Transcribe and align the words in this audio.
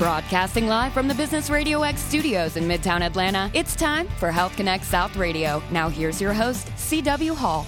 Broadcasting 0.00 0.66
live 0.66 0.94
from 0.94 1.08
the 1.08 1.14
Business 1.14 1.50
Radio 1.50 1.82
X 1.82 2.00
studios 2.00 2.56
in 2.56 2.64
Midtown 2.64 3.02
Atlanta, 3.02 3.50
it's 3.52 3.76
time 3.76 4.08
for 4.18 4.30
Health 4.30 4.56
Connect 4.56 4.82
South 4.82 5.14
Radio. 5.14 5.62
Now, 5.70 5.90
here's 5.90 6.22
your 6.22 6.32
host, 6.32 6.68
CW 6.68 7.36
Hall. 7.36 7.66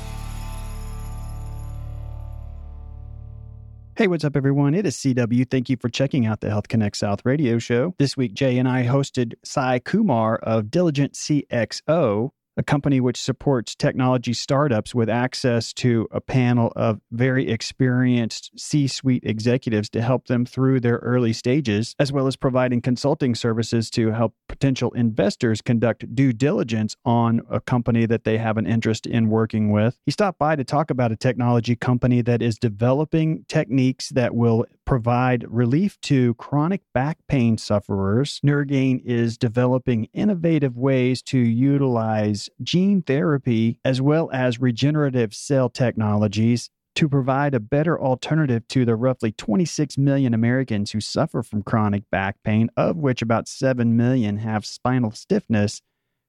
Hey, 3.97 4.07
what's 4.07 4.25
up, 4.25 4.35
everyone? 4.35 4.75
It 4.75 4.87
is 4.87 4.97
CW. 4.97 5.51
Thank 5.51 5.69
you 5.69 5.77
for 5.77 5.91
checking 5.91 6.25
out 6.25 6.41
the 6.41 6.49
Health 6.49 6.69
Connect 6.69 6.97
South 6.97 7.21
radio 7.27 7.59
show. 7.59 7.95
This 7.99 8.17
week, 8.17 8.33
Jay 8.33 8.57
and 8.57 8.67
I 8.67 8.87
hosted 8.87 9.35
Sai 9.45 9.79
Kumar 9.81 10.37
of 10.37 10.71
Diligent 10.71 11.13
CXO 11.13 12.31
a 12.57 12.63
company 12.63 13.01
which 13.01 13.21
supports 13.21 13.75
technology 13.75 14.33
startups 14.33 14.95
with 14.95 15.09
access 15.09 15.73
to 15.73 16.09
a 16.11 16.21
panel 16.21 16.73
of 16.77 17.01
very 17.11 17.49
experienced 17.49 18.51
C 18.57 18.87
suite 18.87 19.25
executives 19.25 19.89
to 19.91 20.03
help 20.03 20.27
them 20.27 20.45
through 20.45 20.81
their 20.81 20.97
early 20.99 21.33
stages, 21.33 21.95
as 21.99 22.13
well 22.13 22.27
as 22.27 22.37
providing 22.37 22.81
consulting 22.81 23.35
services 23.35 23.91
to 23.91 24.11
help 24.11 24.35
potential 24.49 24.91
investors 24.93 25.63
conduct 25.63 26.15
due 26.15 26.33
diligence 26.33 26.97
on 27.05 27.41
a 27.51 27.61
company 27.61 28.07
that 28.07 28.25
they 28.25 28.39
have 28.39 28.57
an 28.57 28.67
interest 28.67 29.07
in 29.07 29.29
working 29.29 29.71
with. 29.71 29.99
He 30.05 30.13
stopped 30.13 30.39
by 30.39 30.57
to 30.57 30.65
talk 30.65 30.91
about 30.91 31.13
a 31.13 31.17
technology 31.17 31.77
company 31.77 32.23
that 32.23 32.43
is 32.43 32.59
developing 32.59 33.45
techniques 33.49 34.11
that 34.11 34.35
will 34.35 34.67
provide 34.93 35.43
relief 35.49 35.99
to 36.03 36.35
chronic 36.35 36.83
back 36.93 37.17
pain 37.27 37.57
sufferers. 37.57 38.39
Neurgain 38.45 39.01
is 39.07 39.39
developing 39.39 40.07
innovative 40.13 40.77
ways 40.77 41.23
to 41.23 41.39
utilize 41.39 42.51
gene 42.63 43.01
therapy 43.01 43.79
as 43.87 44.03
well 44.03 44.29
as 44.35 44.61
regenerative 44.61 45.33
cell 45.33 45.71
technologies 45.71 46.69
to 46.95 47.09
provide 47.09 47.55
a 47.55 47.59
better 47.59 47.99
alternative 47.99 48.69
to 48.69 48.85
the 48.85 48.95
roughly 48.95 49.33
26 49.33 49.97
million 49.97 50.35
Americans 50.35 50.91
who 50.91 51.01
suffer 51.01 51.43
from 51.43 51.63
chronic 51.63 52.03
back 52.11 52.37
pain, 52.45 52.69
of 52.77 52.99
which 52.99 53.23
about 53.23 53.49
7 53.49 53.97
million 53.97 54.37
have 54.37 54.67
spinal 54.67 55.11
stiffness. 55.11 55.81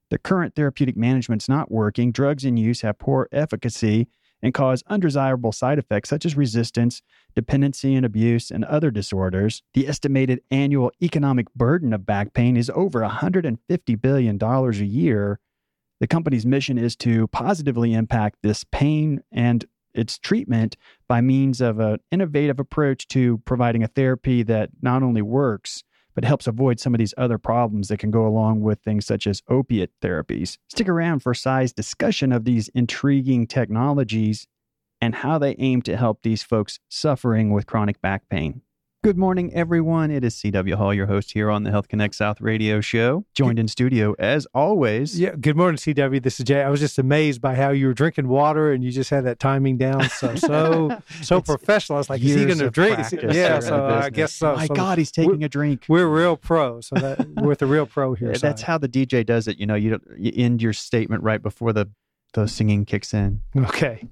The 0.09 0.17
current 0.17 0.55
therapeutic 0.55 0.95
management's 0.95 1.49
not 1.49 1.69
working. 1.69 2.13
Drugs 2.13 2.45
in 2.45 2.55
use 2.55 2.79
have 2.79 2.97
poor 2.97 3.27
efficacy 3.33 4.07
and 4.43 4.53
cause 4.53 4.83
undesirable 4.87 5.53
side 5.53 5.79
effects 5.79 6.09
such 6.09 6.25
as 6.25 6.35
resistance, 6.35 7.01
dependency 7.33 7.95
and 7.95 8.05
abuse, 8.05 8.51
and 8.51 8.65
other 8.65 8.91
disorders. 8.91 9.63
The 9.73 9.87
estimated 9.87 10.41
annual 10.51 10.91
economic 11.01 11.51
burden 11.55 11.93
of 11.93 12.05
back 12.05 12.33
pain 12.33 12.57
is 12.57 12.69
over 12.75 12.99
$150 12.99 13.57
billion 14.01 14.37
a 14.43 14.71
year. 14.83 15.39
The 16.01 16.07
company's 16.07 16.45
mission 16.45 16.77
is 16.77 16.97
to 16.97 17.27
positively 17.27 17.93
impact 17.93 18.39
this 18.43 18.65
pain 18.65 19.23
and 19.31 19.65
its 19.93 20.17
treatment 20.17 20.75
by 21.07 21.21
means 21.21 21.61
of 21.61 21.79
an 21.79 21.99
innovative 22.11 22.59
approach 22.59 23.07
to 23.07 23.37
providing 23.45 23.83
a 23.83 23.87
therapy 23.87 24.43
that 24.43 24.71
not 24.81 25.03
only 25.03 25.21
works, 25.21 25.83
but 26.15 26.25
helps 26.25 26.47
avoid 26.47 26.79
some 26.79 26.93
of 26.93 26.99
these 26.99 27.13
other 27.17 27.37
problems 27.37 27.87
that 27.87 27.99
can 27.99 28.11
go 28.11 28.25
along 28.25 28.61
with 28.61 28.79
things 28.79 29.05
such 29.05 29.27
as 29.27 29.41
opiate 29.49 29.91
therapies. 30.01 30.57
Stick 30.69 30.89
around 30.89 31.19
for 31.19 31.33
Sai's 31.33 31.73
discussion 31.73 32.31
of 32.31 32.45
these 32.45 32.69
intriguing 32.69 33.47
technologies 33.47 34.47
and 35.01 35.15
how 35.15 35.37
they 35.37 35.55
aim 35.59 35.81
to 35.81 35.97
help 35.97 36.21
these 36.21 36.43
folks 36.43 36.79
suffering 36.89 37.51
with 37.51 37.67
chronic 37.67 38.01
back 38.01 38.29
pain. 38.29 38.61
Good 39.03 39.17
morning, 39.17 39.53
everyone. 39.53 40.11
It 40.11 40.23
is 40.23 40.33
CW 40.35 40.75
Hall, 40.75 40.93
your 40.93 41.07
host 41.07 41.33
here 41.33 41.51
on 41.51 41.63
the 41.63 41.71
Health 41.71 41.89
Connect 41.89 42.15
South 42.15 42.39
radio 42.39 42.79
show. 42.79 43.25
Joined 43.33 43.59
in 43.59 43.67
studio, 43.67 44.15
as 44.17 44.47
always. 44.53 45.19
Yeah, 45.19 45.35
good 45.37 45.57
morning, 45.57 45.75
CW. 45.75 46.23
This 46.23 46.39
is 46.39 46.45
Jay. 46.45 46.63
I 46.63 46.69
was 46.69 46.79
just 46.79 46.97
amazed 46.97 47.41
by 47.41 47.55
how 47.55 47.71
you 47.71 47.87
were 47.87 47.93
drinking 47.93 48.29
water 48.29 48.71
and 48.71 48.81
you 48.81 48.91
just 48.91 49.09
had 49.09 49.25
that 49.25 49.39
timing 49.39 49.75
down 49.75 50.07
so 50.07 50.35
so 50.37 51.01
so 51.21 51.41
professional. 51.41 51.97
I 51.97 51.99
was 51.99 52.09
like, 52.09 52.21
is 52.21 52.33
he 52.33 52.45
going 52.45 52.59
to 52.59 52.69
drink? 52.69 52.97
Yeah, 53.11 53.59
so 53.59 53.87
uh, 53.87 54.03
I 54.05 54.09
guess 54.09 54.31
so. 54.31 54.55
My 54.55 54.67
so 54.67 54.73
God, 54.73 54.97
he's 54.97 55.11
taking 55.11 55.43
a 55.43 55.49
drink. 55.49 55.83
We're 55.89 56.07
real 56.07 56.37
pro, 56.37 56.79
so 56.79 56.95
that 56.95 57.27
we're 57.27 57.49
with 57.49 57.59
the 57.59 57.65
real 57.65 57.85
pro 57.85 58.13
here. 58.13 58.31
Uh, 58.31 58.37
that's 58.37 58.61
how 58.61 58.77
the 58.77 58.87
DJ 58.87 59.25
does 59.25 59.49
it. 59.49 59.59
You 59.59 59.65
know, 59.65 59.75
you, 59.75 59.99
you 60.17 60.31
end 60.33 60.61
your 60.61 60.71
statement 60.71 61.23
right 61.23 61.43
before 61.43 61.73
the 61.73 61.89
the 62.35 62.47
singing 62.47 62.85
kicks 62.85 63.13
in. 63.13 63.41
Okay. 63.53 64.07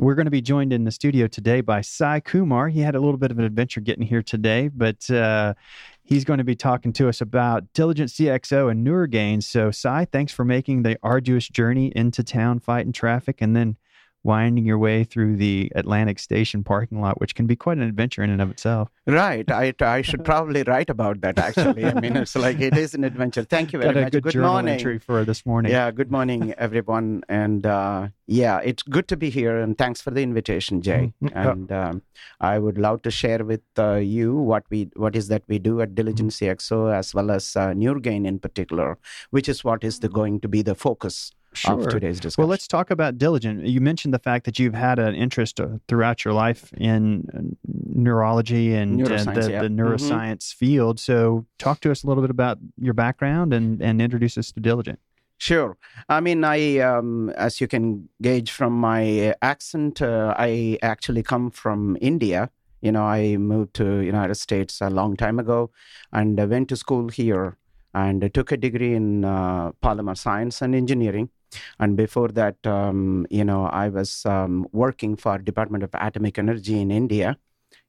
We're 0.00 0.16
going 0.16 0.24
to 0.24 0.30
be 0.30 0.42
joined 0.42 0.72
in 0.72 0.82
the 0.82 0.90
studio 0.90 1.28
today 1.28 1.60
by 1.60 1.80
Sai 1.80 2.18
Kumar. 2.18 2.68
He 2.68 2.80
had 2.80 2.96
a 2.96 3.00
little 3.00 3.16
bit 3.16 3.30
of 3.30 3.38
an 3.38 3.44
adventure 3.44 3.80
getting 3.80 4.04
here 4.04 4.22
today, 4.22 4.66
but 4.66 5.08
uh, 5.08 5.54
he's 6.02 6.24
going 6.24 6.38
to 6.38 6.44
be 6.44 6.56
talking 6.56 6.92
to 6.94 7.08
us 7.08 7.20
about 7.20 7.72
Diligent 7.74 8.10
CXO 8.10 8.72
and 8.72 8.84
Neurgain. 8.84 9.40
So, 9.40 9.70
Sai, 9.70 10.04
thanks 10.06 10.32
for 10.32 10.44
making 10.44 10.82
the 10.82 10.98
arduous 11.04 11.46
journey 11.46 11.92
into 11.94 12.24
town, 12.24 12.58
fighting 12.58 12.92
traffic, 12.92 13.40
and 13.40 13.54
then 13.54 13.76
winding 14.24 14.64
your 14.64 14.78
way 14.78 15.04
through 15.04 15.36
the 15.36 15.70
Atlantic 15.74 16.18
Station 16.18 16.64
parking 16.64 17.00
lot, 17.00 17.20
which 17.20 17.34
can 17.34 17.46
be 17.46 17.54
quite 17.54 17.76
an 17.76 17.84
adventure 17.84 18.22
in 18.22 18.30
and 18.30 18.40
of 18.40 18.50
itself. 18.50 18.88
Right. 19.06 19.48
I, 19.50 19.74
I 19.80 20.00
should 20.02 20.24
probably 20.32 20.62
write 20.62 20.88
about 20.90 21.20
that, 21.20 21.38
actually. 21.38 21.84
I 21.84 22.00
mean, 22.00 22.16
it's 22.16 22.34
like 22.34 22.58
it 22.58 22.76
is 22.76 22.94
an 22.94 23.04
adventure. 23.04 23.44
Thank 23.44 23.72
you 23.72 23.78
very 23.78 23.92
Got 23.92 24.00
a 24.00 24.04
much. 24.04 24.12
good, 24.12 24.22
good 24.24 24.36
morning. 24.36 24.74
entry 24.74 24.98
for 24.98 25.24
this 25.24 25.44
morning. 25.44 25.70
Yeah, 25.70 25.90
good 25.90 26.10
morning, 26.10 26.54
everyone. 26.54 27.22
And 27.28 27.66
uh, 27.66 28.08
yeah, 28.26 28.60
it's 28.64 28.82
good 28.82 29.06
to 29.08 29.16
be 29.16 29.28
here. 29.28 29.58
And 29.58 29.76
thanks 29.76 30.00
for 30.00 30.10
the 30.10 30.22
invitation, 30.22 30.80
Jay. 30.80 31.12
Mhm. 31.22 31.32
And 31.34 31.72
um, 31.72 32.02
I 32.40 32.58
would 32.58 32.78
love 32.78 33.02
to 33.02 33.10
share 33.10 33.44
with 33.44 33.60
uh, 33.78 33.96
you 33.96 34.34
what 34.34 34.64
we 34.70 34.90
what 34.96 35.14
is 35.14 35.28
that 35.28 35.42
we 35.48 35.58
do 35.58 35.80
at 35.82 35.94
Diligent 35.94 36.30
CXO, 36.32 36.94
as 36.94 37.14
well 37.14 37.30
as 37.30 37.54
uh, 37.56 37.68
Neurgain 37.68 38.26
in 38.26 38.38
particular, 38.38 38.96
which 39.30 39.48
is 39.48 39.62
what 39.64 39.84
is 39.84 40.00
the, 40.00 40.08
going 40.08 40.40
to 40.40 40.48
be 40.48 40.62
the 40.62 40.74
focus 40.74 41.30
Sure. 41.54 41.80
of 41.80 41.88
today's 41.88 42.20
discussion. 42.20 42.42
Well, 42.42 42.48
let's 42.48 42.66
talk 42.68 42.90
about 42.90 43.18
Diligent. 43.18 43.64
You 43.64 43.80
mentioned 43.80 44.12
the 44.14 44.18
fact 44.18 44.44
that 44.46 44.58
you've 44.58 44.74
had 44.74 44.98
an 44.98 45.14
interest 45.14 45.60
uh, 45.60 45.68
throughout 45.88 46.24
your 46.24 46.34
life 46.34 46.72
in 46.76 47.28
uh, 47.34 47.40
neurology 47.94 48.74
and, 48.74 49.00
and 49.00 49.36
the, 49.36 49.50
yeah. 49.50 49.62
the 49.62 49.68
Mhm. 49.68 49.76
neuroscience 49.78 50.52
field. 50.52 50.98
So, 51.00 51.46
talk 51.58 51.80
to 51.80 51.90
us 51.90 52.02
a 52.04 52.06
little 52.06 52.22
bit 52.22 52.30
about 52.30 52.58
your 52.78 52.94
background 52.94 53.52
and, 53.54 53.80
and 53.82 54.00
introduce 54.02 54.36
us 54.38 54.52
to 54.52 54.60
Diligent. 54.60 54.98
Sure. 55.38 55.76
I 56.08 56.20
mean, 56.20 56.44
I, 56.44 56.78
um, 56.78 57.30
as 57.30 57.60
you 57.60 57.66
can 57.66 58.08
gauge 58.22 58.50
from 58.50 58.72
my 58.72 59.34
accent, 59.42 60.00
uh, 60.00 60.34
I 60.38 60.78
actually 60.82 61.22
come 61.22 61.50
from 61.50 61.96
India. 62.00 62.50
You 62.80 62.92
know, 62.92 63.02
I 63.04 63.36
moved 63.36 63.74
to 63.74 63.98
United 64.00 64.36
States 64.36 64.80
a 64.80 64.90
long 64.90 65.16
time 65.16 65.38
ago, 65.38 65.70
and 66.12 66.38
I 66.40 66.44
went 66.44 66.68
to 66.68 66.76
school 66.76 67.08
here, 67.08 67.56
and 67.94 68.22
I 68.22 68.28
took 68.28 68.52
a 68.52 68.56
degree 68.56 68.94
in 68.94 69.24
uh, 69.24 69.72
polymer 69.82 70.16
science 70.16 70.62
and 70.62 70.74
engineering. 70.74 71.30
And 71.78 71.96
before 71.96 72.28
that, 72.28 72.64
um, 72.66 73.26
you 73.30 73.44
know, 73.44 73.66
I 73.66 73.88
was 73.88 74.24
um, 74.26 74.66
working 74.72 75.16
for 75.16 75.38
Department 75.38 75.84
of 75.84 75.90
Atomic 75.94 76.38
Energy 76.38 76.80
in 76.80 76.90
India, 76.90 77.38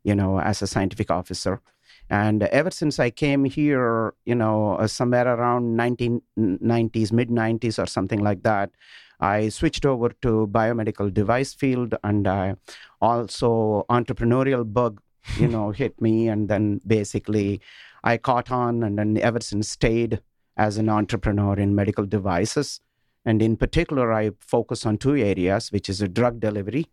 you 0.04 0.16
know, 0.16 0.40
as 0.40 0.62
a 0.62 0.68
scientific 0.68 1.12
officer. 1.12 1.62
And 2.10 2.44
ever 2.44 2.70
since 2.70 3.00
I 3.00 3.10
came 3.10 3.46
here, 3.46 4.14
you 4.26 4.36
know, 4.36 4.76
uh, 4.76 4.88
somewhere 4.88 5.28
around 5.28 5.78
1990s, 5.78 7.12
mid 7.12 7.30
90s, 7.30 7.82
or 7.82 7.88
something 7.88 8.20
like 8.20 8.44
that, 8.44 8.72
I 9.20 9.50
switched 9.50 9.86
over 9.86 10.10
to 10.22 10.48
biomedical 10.52 11.14
device 11.14 11.54
field, 11.54 11.96
and 12.04 12.28
I 12.28 12.56
also 13.02 13.86
entrepreneurial 13.90 14.72
bug, 14.72 15.02
you 15.40 15.48
know, 15.48 15.72
hit 15.82 16.00
me, 16.00 16.28
and 16.28 16.48
then 16.48 16.82
basically 16.86 17.62
I 18.04 18.18
caught 18.18 18.52
on, 18.52 18.84
and 18.84 19.00
then 19.00 19.18
ever 19.18 19.40
since 19.40 19.70
stayed 19.70 20.22
as 20.58 20.78
an 20.78 20.90
entrepreneur 20.90 21.56
in 21.56 21.76
medical 21.76 22.06
devices, 22.06 22.80
and 23.26 23.42
in 23.42 23.58
particular, 23.58 24.14
I 24.14 24.32
focus 24.40 24.86
on 24.86 24.98
two 24.98 25.16
areas, 25.16 25.72
which 25.72 25.90
is 25.90 26.00
drug 26.14 26.40
delivery 26.40 26.86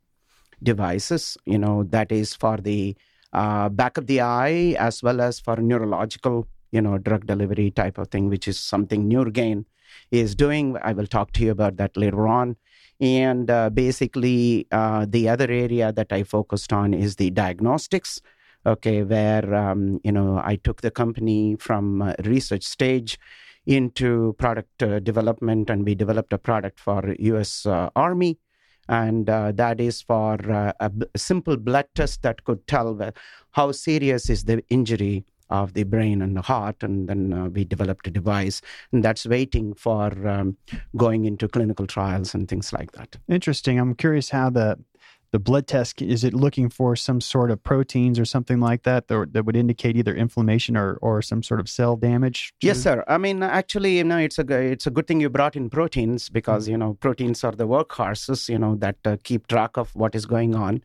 devices, 0.62 1.37
you 1.44 1.59
know, 1.59 1.82
that 1.84 2.10
is 2.10 2.34
for 2.34 2.56
the 2.56 2.97
uh, 3.32 3.69
back 3.69 3.98
of 3.98 4.06
the 4.06 4.20
eye 4.20 4.75
as 4.78 5.03
well 5.03 5.21
as 5.21 5.41
for 5.41 5.56
neurological, 5.56 6.47
you 6.71 6.81
know, 6.81 6.98
drug 6.98 7.26
delivery 7.26 7.71
type 7.71 7.98
of 7.98 8.09
thing, 8.09 8.28
which 8.28 8.48
is 8.48 8.59
something 8.59 9.10
Neurgain 9.10 9.65
is 10.10 10.34
doing. 10.34 10.76
I 10.82 10.92
will 10.92 11.06
talk 11.06 11.32
to 11.32 11.44
you 11.44 11.50
about 11.50 11.76
that 11.76 11.97
later 11.97 12.26
on. 12.26 12.56
And 13.00 13.50
uh, 13.50 13.71
basically, 13.71 14.66
uh, 14.71 15.06
the 15.09 15.28
other 15.28 15.50
area 15.50 15.92
that 15.92 16.12
I 16.12 16.22
focused 16.22 16.72
on 16.72 16.94
is 16.94 17.16
the 17.16 17.31
diagnostics. 17.31 18.21
Okay, 18.65 19.03
where 19.03 19.53
um, 19.53 20.00
you 20.04 20.12
know 20.12 20.41
I 20.42 20.54
took 20.54 20.82
the 20.82 20.92
company 20.92 21.56
from 21.59 22.15
research 22.22 22.62
stage 22.62 23.18
into 23.66 24.34
product 24.38 24.82
uh, 24.82 25.00
development, 25.00 25.70
and 25.70 25.84
we 25.84 25.94
developed 25.94 26.32
a 26.32 26.38
product 26.38 26.80
for 26.80 27.14
U.S. 27.18 27.66
Uh, 27.66 27.91
Army 27.94 28.38
and 28.88 29.30
uh, 29.30 29.53
that 29.53 29.80
is 29.80 30.03
for 30.03 30.38
uh, 30.50 30.72
simple 31.16 31.56
blood 31.56 31.86
test 31.94 32.22
that 32.22 32.42
could 32.44 32.66
tell 32.66 33.12
how 33.53 33.72
serious 33.72 34.28
is 34.28 34.44
the 34.44 34.62
injury 34.70 35.24
of 35.50 35.74
the 35.74 35.84
brain 35.84 36.22
and 36.22 36.36
the 36.36 36.42
heart 36.42 36.82
and 36.82 37.09
then 37.09 37.32
uh, 37.32 37.47
we 37.48 37.64
developed 37.64 38.06
a 38.06 38.10
device 38.10 38.62
and 38.91 39.04
that's 39.04 39.26
waiting 39.26 39.74
for 39.74 40.06
um, 40.26 40.56
going 40.97 41.26
into 41.26 41.47
clinical 41.47 41.86
trials 41.86 42.34
and 42.34 42.48
things 42.48 42.72
like 42.72 42.92
that 42.92 43.16
Interesting. 43.28 43.78
I'm 43.78 43.94
curious 43.94 44.30
how 44.30 44.50
the 44.50 44.78
the 45.32 45.38
blood 45.38 45.66
test 45.66 46.00
is 46.02 46.22
it 46.24 46.34
looking 46.34 46.68
for 46.68 46.94
some 46.94 47.20
sort 47.20 47.50
of 47.50 47.62
proteins 47.62 48.18
or 48.18 48.24
something 48.24 48.60
like 48.60 48.82
that 48.82 49.08
that, 49.08 49.32
that 49.32 49.44
would 49.44 49.56
indicate 49.56 49.96
either 49.96 50.14
inflammation 50.14 50.76
or, 50.76 50.98
or 51.00 51.22
some 51.22 51.42
sort 51.42 51.58
of 51.58 51.68
cell 51.68 51.96
damage 51.96 52.52
yes 52.60 52.80
sir 52.80 53.02
i 53.08 53.18
mean 53.18 53.42
actually 53.42 53.96
you 53.98 54.04
know 54.04 54.18
it's 54.18 54.38
a 54.38 54.44
it's 54.50 54.86
a 54.86 54.90
good 54.90 55.06
thing 55.06 55.20
you 55.20 55.30
brought 55.30 55.56
in 55.56 55.68
proteins 55.70 56.28
because 56.28 56.64
mm-hmm. 56.64 56.72
you 56.72 56.78
know 56.78 56.94
proteins 57.00 57.42
are 57.42 57.52
the 57.52 57.66
workhorses 57.66 58.48
you 58.48 58.58
know 58.58 58.76
that 58.76 58.96
uh, 59.04 59.16
keep 59.24 59.46
track 59.46 59.76
of 59.76 59.94
what 59.96 60.14
is 60.14 60.26
going 60.26 60.54
on 60.54 60.82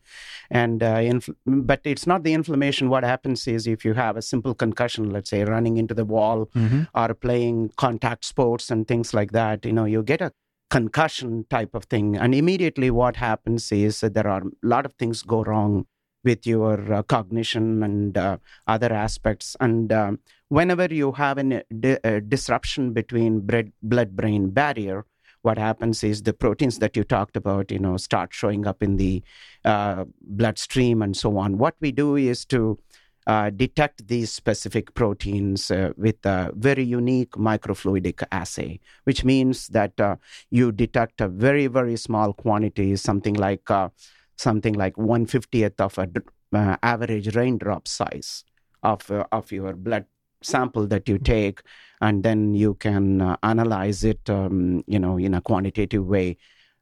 and 0.50 0.82
uh, 0.82 1.00
inf- 1.12 1.30
but 1.46 1.80
it's 1.84 2.06
not 2.06 2.22
the 2.22 2.32
inflammation 2.32 2.88
what 2.88 3.04
happens 3.04 3.46
is 3.46 3.66
if 3.66 3.84
you 3.84 3.92
have 3.92 4.16
a 4.16 4.22
simple 4.22 4.54
concussion 4.54 5.10
let's 5.10 5.30
say 5.30 5.44
running 5.44 5.76
into 5.76 5.94
the 5.94 6.04
wall 6.04 6.46
mm-hmm. 6.54 6.82
or 6.94 7.14
playing 7.14 7.70
contact 7.76 8.24
sports 8.24 8.70
and 8.70 8.88
things 8.88 9.12
like 9.12 9.32
that 9.32 9.64
you 9.64 9.72
know 9.72 9.84
you 9.84 10.02
get 10.02 10.22
a 10.22 10.32
concussion 10.70 11.46
type 11.48 11.74
of 11.74 11.84
thing. 11.84 12.16
And 12.16 12.34
immediately 12.34 12.90
what 12.90 13.16
happens 13.16 13.72
is 13.72 14.00
that 14.00 14.14
there 14.14 14.28
are 14.28 14.42
a 14.42 14.66
lot 14.66 14.84
of 14.84 14.92
things 14.94 15.22
go 15.22 15.42
wrong 15.42 15.86
with 16.24 16.46
your 16.46 16.92
uh, 16.92 17.02
cognition 17.04 17.82
and 17.82 18.18
uh, 18.18 18.38
other 18.66 18.92
aspects. 18.92 19.56
And 19.60 19.92
uh, 19.92 20.12
whenever 20.48 20.86
you 20.86 21.12
have 21.12 21.38
a 21.38 21.62
di- 21.72 22.20
disruption 22.28 22.92
between 22.92 23.48
blood 23.82 24.16
brain 24.16 24.50
barrier, 24.50 25.04
what 25.42 25.56
happens 25.56 26.02
is 26.02 26.22
the 26.22 26.32
proteins 26.32 26.78
that 26.80 26.96
you 26.96 27.04
talked 27.04 27.36
about, 27.36 27.70
you 27.70 27.78
know, 27.78 27.96
start 27.96 28.34
showing 28.34 28.66
up 28.66 28.82
in 28.82 28.96
the 28.96 29.22
uh, 29.64 30.04
bloodstream 30.20 31.00
and 31.00 31.16
so 31.16 31.38
on. 31.38 31.58
What 31.58 31.76
we 31.80 31.92
do 31.92 32.16
is 32.16 32.44
to 32.46 32.78
uh, 33.28 33.50
detect 33.50 34.08
these 34.08 34.32
specific 34.32 34.94
proteins 34.94 35.70
uh, 35.70 35.92
with 35.98 36.24
a 36.24 36.50
very 36.54 36.82
unique 36.82 37.32
microfluidic 37.32 38.24
assay, 38.32 38.80
which 39.04 39.22
means 39.22 39.68
that 39.68 40.00
uh, 40.00 40.16
you 40.50 40.72
detect 40.72 41.20
a 41.20 41.28
very, 41.28 41.66
very 41.66 41.94
small 41.94 42.32
quantity, 42.32 42.96
something 42.96 43.34
like 43.34 43.70
uh, 43.70 43.90
something 44.36 44.72
like 44.72 44.96
150th 44.96 45.78
of 45.78 45.98
an 45.98 46.14
uh, 46.54 46.76
average 46.82 47.36
raindrop 47.36 47.86
size 47.86 48.44
of, 48.82 49.10
of 49.10 49.52
your 49.52 49.74
blood 49.74 50.06
sample 50.42 50.86
that 50.86 51.06
you 51.06 51.18
take, 51.18 51.60
and 52.00 52.22
then 52.22 52.54
you 52.54 52.74
can 52.76 53.36
analyze 53.42 54.04
it, 54.04 54.30
um, 54.30 54.82
you 54.86 54.98
know, 54.98 55.18
in 55.18 55.34
a 55.34 55.42
quantitative 55.42 56.06
way 56.06 56.38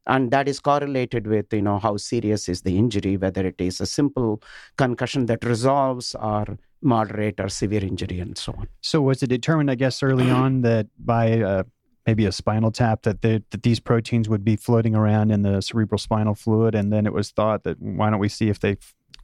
and 0.07 0.31
that 0.31 0.49
is 0.49 0.61
correlated 0.61 1.27
with 1.27 1.53
you 1.53 1.63
know 1.63 1.79
how 1.79 1.97
serious 1.97 2.49
is 2.49 2.63
the 2.63 2.77
injury 2.77 3.17
whether 3.17 3.47
it 3.47 3.61
is 3.61 3.81
a 3.81 3.87
simple 3.87 4.43
concussion 4.77 5.27
that 5.27 5.45
resolves 5.45 6.15
or 6.21 6.59
moderate 6.83 7.41
or 7.41 7.49
severe 7.49 7.83
injury 7.83 8.21
and 8.21 8.37
so 8.37 8.53
on. 8.53 8.69
So 8.81 9.01
was 9.01 9.23
it 9.23 9.29
determined 9.29 9.71
i 9.71 9.75
guess 9.75 10.03
early 10.03 10.31
on 10.31 10.63
that 10.69 10.87
by 10.99 11.41
uh, 11.41 11.63
maybe 12.07 12.25
a 12.25 12.33
spinal 12.33 12.71
tap 12.71 13.03
that 13.03 13.23
they, 13.23 13.43
that 13.51 13.63
these 13.63 13.81
proteins 13.81 14.29
would 14.29 14.45
be 14.45 14.57
floating 14.57 14.95
around 14.95 15.31
in 15.31 15.43
the 15.43 15.61
cerebral 15.61 15.99
spinal 15.99 16.35
fluid 16.35 16.75
and 16.75 16.93
then 16.93 17.07
it 17.07 17.13
was 17.13 17.31
thought 17.31 17.65
that 17.65 17.81
why 17.81 18.11
don't 18.11 18.21
we 18.21 18.29
see 18.29 18.49
if 18.49 18.61
they 18.61 18.77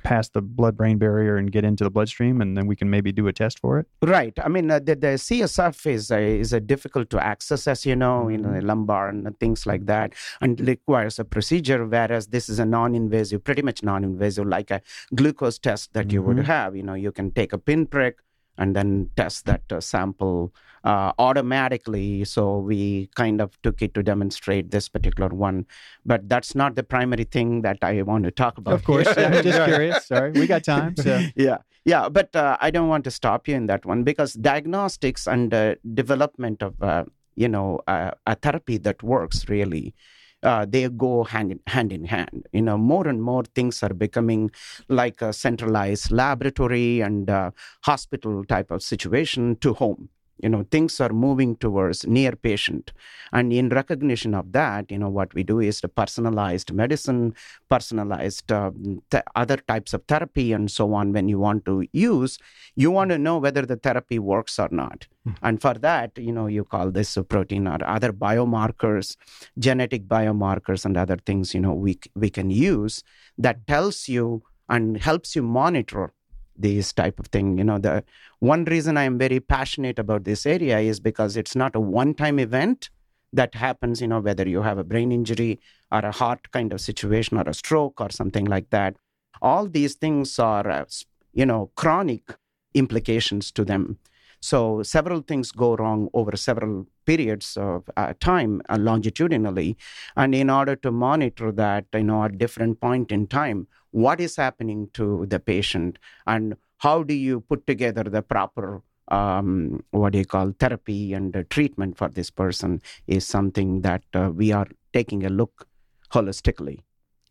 past 0.02 0.32
the 0.32 0.43
blood 0.43 0.76
brain 0.76 0.99
barrier 0.99 1.37
and 1.37 1.50
get 1.50 1.64
into 1.64 1.84
the 1.84 1.90
bloodstream, 1.90 2.40
and 2.40 2.56
then 2.56 2.66
we 2.66 2.76
can 2.76 2.90
maybe 2.90 3.12
do 3.12 3.26
a 3.28 3.32
test 3.32 3.58
for 3.58 3.78
it? 3.78 3.87
Right. 4.02 4.37
I 4.43 4.49
mean, 4.49 4.70
uh, 4.70 4.78
the, 4.78 4.94
the 4.94 5.14
CSF 5.19 5.87
is 5.87 6.10
a, 6.10 6.40
is 6.40 6.52
a 6.52 6.60
difficult 6.60 7.10
to 7.10 7.25
access, 7.25 7.66
as 7.66 7.87
you 7.87 7.96
know, 7.96 8.28
in 8.28 8.43
the 8.43 8.49
mm-hmm. 8.49 8.66
lumbar 8.66 9.08
and 9.08 9.38
things 9.38 9.66
like 9.66 9.87
that, 9.87 10.14
and 10.40 10.60
requires 10.66 11.19
a 11.19 11.25
procedure. 11.25 11.84
Whereas 11.87 12.28
this 12.28 12.49
is 12.49 12.58
a 12.58 12.64
non-invasive, 12.64 13.44
pretty 13.44 13.62
much 13.62 13.82
non-invasive, 13.82 14.46
like 14.46 14.70
a 14.70 14.81
glucose 15.14 15.58
test 15.58 15.93
that 15.94 16.06
mm-hmm. 16.06 16.14
you 16.14 16.22
would 16.22 16.37
mm-hmm. 16.38 16.46
have. 16.46 16.76
You 16.76 16.82
know, 16.82 16.94
you 16.94 17.12
can 17.12 17.31
take 17.31 17.52
a 17.52 17.58
pinprick 17.58 18.16
and 18.58 18.76
then 18.76 19.10
test 19.16 19.46
that 19.46 19.62
uh, 19.70 19.81
sample 19.81 20.52
uh, 20.84 21.12
automatically. 21.19 22.25
So 22.25 22.58
we 22.58 23.08
kind 23.14 23.40
of 23.40 23.60
took 23.62 23.82
it 23.82 23.94
to 23.94 24.02
demonstrate 24.02 24.70
this 24.70 24.88
particular 24.88 25.28
one. 25.28 25.66
But 26.04 26.28
that's 26.28 26.54
not 26.54 26.75
the 26.75 26.82
primary 26.82 27.25
thing 27.25 27.62
that 27.62 27.78
I 27.82 28.02
want 28.02 28.25
to 28.25 28.31
talk 28.31 28.58
about. 28.58 28.75
Of 28.75 28.84
course. 28.84 29.08
I'm 29.16 29.43
just 29.43 29.64
curious. 29.64 30.06
Sorry. 30.06 30.32
We 30.32 30.46
got 30.46 30.64
time. 30.64 30.96
So. 30.96 31.22
Yeah. 31.37 31.58
Yeah. 31.84 32.08
But 32.08 32.34
uh, 32.34 32.56
I 32.60 32.70
don't 32.70 32.88
want 32.88 33.04
to 33.04 33.10
stop 33.10 33.49
you 33.49 33.54
in 33.54 33.66
that 33.66 33.84
one 33.84 34.02
because 34.04 34.34
diagnostics 34.34 35.26
and 35.26 35.52
uh, 35.54 35.76
development 35.94 36.62
of, 36.62 36.81
uh, 36.82 37.04
you 37.34 37.49
know, 37.49 37.81
uh, 37.87 38.12
a 38.26 38.34
therapy 38.34 38.78
that 38.78 39.02
works 39.02 39.49
really. 39.49 39.94
Uh, 40.42 40.66
they 40.68 40.88
go 40.88 41.24
hand 41.24 41.52
in, 41.52 41.60
hand 41.66 41.92
in 41.92 42.04
hand. 42.04 42.46
You 42.52 42.62
know, 42.62 42.76
more 42.76 43.06
and 43.06 43.22
more 43.22 43.44
things 43.44 43.82
are 43.82 43.94
becoming 43.94 44.50
like 44.88 45.22
a 45.22 45.32
centralized 45.32 46.10
laboratory 46.10 47.00
and 47.00 47.30
uh, 47.30 47.52
hospital 47.84 48.44
type 48.44 48.70
of 48.70 48.82
situation 48.82 49.56
to 49.56 49.74
home 49.74 50.08
you 50.42 50.48
know 50.48 50.64
things 50.70 51.00
are 51.00 51.12
moving 51.12 51.56
towards 51.56 52.06
near 52.06 52.32
patient. 52.32 52.92
And 53.32 53.52
in 53.52 53.68
recognition 53.68 54.34
of 54.34 54.52
that 54.52 54.90
you 54.90 54.98
know 54.98 55.08
what 55.08 55.32
we 55.34 55.42
do 55.42 55.60
is 55.60 55.80
the 55.80 55.88
personalized 55.88 56.72
medicine 56.72 57.34
personalized 57.68 58.50
uh, 58.52 58.70
th- 59.10 59.24
other 59.34 59.56
types 59.56 59.94
of 59.94 60.04
therapy 60.06 60.52
and 60.52 60.70
so 60.70 60.92
on 60.94 61.12
when 61.12 61.28
you 61.28 61.38
want 61.38 61.64
to 61.66 61.86
use. 61.92 62.38
You 62.74 62.90
want 62.90 63.10
to 63.10 63.18
know 63.18 63.38
whether 63.38 63.62
the 63.62 63.76
therapy 63.76 64.18
works 64.18 64.58
or 64.58 64.68
not. 64.70 65.06
Mm-hmm. 65.24 65.46
and 65.46 65.62
for 65.62 65.74
that 65.74 66.18
you 66.18 66.32
know 66.32 66.48
you 66.48 66.64
call 66.64 66.90
this 66.90 67.16
a 67.16 67.22
protein 67.22 67.68
or 67.68 67.78
other 67.86 68.12
biomarkers 68.12 69.16
genetic 69.56 70.08
biomarkers 70.08 70.84
and 70.84 70.96
other 70.96 71.16
things 71.16 71.54
you 71.54 71.60
know 71.60 71.74
we 71.74 72.00
we 72.16 72.28
can 72.28 72.50
use 72.50 73.04
that 73.38 73.64
tells 73.68 74.08
you 74.08 74.42
and 74.68 74.96
helps 74.96 75.36
you 75.36 75.42
monitor 75.44 76.12
these 76.56 76.93
type 76.93 77.19
of 77.19 77.26
thing 77.26 77.58
you 77.58 77.64
know 77.64 77.78
the 77.78 78.04
one 78.40 78.64
reason 78.64 78.96
i 78.96 79.04
am 79.04 79.19
very 79.19 79.40
passionate 79.40 79.99
about 79.99 80.25
this 80.25 80.44
area 80.46 80.78
is 80.78 81.00
because 81.00 81.37
it's 81.37 81.56
not 81.56 81.75
a 81.75 81.81
one 81.81 82.14
time 82.14 82.38
event 82.38 82.90
that 83.32 83.54
happens 83.54 84.00
you 84.00 84.06
know 84.08 84.20
whether 84.20 84.46
you 84.49 84.62
have 84.62 84.78
a 84.78 84.84
brain 84.84 85.10
injury 85.10 85.58
or 85.93 86.00
a 86.00 86.10
heart 86.10 86.50
kind 86.50 86.72
of 86.72 86.81
situation 86.81 87.37
or 87.37 87.44
a 87.46 87.54
stroke 87.54 88.00
or 88.00 88.10
something 88.10 88.46
like 88.46 88.70
that. 88.70 88.96
All 89.40 89.69
these 89.69 89.94
things 89.94 90.38
are 90.38 90.69
uh, 90.69 90.84
you 91.32 91.46
know 91.46 91.70
chronic 91.76 92.34
implications 92.75 93.52
to 93.52 93.64
them. 93.64 93.99
So 94.40 94.82
several 94.82 95.20
things 95.20 95.52
go 95.52 95.76
wrong 95.76 96.08
over 96.14 96.37
several 96.37 96.87
periods 97.06 97.56
of 97.56 97.88
uh, 97.96 98.14
time 98.19 98.60
uh, 98.69 98.76
longitudinally, 98.81 99.76
and 100.16 100.34
in 100.34 100.50
order 100.50 100.75
to 100.76 100.90
monitor 100.90 101.52
that, 101.52 101.84
you 101.94 102.02
know, 102.02 102.25
at 102.25 102.38
different 102.38 102.81
point 102.81 103.12
in 103.12 103.28
time, 103.28 103.69
what 103.92 104.20
is 104.20 104.36
happening 104.36 104.88
to 104.94 105.26
the 105.26 105.38
patient, 105.38 105.98
and 106.26 106.56
how 106.78 107.02
do 107.02 107.14
you 107.14 107.40
put 107.40 107.66
together 107.66 108.02
the 108.02 108.22
proper 108.22 108.82
um, 109.08 109.84
what 109.90 110.12
do 110.12 110.18
you 110.18 110.24
call 110.24 110.52
therapy 110.58 111.12
and 111.12 111.36
uh, 111.36 111.42
treatment 111.50 111.96
for 111.98 112.08
this 112.08 112.30
person 112.30 112.80
is 113.06 113.26
something 113.26 113.82
that 113.82 114.02
uh, 114.14 114.30
we 114.34 114.52
are 114.52 114.66
taking 114.92 115.24
a 115.24 115.28
look 115.28 115.66
holistically. 116.12 116.80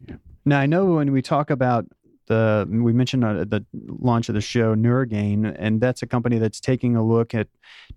Yeah. 0.08 0.16
Now 0.46 0.60
I 0.60 0.66
know 0.66 0.86
when 0.86 1.12
we 1.12 1.22
talk 1.22 1.50
about 1.50 1.86
the 2.28 2.68
we 2.70 2.94
mentioned 2.94 3.24
uh, 3.26 3.46
the 3.46 3.66
launch 3.74 4.30
of 4.30 4.36
the 4.36 4.42
show 4.42 4.76
Neurgain, 4.76 5.56
and 5.58 5.82
that's 5.82 6.02
a 6.02 6.08
company 6.08 6.38
that's 6.38 6.60
taking 6.60 6.96
a 6.96 7.04
look 7.04 7.34
at 7.34 7.48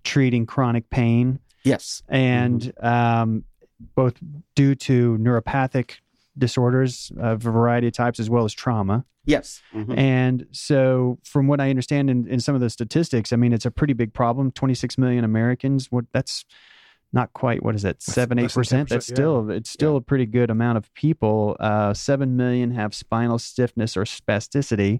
treating 0.03 0.45
chronic 0.45 0.89
pain. 0.89 1.39
Yes, 1.63 2.03
and 2.09 2.61
mm-hmm. 2.61 2.85
um, 2.85 3.43
both 3.95 4.15
due 4.55 4.75
to 4.75 5.17
neuropathic 5.17 5.97
disorders 6.37 7.11
of 7.19 7.45
a 7.45 7.51
variety 7.51 7.87
of 7.87 7.93
types 7.93 8.19
as 8.19 8.29
well 8.29 8.45
as 8.45 8.53
trauma. 8.53 9.05
Yes. 9.25 9.61
Mm-hmm. 9.73 9.97
And 9.97 10.47
so, 10.51 11.17
from 11.23 11.47
what 11.47 11.59
I 11.59 11.69
understand 11.69 12.09
in, 12.09 12.27
in 12.27 12.39
some 12.39 12.53
of 12.53 12.61
the 12.61 12.69
statistics, 12.69 13.33
I 13.33 13.37
mean, 13.37 13.53
it's 13.53 13.65
a 13.65 13.71
pretty 13.71 13.93
big 13.93 14.13
problem. 14.13 14.51
26 14.51 14.97
million 14.97 15.23
Americans. 15.23 15.91
What 15.91 16.05
that's 16.13 16.45
not 17.13 17.33
quite 17.33 17.63
what 17.63 17.73
is 17.75 17.83
that 17.83 18.01
seven 18.01 18.37
eight 18.37 18.51
percent 18.51 18.89
that's 18.89 19.07
still 19.07 19.45
yeah. 19.47 19.55
it's 19.55 19.69
still 19.69 19.93
yeah. 19.93 19.97
a 19.99 20.01
pretty 20.01 20.25
good 20.25 20.49
amount 20.49 20.77
of 20.77 20.93
people 20.93 21.55
uh, 21.61 21.93
seven 21.93 22.35
million 22.35 22.71
have 22.71 22.93
spinal 22.93 23.39
stiffness 23.39 23.95
or 23.95 24.03
spasticity 24.03 24.99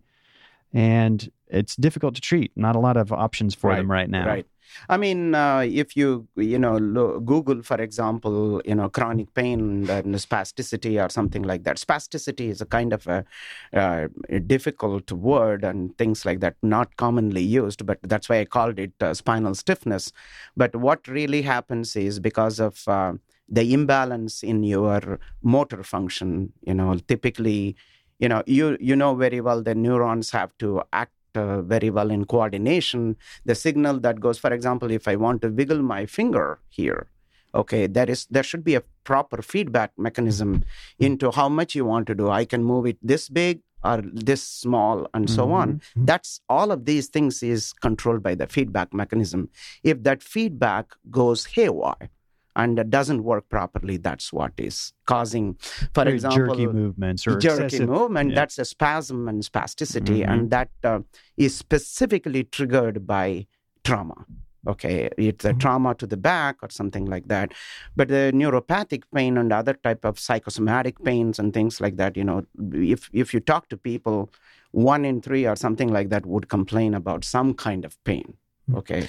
and 0.74 1.30
it's 1.48 1.75
difficult 1.75 2.16
to 2.16 2.22
treat 2.22 2.52
not 2.56 2.75
a 2.75 2.80
lot 2.80 2.98
of 2.98 3.12
options 3.12 3.56
for 3.56 3.70
right. 3.70 3.78
them 3.78 3.92
right 3.92 4.10
now 4.10 4.25
right 4.25 4.48
I 4.90 4.98
mean, 4.98 5.36
uh, 5.36 5.60
if 5.60 5.96
you 5.96 6.28
you 6.36 6.60
know 6.60 6.78
lo- 6.78 7.20
Google, 7.20 7.62
for 7.64 7.82
example, 7.82 8.62
you 8.66 8.75
know 8.75 8.90
chronic 8.90 9.34
pain 9.34 9.90
and 9.90 10.16
spasticity 10.16 11.04
or 11.04 11.10
something 11.10 11.44
like 11.44 11.64
that. 11.64 11.78
Spasticity 11.78 12.50
is 12.50 12.62
a 12.62 12.66
kind 12.66 12.94
of 12.94 13.08
a, 13.08 13.25
uh, 13.74 14.08
a 14.30 14.40
difficult 14.40 15.12
word 15.12 15.64
and 15.64 15.98
things 15.98 16.25
like 16.25 16.40
that, 16.42 16.56
not 16.62 16.96
commonly 16.98 17.42
used. 17.42 17.86
But 17.86 18.00
that's 18.04 18.30
why 18.30 18.40
I 18.40 18.46
called 18.46 18.80
it 18.80 18.94
uh, 19.02 19.14
spinal 19.14 19.56
stiffness. 19.56 20.12
But 20.56 20.75
what 20.75 21.08
really 21.08 21.42
happens 21.42 21.96
is 21.96 22.20
because 22.20 22.60
of 22.60 22.88
uh, 22.88 23.14
the 23.48 23.74
imbalance 23.74 24.44
in 24.44 24.64
your 24.64 25.20
motor 25.42 25.84
function. 25.84 26.54
You 26.64 26.74
know, 26.74 26.96
typically, 27.08 27.75
you 28.20 28.30
know, 28.30 28.44
you 28.46 28.78
you 28.80 28.96
know 28.96 29.16
very 29.16 29.42
well 29.42 29.62
the 29.62 29.75
neurons 29.75 30.32
have 30.32 30.58
to 30.60 30.84
act 30.94 31.12
uh, 31.36 31.62
very 31.62 31.89
well 31.89 32.12
in 32.12 32.25
coordination. 32.25 33.15
The 33.46 33.56
signal 33.56 34.00
that 34.00 34.20
goes, 34.20 34.38
for 34.38 34.54
example, 34.54 34.92
if 34.92 35.08
I 35.08 35.15
want 35.15 35.42
to 35.42 35.50
wiggle 35.50 35.82
my 35.82 36.06
finger 36.06 36.60
here, 36.70 37.08
okay, 37.54 37.88
there 37.88 38.10
is 38.10 38.25
there 38.30 38.44
should 38.44 38.63
be 38.63 38.75
a 38.75 38.84
proper 39.04 39.42
feedback 39.42 39.92
mechanism 39.98 40.63
into 41.00 41.32
how 41.32 41.50
much 41.50 41.75
you 41.75 41.86
want 41.86 42.08
to 42.08 42.15
do. 42.15 42.30
I 42.30 42.46
can 42.46 42.63
move 42.63 42.86
it 42.86 42.98
this 43.01 43.30
big 43.30 43.62
or 43.84 44.01
this 44.04 44.42
small 44.42 45.08
and 45.13 45.30
so 45.30 45.44
mm-hmm. 45.44 45.54
on. 45.54 45.74
Mm-hmm. 45.74 46.06
That's 46.06 46.42
all 46.50 46.72
of 46.72 46.86
these 46.86 47.08
things 47.08 47.44
is 47.44 47.72
controlled 47.74 48.24
by 48.24 48.36
the 48.36 48.48
feedback 48.48 48.94
mechanism. 48.94 49.50
If 49.84 50.04
that 50.04 50.24
feedback 50.24 50.88
goes 51.12 51.46
haywire, 51.46 52.10
and 52.55 52.89
doesn't 52.89 53.24
work 53.24 53.50
properly, 53.50 53.97
that's 53.97 54.31
what 54.31 54.53
is 54.57 54.93
causing, 55.05 55.55
for 55.93 56.03
Very 56.05 56.13
example, 56.15 56.55
jerky 56.55 56.67
movements 56.67 57.27
or 57.27 57.38
jerky 57.38 57.65
excessive, 57.65 57.89
movement. 57.89 58.29
yeah. 58.31 58.35
That's 58.35 58.57
a 58.59 58.65
spasm 58.65 59.27
and 59.27 59.43
spasticity, 59.43 60.19
Mhm. 60.24 60.29
and 60.31 60.51
that 60.51 60.69
uh, 60.83 61.00
is 61.38 61.55
specifically 61.55 62.43
triggered 62.43 63.05
by 63.05 63.47
trauma. 63.83 64.25
Okay, 64.67 65.09
it's 65.17 65.45
a 65.45 65.50
Mm-hmm. 65.50 65.57
Mhm. 65.57 65.62
trauma 65.62 65.93
to 65.95 66.07
the 66.07 66.17
back 66.17 66.55
or 66.63 66.69
something 66.71 67.05
like 67.05 67.27
that. 67.27 67.51
But 67.95 68.07
the 68.07 68.31
neuropathic 68.33 69.03
pain 69.13 69.38
and 69.38 69.53
other 69.53 69.74
type 69.74 70.03
of 70.03 70.17
psychosomatic 70.17 71.03
pains 71.03 71.38
and 71.38 71.53
things 71.53 71.79
like 71.79 71.97
that, 71.97 72.17
you 72.17 72.24
know, 72.24 72.45
if 72.74 73.09
if 73.13 73.31
you 73.33 73.39
talk 73.41 73.67
to 73.69 73.77
people, 73.77 74.31
one 74.71 75.05
in 75.05 75.21
three 75.21 75.45
or 75.45 75.55
something 75.55 75.91
like 75.97 76.09
that 76.09 76.25
would 76.25 76.47
complain 76.50 76.95
about 76.95 77.24
some 77.24 77.53
kind 77.53 77.85
of 77.85 78.03
pain. 78.05 78.33
Mm. 78.69 78.77
Okay, 78.77 79.07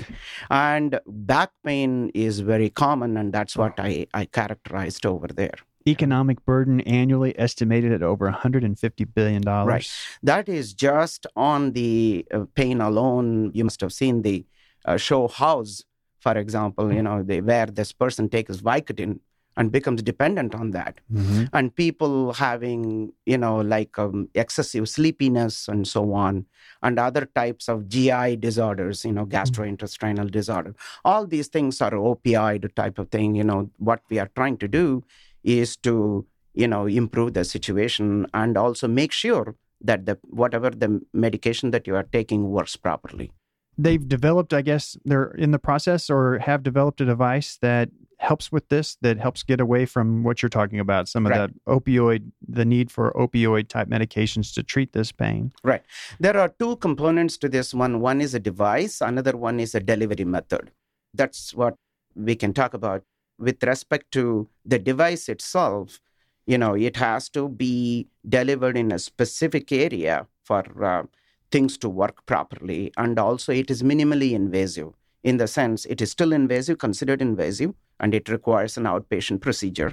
and 0.51 1.01
back 1.07 1.51
pain 1.65 2.11
is 2.15 2.41
very 2.41 2.71
common, 2.71 3.17
and 3.17 3.33
that's 3.33 3.57
what 3.57 3.75
I 3.79 4.07
I 4.13 4.27
characterized 4.27 5.07
over 5.07 5.29
there. 5.29 5.57
economic 5.89 6.45
burden 6.45 6.81
annually 6.83 7.33
estimated 7.39 7.93
at 7.93 8.03
over 8.03 8.27
150 8.27 9.05
billion 9.05 9.43
dollars. 9.43 9.69
Right. 9.69 9.91
That 10.23 10.49
is 10.49 10.75
just 10.75 11.27
on 11.37 11.73
the 11.73 12.27
uh, 12.35 12.45
pain 12.55 12.81
alone. 12.81 13.53
You 13.55 13.65
must 13.65 13.81
have 13.83 13.93
seen 13.93 14.23
the 14.23 14.45
uh, 14.85 14.97
show 14.97 15.29
House, 15.29 15.85
for 16.19 16.37
example, 16.37 16.93
you 16.93 17.03
know, 17.03 17.23
they, 17.23 17.41
where 17.41 17.67
this 17.67 17.93
person 17.93 18.29
takes 18.29 18.57
Vicodin 18.59 19.21
and 19.57 19.73
becomes 19.73 20.03
dependent 20.03 20.55
on 20.55 20.71
that. 20.73 21.01
Mhm. 21.13 21.49
And 21.53 21.75
people 21.75 22.35
having, 22.35 23.13
you 23.25 23.39
know, 23.39 23.57
like 23.61 23.99
um, 23.99 24.29
excessive 24.35 24.89
sleepiness 24.89 25.69
and 25.69 25.87
so 25.89 26.13
on, 26.13 26.47
and 26.83 26.99
other 26.99 27.27
types 27.35 27.69
of 27.69 27.89
GI 27.89 28.37
disorders, 28.37 29.05
you 29.05 29.13
know, 29.13 29.27
gastrointestinal 29.27 30.31
disorder. 30.31 30.75
All 31.05 31.27
these 31.27 31.49
things 31.49 31.81
are 31.81 31.93
opioid 31.93 32.75
type 32.75 32.99
of 32.99 33.09
thing. 33.11 33.35
You 33.35 33.45
know, 33.45 33.71
what 33.79 34.03
we 34.11 34.19
are 34.19 34.31
trying 34.35 34.59
to 34.59 34.69
do 34.69 35.05
is 35.43 35.77
to, 35.79 36.27
you 36.55 36.69
know, 36.69 36.87
improve 36.87 37.35
the 37.35 37.45
situation 37.45 38.27
and 38.35 38.57
also 38.57 38.89
make 38.89 39.13
sure 39.13 39.55
that 39.81 40.07
the 40.07 40.19
whatever 40.23 40.71
the 40.71 41.01
medication 41.13 41.71
that 41.71 41.87
you 41.87 41.95
are 41.95 42.03
taking 42.03 42.51
works 42.51 42.77
properly. 42.77 43.31
They've 43.79 44.07
developed, 44.09 44.55
I 44.55 44.63
guess, 44.63 44.97
they're 45.05 45.33
in 45.33 45.51
the 45.51 45.59
process 45.59 46.09
or 46.09 46.39
have 46.39 46.63
developed 46.63 47.01
a 47.03 47.05
device 47.05 47.59
that 47.61 47.91
helps 48.19 48.51
with 48.51 48.69
this, 48.69 48.97
that 49.03 49.19
helps 49.19 49.43
get 49.43 49.61
away 49.61 49.85
from 49.87 50.23
what 50.23 50.43
you're 50.43 50.49
talking 50.49 50.81
about, 50.81 51.09
some 51.09 51.27
of 51.27 51.31
Right. 51.33 51.51
the 51.53 51.73
opioid, 51.73 52.33
the 52.47 52.65
need 52.65 52.91
for 52.91 53.13
opioid 53.13 53.69
type 53.69 53.89
medications 53.89 54.55
to 54.55 54.63
treat 54.63 54.93
this 54.93 55.13
pain. 55.13 55.53
Right. 55.63 55.83
There 56.19 56.37
are 56.37 56.49
two 56.49 56.77
components 56.77 57.37
to 57.39 57.49
this 57.49 57.75
one. 57.75 58.01
One 58.01 58.21
is 58.21 58.35
a 58.35 58.41
device, 58.41 59.01
another 59.01 59.37
one 59.37 59.61
is 59.61 59.75
a 59.75 59.81
delivery 59.81 60.25
method. 60.25 60.71
That's 61.15 61.55
what 61.55 61.77
we 62.15 62.35
can 62.35 62.53
talk 62.53 62.75
about. 62.75 63.03
With 63.39 63.63
respect 63.63 64.13
to 64.13 64.49
the 64.65 64.79
device 64.79 65.29
itself, 65.29 66.01
you 66.47 66.57
know, 66.57 66.75
it 66.75 66.97
has 66.97 67.29
to 67.31 67.49
be 67.49 68.09
delivered 68.27 68.77
in 68.79 68.93
a 68.93 68.99
specific 68.99 69.71
area 69.73 70.27
for 70.45 70.63
uh, 70.83 71.03
things 71.51 71.77
to 71.79 71.89
work 71.89 72.25
properly. 72.25 72.93
And 72.97 73.19
also, 73.19 73.53
it 73.53 73.71
is 73.71 73.83
minimally 73.83 74.33
invasive 74.33 74.93
in 75.27 75.39
the 75.39 75.49
sense 75.49 75.85
it 75.87 76.01
is 76.01 76.11
still 76.13 76.33
invasive, 76.33 76.79
considered 76.79 77.21
invasive, 77.21 77.75
and 77.99 78.15
it 78.15 78.29
requires 78.29 78.77
an 78.77 78.85
outpatient 78.85 79.41
procedure. 79.41 79.93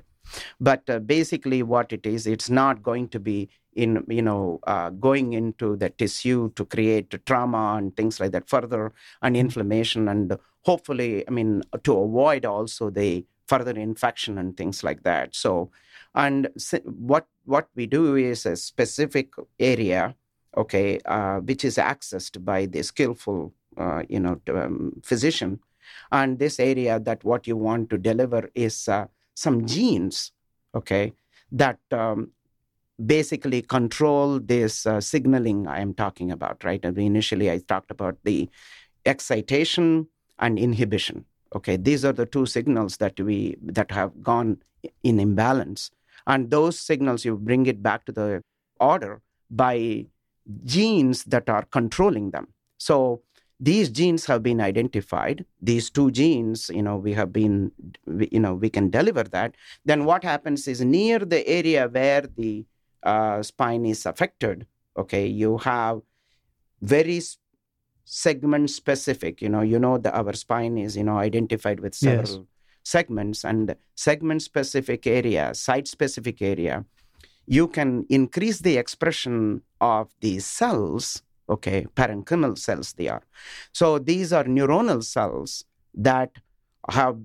But 0.61 0.87
uh, 0.87 0.99
basically, 0.99 1.63
what 1.63 1.91
it 1.91 2.05
is, 2.05 2.27
it's 2.27 2.51
not 2.51 2.83
going 2.83 3.07
to 3.09 3.19
be 3.19 3.49
in 3.75 4.05
you 4.07 4.21
know 4.21 4.59
uh, 4.67 4.91
going 4.91 5.33
into 5.33 5.75
the 5.75 5.89
tissue 5.89 6.51
to 6.51 6.63
create 6.65 7.25
trauma 7.25 7.75
and 7.77 7.97
things 7.97 8.19
like 8.19 8.31
that 8.31 8.47
further 8.47 8.93
and 9.23 9.35
inflammation 9.35 10.07
and 10.07 10.37
hopefully 10.61 11.27
i 11.27 11.31
mean 11.31 11.63
to 11.83 11.97
avoid 11.97 12.45
also 12.45 12.91
the 12.91 13.25
further 13.47 13.71
infection 13.71 14.37
and 14.37 14.55
things 14.55 14.83
like 14.83 15.01
that 15.01 15.33
so 15.33 15.71
and 16.13 16.47
what 16.83 17.25
what 17.45 17.67
we 17.75 17.87
do 17.87 18.15
is 18.15 18.45
a 18.45 18.55
specific 18.55 19.33
area 19.59 20.15
okay 20.55 20.99
uh, 21.05 21.39
which 21.39 21.65
is 21.65 21.77
accessed 21.77 22.45
by 22.45 22.67
the 22.67 22.83
skillful 22.83 23.51
uh, 23.77 24.03
you 24.09 24.19
know 24.19 24.39
um, 24.49 25.01
physician 25.03 25.59
and 26.11 26.39
this 26.39 26.59
area 26.59 26.99
that 26.99 27.23
what 27.23 27.47
you 27.47 27.57
want 27.57 27.89
to 27.89 27.97
deliver 27.97 28.49
is 28.55 28.87
uh, 28.87 29.05
some 29.35 29.65
genes 29.65 30.31
okay 30.75 31.13
that 31.51 31.79
um, 31.91 32.31
basically 33.05 33.61
control 33.61 34.39
this 34.39 34.85
uh, 34.85 35.01
signaling 35.01 35.67
I 35.67 35.79
am 35.79 35.93
talking 35.93 36.31
about, 36.31 36.63
right? 36.63 36.83
And 36.83 36.97
initially, 36.97 37.49
I 37.51 37.59
talked 37.59 37.91
about 37.91 38.17
the 38.23 38.49
excitation 39.05 40.07
and 40.39 40.57
inhibition. 40.59 41.25
Okay, 41.55 41.77
these 41.77 42.03
are 42.03 42.13
the 42.13 42.25
two 42.25 42.45
signals 42.45 42.97
that 42.97 43.19
we 43.19 43.57
that 43.61 43.91
have 43.91 44.23
gone 44.23 44.57
in 45.03 45.19
imbalance, 45.19 45.91
and 46.25 46.49
those 46.49 46.79
signals 46.79 47.25
you 47.25 47.37
bring 47.37 47.65
it 47.67 47.83
back 47.83 48.05
to 48.05 48.11
the 48.11 48.43
order 48.79 49.21
by 49.51 50.05
genes 50.65 51.23
that 51.25 51.49
are 51.49 51.63
controlling 51.63 52.31
them. 52.31 52.47
So 52.79 53.21
these 53.63 53.89
genes 53.89 54.25
have 54.25 54.43
been 54.43 54.59
identified. 54.59 55.45
These 55.61 55.89
two 55.89 56.11
genes, 56.11 56.69
you 56.73 56.81
know, 56.81 56.97
we 56.97 57.13
have 57.13 57.31
been, 57.31 57.71
you 58.35 58.39
know, 58.39 58.55
we 58.55 58.69
can 58.69 58.89
deliver 58.89 59.23
that. 59.23 59.55
Then 59.85 60.03
what 60.03 60.23
happens 60.23 60.67
is 60.67 60.81
near 60.81 61.19
the 61.19 61.47
area 61.47 61.87
where 61.87 62.23
the 62.35 62.65
uh, 63.03 63.41
spine 63.41 63.85
is 63.85 64.05
affected, 64.05 64.67
okay, 64.97 65.25
you 65.25 65.59
have 65.59 66.01
very 66.81 67.21
segment 68.03 68.69
specific. 68.69 69.41
You 69.41 69.47
know, 69.47 69.61
you 69.61 69.79
know 69.79 69.97
that 69.97 70.13
our 70.13 70.33
spine 70.33 70.77
is, 70.77 70.97
you 70.97 71.05
know, 71.05 71.17
identified 71.17 71.79
with 71.79 71.93
Yes. 72.01 72.31
several 72.31 72.47
segments 72.83 73.45
and 73.45 73.75
segment 73.95 74.41
specific 74.41 75.07
area, 75.07 75.53
site 75.53 75.87
specific 75.87 76.41
area. 76.41 76.83
You 77.45 77.69
can 77.69 78.05
increase 78.09 78.59
the 78.59 78.75
expression 78.77 79.61
of 79.79 80.09
these 80.19 80.45
cells, 80.45 81.23
okay, 81.53 81.85
parenchymal 81.95 82.57
cells 82.57 82.93
they 82.93 83.07
are. 83.07 83.23
So 83.71 83.99
these 83.99 84.33
are 84.33 84.43
neuronal 84.43 85.03
cells 85.03 85.65
that 85.93 86.31
have 86.89 87.17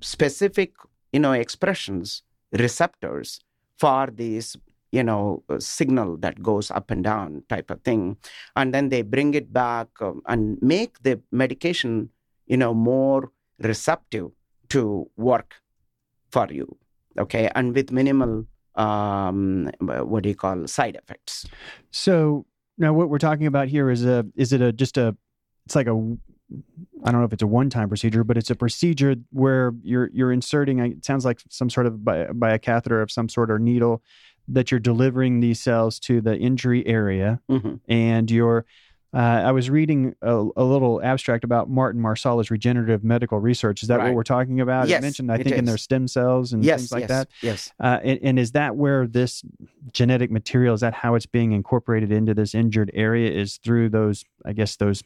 specific, 0.00 0.72
you 1.12 1.20
know, 1.20 1.32
expressions, 1.32 2.22
receptors 2.52 3.40
for 3.78 4.08
these 4.12 4.56
you 4.92 5.04
know 5.04 5.42
uh, 5.48 5.58
signal 5.58 6.16
that 6.18 6.42
goes 6.42 6.70
up 6.70 6.90
and 6.90 7.04
down 7.04 7.42
type 7.48 7.70
of 7.70 7.80
thing 7.82 8.16
and 8.56 8.74
then 8.74 8.88
they 8.88 9.02
bring 9.02 9.34
it 9.34 9.52
back 9.52 9.86
um, 10.00 10.20
and 10.26 10.58
make 10.60 11.00
the 11.02 11.20
medication 11.30 12.10
you 12.46 12.56
know 12.56 12.74
more 12.74 13.30
receptive 13.60 14.30
to 14.68 15.08
work 15.16 15.54
for 16.30 16.48
you 16.50 16.76
okay 17.18 17.48
and 17.54 17.74
with 17.74 17.92
minimal 17.92 18.44
um 18.74 19.70
what 19.80 20.22
do 20.22 20.28
you 20.28 20.34
call 20.34 20.66
side 20.66 20.96
effects 20.96 21.46
So 21.90 22.46
now 22.80 22.92
what 22.92 23.08
we're 23.08 23.18
talking 23.18 23.46
about 23.46 23.68
here 23.68 23.90
is 23.90 24.04
a 24.04 24.26
is 24.34 24.52
it 24.52 24.60
a 24.60 24.72
just 24.72 24.98
a 24.98 25.16
it's 25.66 25.76
like 25.76 25.86
a 25.86 26.16
I 27.04 27.12
don't 27.12 27.20
know 27.20 27.24
if 27.26 27.32
it's 27.32 27.42
a 27.44 27.46
one-time 27.46 27.88
procedure, 27.88 28.24
but 28.24 28.36
it's 28.36 28.50
a 28.50 28.56
procedure 28.56 29.14
where 29.30 29.72
you're 29.82 30.10
you're 30.12 30.32
inserting. 30.32 30.80
It 30.80 31.04
sounds 31.04 31.24
like 31.24 31.40
some 31.48 31.70
sort 31.70 31.86
of 31.86 32.04
by, 32.04 32.26
by 32.32 32.52
a 32.52 32.58
catheter 32.58 33.00
of 33.00 33.12
some 33.12 33.28
sort 33.28 33.52
or 33.52 33.58
needle 33.60 34.02
that 34.48 34.72
you're 34.72 34.80
delivering 34.80 35.38
these 35.38 35.60
cells 35.60 36.00
to 36.00 36.20
the 36.20 36.36
injury 36.36 36.84
area, 36.86 37.40
Mhm. 37.48 37.78
and 37.88 38.28
you're. 38.30 38.66
Uh, 39.12 39.18
I 39.18 39.50
was 39.50 39.68
reading 39.68 40.14
a, 40.22 40.46
a 40.56 40.62
little 40.62 41.02
abstract 41.02 41.42
about 41.42 41.68
Martin 41.68 42.00
Marsala's 42.00 42.50
regenerative 42.50 43.02
medical 43.02 43.38
research. 43.40 43.82
Is 43.82 43.88
that 43.88 43.98
what 43.98 44.14
we're 44.14 44.22
talking 44.22 44.60
about? 44.60 44.86
Yes, 44.86 45.00
it 45.00 45.02
mentioned, 45.02 45.32
I 45.32 45.36
it 45.36 45.44
think, 45.44 45.56
in 45.56 45.64
their 45.64 45.76
stem 45.78 46.06
cells 46.06 46.52
and 46.52 46.64
yes 46.64 46.80
things 46.80 46.92
like 46.92 47.00
yes 47.02 47.08
that. 47.08 47.28
yes 47.42 47.72
Uh, 47.80 47.98
and, 48.04 48.20
and 48.22 48.38
is 48.38 48.52
that 48.52 48.76
where 48.76 49.06
this 49.08 49.42
genetic 49.92 50.30
material 50.30 50.74
is 50.74 50.80
that 50.82 50.94
how 50.94 51.16
it's 51.16 51.26
being 51.26 51.52
incorporated 51.52 52.12
into 52.12 52.34
this 52.34 52.54
injured 52.54 52.90
area? 52.94 53.32
Is 53.32 53.56
through 53.56 53.88
those, 53.88 54.24
I 54.46 54.52
guess, 54.52 54.76
those 54.76 55.02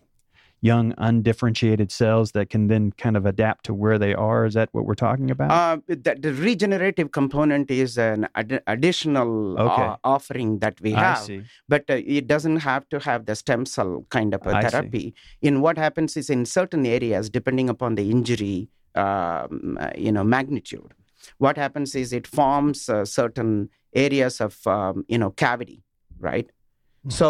young 0.71 0.87
undifferentiated 0.97 1.88
cells 2.00 2.33
that 2.33 2.47
can 2.52 2.62
then 2.73 2.85
kind 3.04 3.16
of 3.18 3.25
adapt 3.26 3.61
to 3.66 3.73
where 3.83 3.99
they 4.04 4.14
are? 4.14 4.40
Is 4.49 4.54
that 4.54 4.68
what 4.73 4.87
we're 4.87 5.02
talking 5.09 5.28
about? 5.30 5.50
uh, 5.61 5.76
the, 6.06 6.12
the 6.26 6.33
regenerative 6.49 7.09
component 7.12 7.71
is 7.71 7.99
an 7.99 8.21
ad- 8.35 8.62
additional 8.75 9.30
Okay. 9.66 9.83
uh, 9.83 9.97
offering 10.14 10.50
that 10.64 10.76
we 10.80 10.92
have 10.92 11.28
but 11.73 11.83
uh, 11.90 12.00
it 12.18 12.26
doesn't 12.35 12.61
have 12.71 12.88
to 12.92 12.99
have 13.09 13.21
the 13.26 13.37
stem 13.42 13.62
cell 13.75 13.92
kind 14.16 14.30
of 14.37 14.40
a 14.47 14.52
therapy. 14.64 15.06
In 15.49 15.61
what 15.64 15.76
happens 15.76 16.16
is 16.21 16.30
in 16.37 16.42
certain 16.47 16.85
areas, 16.87 17.25
depending 17.38 17.68
upon 17.75 17.90
the 17.97 18.06
injury, 18.11 18.59
um, 18.94 19.76
uh, 19.80 19.90
you 20.06 20.12
know, 20.16 20.25
magnitude, 20.25 20.90
what 21.38 21.56
happens 21.64 21.94
is 21.94 22.12
it 22.12 22.26
forms 22.26 22.88
uh, 22.88 23.04
certain 23.04 23.68
areas 24.06 24.40
of 24.40 24.54
um, 24.66 25.04
you 25.12 25.18
know 25.23 25.30
cavity, 25.44 25.78
right? 26.18 26.49
Mhm. 27.06 27.12
So 27.12 27.28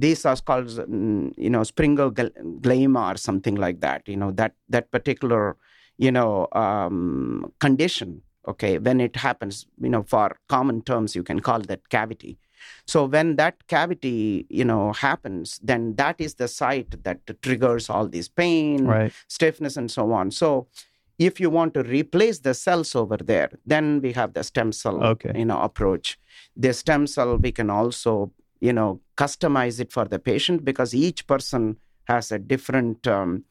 these 0.00 0.24
are 0.24 0.36
called 0.36 0.68
mm, 0.68 1.32
you 1.36 1.50
know 1.50 1.62
Springer 1.62 2.10
glama 2.10 3.14
or 3.14 3.16
something 3.16 3.56
like 3.56 3.80
that. 3.80 4.08
You 4.08 4.16
know 4.16 4.30
that 4.32 4.54
that 4.68 4.90
particular 4.90 5.56
you 5.98 6.12
know 6.12 6.48
um, 6.52 7.52
condition. 7.60 8.22
Okay, 8.48 8.78
when 8.78 9.00
it 9.00 9.16
happens, 9.16 9.66
you 9.80 9.90
know, 9.90 10.02
for 10.02 10.34
common 10.48 10.80
terms, 10.82 11.14
you 11.14 11.22
can 11.22 11.40
call 11.40 11.60
that 11.60 11.90
cavity. 11.90 12.38
So 12.86 13.04
when 13.04 13.36
that 13.36 13.66
cavity, 13.66 14.46
you 14.48 14.64
know, 14.64 14.92
happens, 14.92 15.60
then 15.62 15.94
that 15.96 16.16
is 16.18 16.34
the 16.34 16.48
site 16.48 17.04
that 17.04 17.18
triggers 17.42 17.90
all 17.90 18.08
this 18.08 18.28
pain, 18.28 18.86
Right. 18.86 19.12
stiffness, 19.28 19.76
and 19.76 19.90
so 19.90 20.12
on. 20.12 20.30
So 20.30 20.68
if 21.18 21.38
you 21.38 21.50
want 21.50 21.74
to 21.74 21.82
replace 21.82 22.38
the 22.38 22.54
cells 22.54 22.94
over 22.96 23.18
there, 23.18 23.50
then 23.66 24.00
we 24.00 24.12
have 24.12 24.32
the 24.32 24.42
stem 24.42 24.72
cell 24.72 25.04
okay. 25.04 25.32
you 25.34 25.44
know 25.44 25.60
approach. 25.60 26.18
The 26.56 26.72
stem 26.72 27.06
cell 27.06 27.36
we 27.36 27.52
can 27.52 27.68
also 27.68 28.32
you 28.60 28.72
know 28.72 29.00
customize 29.16 29.80
it 29.80 29.92
for 29.92 30.04
the 30.04 30.18
patient 30.18 30.64
because 30.64 30.94
each 30.94 31.26
person 31.26 31.78
has 32.04 32.32
a 32.32 32.38
different, 32.38 33.06
um, 33.06 33.44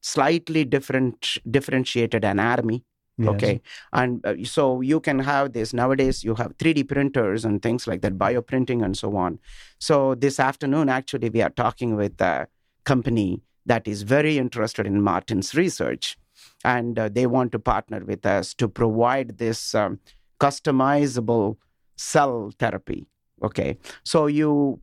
slightly 0.00 0.64
different 0.64 1.38
differentiated 1.50 2.24
anatomy. 2.24 2.84
Yes. 3.18 3.28
Okay, 3.28 3.60
and 3.92 4.24
uh, 4.24 4.34
so 4.44 4.80
you 4.80 4.98
can 4.98 5.18
have 5.18 5.52
this 5.52 5.74
nowadays. 5.74 6.24
You 6.24 6.34
have 6.36 6.56
3D 6.56 6.88
printers 6.88 7.44
and 7.44 7.60
things 7.60 7.86
like 7.86 8.00
that, 8.00 8.16
bioprinting 8.16 8.82
and 8.82 8.96
so 8.96 9.14
on. 9.16 9.38
So 9.78 10.14
this 10.14 10.40
afternoon, 10.40 10.88
actually, 10.88 11.28
we 11.28 11.42
are 11.42 11.50
talking 11.50 11.96
with 11.96 12.18
a 12.22 12.48
company 12.84 13.42
that 13.66 13.86
is 13.86 14.02
very 14.02 14.38
interested 14.38 14.86
in 14.86 15.02
Martin's 15.02 15.54
research 15.54 16.16
and 16.64 16.98
uh, 16.98 17.08
they 17.08 17.26
want 17.26 17.52
to 17.52 17.58
partner 17.58 18.04
with 18.04 18.24
us 18.24 18.54
to 18.54 18.68
provide 18.68 19.38
this 19.38 19.74
um, 19.74 20.00
customizable 20.40 21.56
cell 21.96 22.52
therapy 22.58 23.06
okay 23.42 23.76
so 24.04 24.26
you 24.26 24.80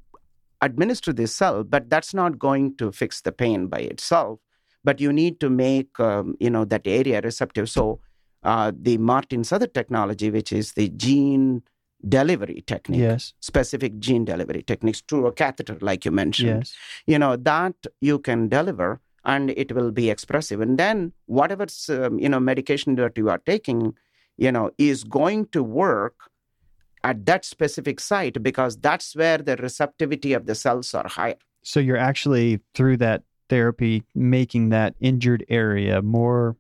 administer 0.61 1.13
this 1.13 1.33
cell 1.33 1.63
but 1.63 1.89
that's 1.89 2.13
not 2.13 2.39
going 2.39 2.75
to 2.77 2.91
fix 2.91 3.21
the 3.21 3.31
pain 3.31 3.67
by 3.67 3.79
itself 3.79 4.39
but 4.83 4.99
you 4.99 5.13
need 5.13 5.39
to 5.39 5.49
make 5.49 5.99
um, 5.99 6.35
you 6.39 6.49
know 6.49 6.65
that 6.65 6.81
area 6.85 7.21
receptive 7.21 7.69
so 7.69 7.99
uh, 8.43 8.71
the 8.79 8.97
martin's 8.97 9.51
other 9.51 9.67
technology 9.67 10.31
which 10.31 10.51
is 10.51 10.73
the 10.73 10.89
gene 10.89 11.61
delivery 12.07 12.63
technique 12.67 13.01
yes 13.01 13.33
specific 13.39 13.99
gene 13.99 14.25
delivery 14.25 14.63
techniques 14.63 15.01
through 15.07 15.25
a 15.27 15.31
catheter 15.31 15.77
like 15.81 16.05
you 16.05 16.11
mentioned 16.11 16.63
yes. 16.63 16.75
you 17.05 17.17
know 17.17 17.35
that 17.35 17.75
you 18.01 18.19
can 18.19 18.47
deliver 18.47 18.99
and 19.27 19.51
it 19.51 19.73
will 19.73 19.91
be 19.91 20.09
expressive. 20.09 20.61
And 20.61 20.79
then 20.79 21.11
whatever 21.27 21.67
um, 21.89 22.17
you 22.17 22.29
know 22.29 22.39
medication 22.39 22.95
that 22.95 23.17
you 23.17 23.29
are 23.29 23.37
taking, 23.39 23.93
you 24.37 24.51
know, 24.51 24.71
is 24.77 25.03
going 25.03 25.47
to 25.47 25.61
work 25.61 26.15
at 27.03 27.25
that 27.25 27.45
specific 27.45 27.99
site 27.99 28.41
because 28.41 28.77
that's 28.77 29.15
where 29.15 29.37
the 29.37 29.55
receptivity 29.57 30.33
of 30.33 30.45
the 30.45 30.55
cells 30.55 30.93
are 30.93 31.07
higher. 31.07 31.35
So 31.63 31.79
you're 31.79 31.97
actually 31.97 32.59
through 32.73 32.97
that 32.97 33.23
therapy 33.49 34.03
making 34.15 34.69
that 34.69 34.95
injured 34.99 35.45
area 35.49 36.01
more 36.01 36.55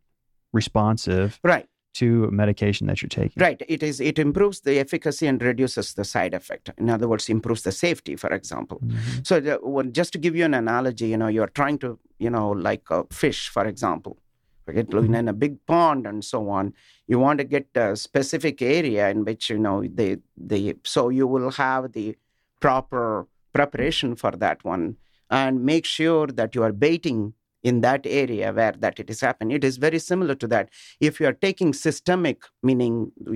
responsive. 0.53 1.39
Right 1.43 1.67
to 1.97 2.29
medication 2.29 2.85
that 2.85 3.01
you're 3.01 3.09
taking. 3.09 3.41
Right. 3.41 3.59
It 3.67 3.81
is. 3.81 3.99
It 3.99 4.19
improves 4.19 4.59
the 4.61 4.77
efficacy 4.77 5.25
and 5.25 5.41
reduces 5.41 5.95
the 5.95 6.03
side 6.03 6.35
effect. 6.35 6.69
In 6.77 6.91
other 6.91 7.07
words, 7.07 7.27
improves 7.27 7.63
the 7.63 7.71
safety, 7.71 8.15
for 8.15 8.29
example. 8.29 8.79
Mm-hmm. 8.85 9.23
So, 9.23 9.39
the, 9.39 9.59
well, 9.63 9.87
just 9.87 10.13
to 10.13 10.19
give 10.19 10.35
you 10.35 10.45
an 10.45 10.53
analogy, 10.53 11.07
you 11.07 11.17
know, 11.17 11.27
you're 11.27 11.47
trying 11.47 11.79
to, 11.79 11.97
you 12.19 12.29
know, 12.29 12.51
like 12.51 12.83
a 12.91 13.05
fish, 13.11 13.49
for 13.49 13.65
example, 13.65 14.17
right? 14.67 14.87
Mm-hmm. 14.87 15.15
in 15.15 15.27
a 15.27 15.33
big 15.33 15.65
pond 15.65 16.05
and 16.05 16.23
so 16.23 16.49
on. 16.49 16.73
You 17.07 17.19
want 17.19 17.39
to 17.39 17.43
get 17.45 17.67
a 17.75 17.95
specific 17.95 18.61
area 18.61 19.09
in 19.09 19.25
which 19.25 19.49
you 19.49 19.57
know 19.57 19.83
the 19.83 20.19
the 20.35 20.75
so 20.83 21.09
you 21.09 21.27
will 21.27 21.51
have 21.51 21.93
the 21.93 22.15
proper 22.59 23.27
preparation 23.53 24.15
for 24.15 24.31
that 24.31 24.63
one 24.63 24.97
and 25.29 25.63
make 25.63 25.85
sure 25.85 26.27
that 26.27 26.55
you 26.55 26.63
are 26.63 26.71
baiting 26.71 27.33
in 27.69 27.81
that 27.81 28.03
area 28.05 28.47
where 28.57 28.75
that 28.83 28.99
it 29.03 29.09
is 29.13 29.19
happening. 29.27 29.55
It 29.59 29.63
is 29.69 29.77
very 29.85 29.99
similar 29.99 30.35
to 30.43 30.47
that. 30.53 30.69
If 31.07 31.19
you 31.19 31.25
are 31.29 31.37
taking 31.47 31.73
systemic, 31.73 32.39
meaning 32.69 32.93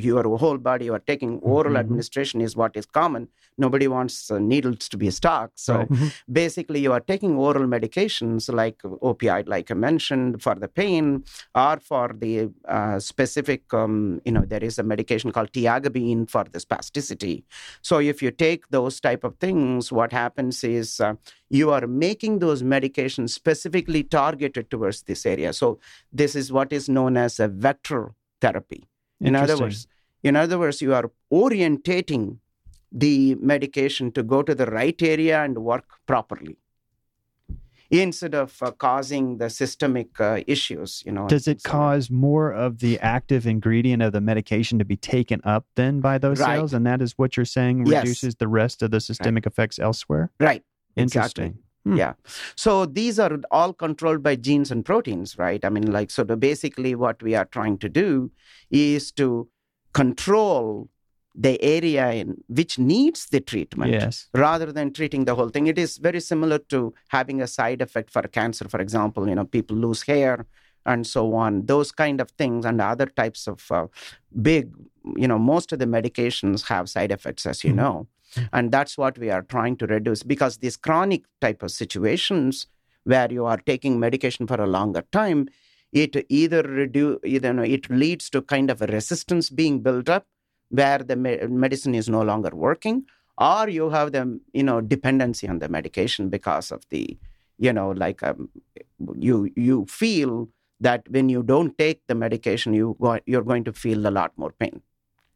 your 0.08 0.24
whole 0.44 0.60
body, 0.70 0.86
you 0.86 0.94
are 0.94 1.06
taking 1.12 1.34
oral 1.40 1.74
mm-hmm. 1.74 1.84
administration 1.84 2.38
is 2.48 2.56
what 2.62 2.78
is 2.82 2.86
common. 2.86 3.28
Nobody 3.58 3.88
wants 3.96 4.32
uh, 4.32 4.40
needles 4.40 4.88
to 4.90 4.98
be 5.04 5.10
stuck. 5.12 5.52
So 5.56 5.74
right. 5.76 5.90
mm-hmm. 5.90 6.08
basically, 6.42 6.80
you 6.86 6.94
are 6.98 7.06
taking 7.14 7.36
oral 7.48 7.68
medications 7.76 8.52
like 8.62 8.78
opioid, 9.10 9.48
like 9.56 9.70
I 9.70 9.78
mentioned, 9.90 10.42
for 10.46 10.56
the 10.56 10.68
pain 10.68 11.24
or 11.54 11.78
for 11.80 12.16
the 12.24 12.34
uh, 12.68 13.00
specific, 13.00 13.62
um, 13.74 14.22
you 14.26 14.32
know, 14.32 14.46
there 14.54 14.64
is 14.64 14.80
a 14.80 14.84
medication 14.84 15.32
called 15.32 15.52
tiagabine 15.52 16.30
for 16.30 16.46
the 16.54 16.60
spasticity. 16.60 17.44
So 17.82 18.00
if 18.00 18.22
you 18.22 18.32
take 18.32 18.70
those 18.70 19.00
type 19.08 19.24
of 19.24 19.36
things, 19.46 19.92
what 19.92 20.12
happens 20.24 20.64
is 20.64 21.00
uh, 21.00 21.16
you 21.52 21.70
are 21.72 21.86
making 21.86 22.40
those 22.40 22.64
medications 22.64 23.32
specifically 23.32 24.04
targeted 24.04 24.72
towards 24.72 25.04
this 25.04 25.26
area. 25.26 25.52
So 25.52 25.80
this 26.12 26.34
is 26.34 26.52
what 26.52 26.72
is 26.72 26.88
known 26.88 27.18
as 27.18 27.40
a 27.40 27.50
vector 27.50 28.14
therapy. 28.40 28.88
In 29.20 29.36
other 29.36 29.58
words, 29.58 29.86
in 30.24 30.36
other 30.36 30.58
words, 30.58 30.82
you 30.82 30.94
are 30.94 31.12
orientating 31.32 32.38
the 32.92 33.36
medication 33.36 34.12
to 34.14 34.24
go 34.24 34.42
to 34.42 34.56
the 34.56 34.66
right 34.66 35.00
area 35.02 35.44
and 35.44 35.58
work 35.58 35.86
properly 36.08 36.58
instead 37.90 38.34
of 38.34 38.64
uh, 38.64 38.72
causing 38.72 39.38
the 39.38 39.50
systemic 39.50 40.20
uh, 40.20 40.42
issues 40.48 41.04
you 41.06 41.12
know 41.12 41.28
does 41.28 41.48
it 41.48 41.62
cause 41.64 42.10
more 42.10 42.52
of 42.52 42.80
the 42.80 42.98
active 43.00 43.46
ingredient 43.46 44.02
of 44.02 44.14
the 44.14 44.22
medication 44.22 44.80
to 44.80 44.86
be 44.86 44.96
taken 44.96 45.42
up 45.44 45.66
then 45.76 46.00
by 46.00 46.18
those 46.18 46.40
right. 46.40 46.56
cells 46.56 46.74
and 46.74 46.86
that 46.86 47.02
is 47.02 47.18
what 47.18 47.36
you're 47.36 47.46
saying 47.46 47.84
reduces 47.84 48.24
yes. 48.24 48.36
the 48.36 48.48
rest 48.48 48.82
of 48.82 48.92
the 48.92 49.00
systemic 49.00 49.46
right. 49.46 49.52
effects 49.52 49.78
elsewhere 49.80 50.32
right 50.40 50.64
Interesting. 50.96 51.46
Exactly. 51.46 51.64
Hmm. 51.84 51.96
Yeah. 51.96 52.14
So 52.56 52.86
these 52.86 53.18
are 53.18 53.40
all 53.50 53.74
controlled 53.74 54.22
by 54.22 54.36
genes 54.36 54.72
and 54.72 54.86
proteins, 54.86 55.38
right? 55.38 55.64
I 55.66 55.70
mean, 55.70 55.92
like, 55.92 56.12
so 56.12 56.24
the 56.24 56.38
basically 56.38 56.94
what 56.94 57.22
we 57.24 57.34
are 57.34 57.46
trying 57.46 57.80
to 57.80 57.90
do 57.90 58.32
is 58.70 59.12
to 59.14 59.48
control 59.94 60.90
the 61.34 61.62
area 61.64 62.12
in 62.12 62.44
which 62.48 62.78
needs 62.78 63.28
the 63.28 63.40
treatment 63.40 63.92
yes. 63.92 64.28
rather 64.34 64.72
than 64.72 64.92
treating 64.92 65.26
the 65.26 65.34
whole 65.34 65.50
thing. 65.50 65.68
It 65.68 65.80
is 65.80 65.98
very 65.98 66.20
similar 66.20 66.60
to 66.70 66.94
having 67.08 67.42
a 67.42 67.48
side 67.48 67.82
effect 67.82 68.12
for 68.12 68.22
cancer, 68.24 68.68
for 68.68 68.82
example. 68.82 69.28
You 69.28 69.36
know, 69.36 69.46
people 69.46 69.78
lose 69.78 70.04
hair 70.04 70.46
and 70.86 71.06
so 71.06 71.34
on, 71.36 71.66
those 71.68 71.92
kind 71.92 72.20
of 72.20 72.32
things, 72.32 72.66
and 72.66 72.82
other 72.82 73.06
types 73.06 73.48
of 73.48 73.72
uh, 73.72 73.88
big, 74.42 74.74
you 75.16 75.28
know, 75.28 75.38
most 75.38 75.72
of 75.72 75.80
the 75.80 75.86
medications 75.86 76.68
have 76.68 76.90
side 76.90 77.12
effects, 77.12 77.46
as 77.46 77.64
you 77.64 77.70
mm-hmm. 77.70 77.78
know. 77.78 78.08
And 78.54 78.72
that's 78.72 78.98
what 78.98 79.18
we 79.18 79.30
are 79.30 79.42
trying 79.42 79.78
to 79.78 79.88
reduce 79.88 80.24
because 80.24 80.58
these 80.58 80.78
chronic 80.78 81.24
type 81.40 81.64
of 81.64 81.72
situations 81.72 82.68
where 83.04 83.32
you 83.32 83.46
are 83.46 83.58
taking 83.58 84.00
medication 84.00 84.48
for 84.48 84.62
a 84.62 84.68
longer 84.68 85.04
time, 85.12 85.48
it 85.92 86.16
either 86.30 86.62
reduce, 86.64 87.20
either 87.26 87.54
know, 87.54 87.64
it 87.64 87.90
leads 87.90 88.30
to 88.30 88.42
kind 88.42 88.70
of 88.70 88.82
a 88.82 88.88
resistance 88.88 89.50
being 89.50 89.82
built 89.82 90.08
up 90.08 90.26
where 90.70 91.00
the 91.00 91.16
me- 91.16 91.40
medicine 91.48 91.94
is 91.96 92.08
no 92.08 92.22
longer 92.22 92.52
working, 92.54 93.06
or 93.38 93.68
you 93.68 93.90
have 93.90 94.14
the 94.14 94.40
you 94.54 94.64
know 94.64 94.80
dependency 94.80 95.48
on 95.50 95.60
the 95.60 95.68
medication 95.68 96.30
because 96.30 96.72
of 96.72 96.88
the 96.90 97.18
you 97.58 97.74
know 97.74 97.92
like 97.92 98.24
um, 98.24 98.50
you 99.18 99.52
you 99.58 99.86
feel 99.88 100.48
that 100.80 101.04
when 101.10 101.28
you 101.28 101.44
don't 101.44 101.78
take 101.78 102.02
the 102.08 102.16
medication, 102.16 102.74
you 102.74 102.96
go, 103.02 103.20
you're 103.26 103.44
going 103.44 103.66
to 103.66 103.74
feel 103.74 104.08
a 104.08 104.10
lot 104.10 104.32
more 104.38 104.52
pain, 104.52 104.82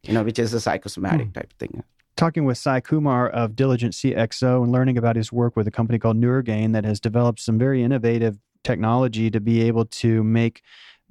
you 0.04 0.14
know, 0.14 0.24
which 0.24 0.38
is 0.38 0.54
a 0.54 0.60
psychosomatic 0.60 1.26
hmm. 1.26 1.32
type 1.32 1.52
thing 1.58 1.84
talking 2.16 2.44
with 2.44 2.58
Sai 2.58 2.80
Kumar 2.80 3.28
of 3.28 3.54
Diligent 3.54 3.92
CXO 3.92 4.62
and 4.62 4.72
learning 4.72 4.98
about 4.98 5.16
his 5.16 5.32
work 5.32 5.54
with 5.54 5.68
a 5.68 5.70
company 5.70 5.98
called 5.98 6.16
Neurgain 6.16 6.72
that 6.72 6.84
has 6.84 6.98
developed 6.98 7.40
some 7.40 7.58
very 7.58 7.82
innovative 7.82 8.38
technology 8.64 9.30
to 9.30 9.40
be 9.40 9.62
able 9.62 9.84
to 9.84 10.24
make 10.24 10.62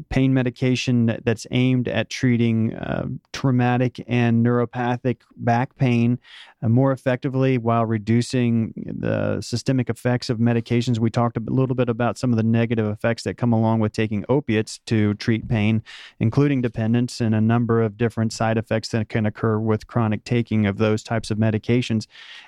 pain 0.10 0.34
medication 0.34 1.18
that's 1.24 1.48
aimed 1.52 1.88
at 1.88 2.10
treating 2.10 2.74
uh, 2.76 3.08
traumatic 3.32 4.04
and 4.08 4.46
neuropathic 4.46 5.22
back 5.38 5.76
pain 5.78 6.20
uh, 6.62 6.68
more 6.68 6.92
effectively 6.92 7.58
while 7.58 7.86
reducing 7.86 8.74
the 8.76 9.40
systemic 9.42 9.90
effects 9.90 10.30
of 10.30 10.38
medications. 10.38 11.00
We 11.00 11.10
talked 11.10 11.38
a 11.38 11.40
little 11.40 11.76
bit 11.76 11.88
about 11.88 12.18
some 12.18 12.32
of 12.32 12.38
the 12.38 12.44
negative 12.44 12.88
effects 12.88 13.24
that 13.24 13.38
come 13.38 13.54
along 13.54 13.80
with 13.80 13.94
taking 13.94 14.26
opiates 14.28 14.80
to 14.88 15.14
treat 15.16 15.48
pain, 15.48 15.82
including 16.20 16.62
dependence 16.62 17.22
and 17.22 17.34
a 17.34 17.42
number 17.42 17.82
of 17.82 17.98
different 17.98 18.34
side 18.34 18.58
effects 18.58 18.90
that 18.90 19.08
can 19.08 19.26
occur 19.26 19.60
with 19.60 19.88
chronic 19.88 20.24
taking 20.26 20.66
of 20.66 20.78
those 20.78 21.04
types 21.04 21.32
of 21.32 21.38
medications. 21.38 22.06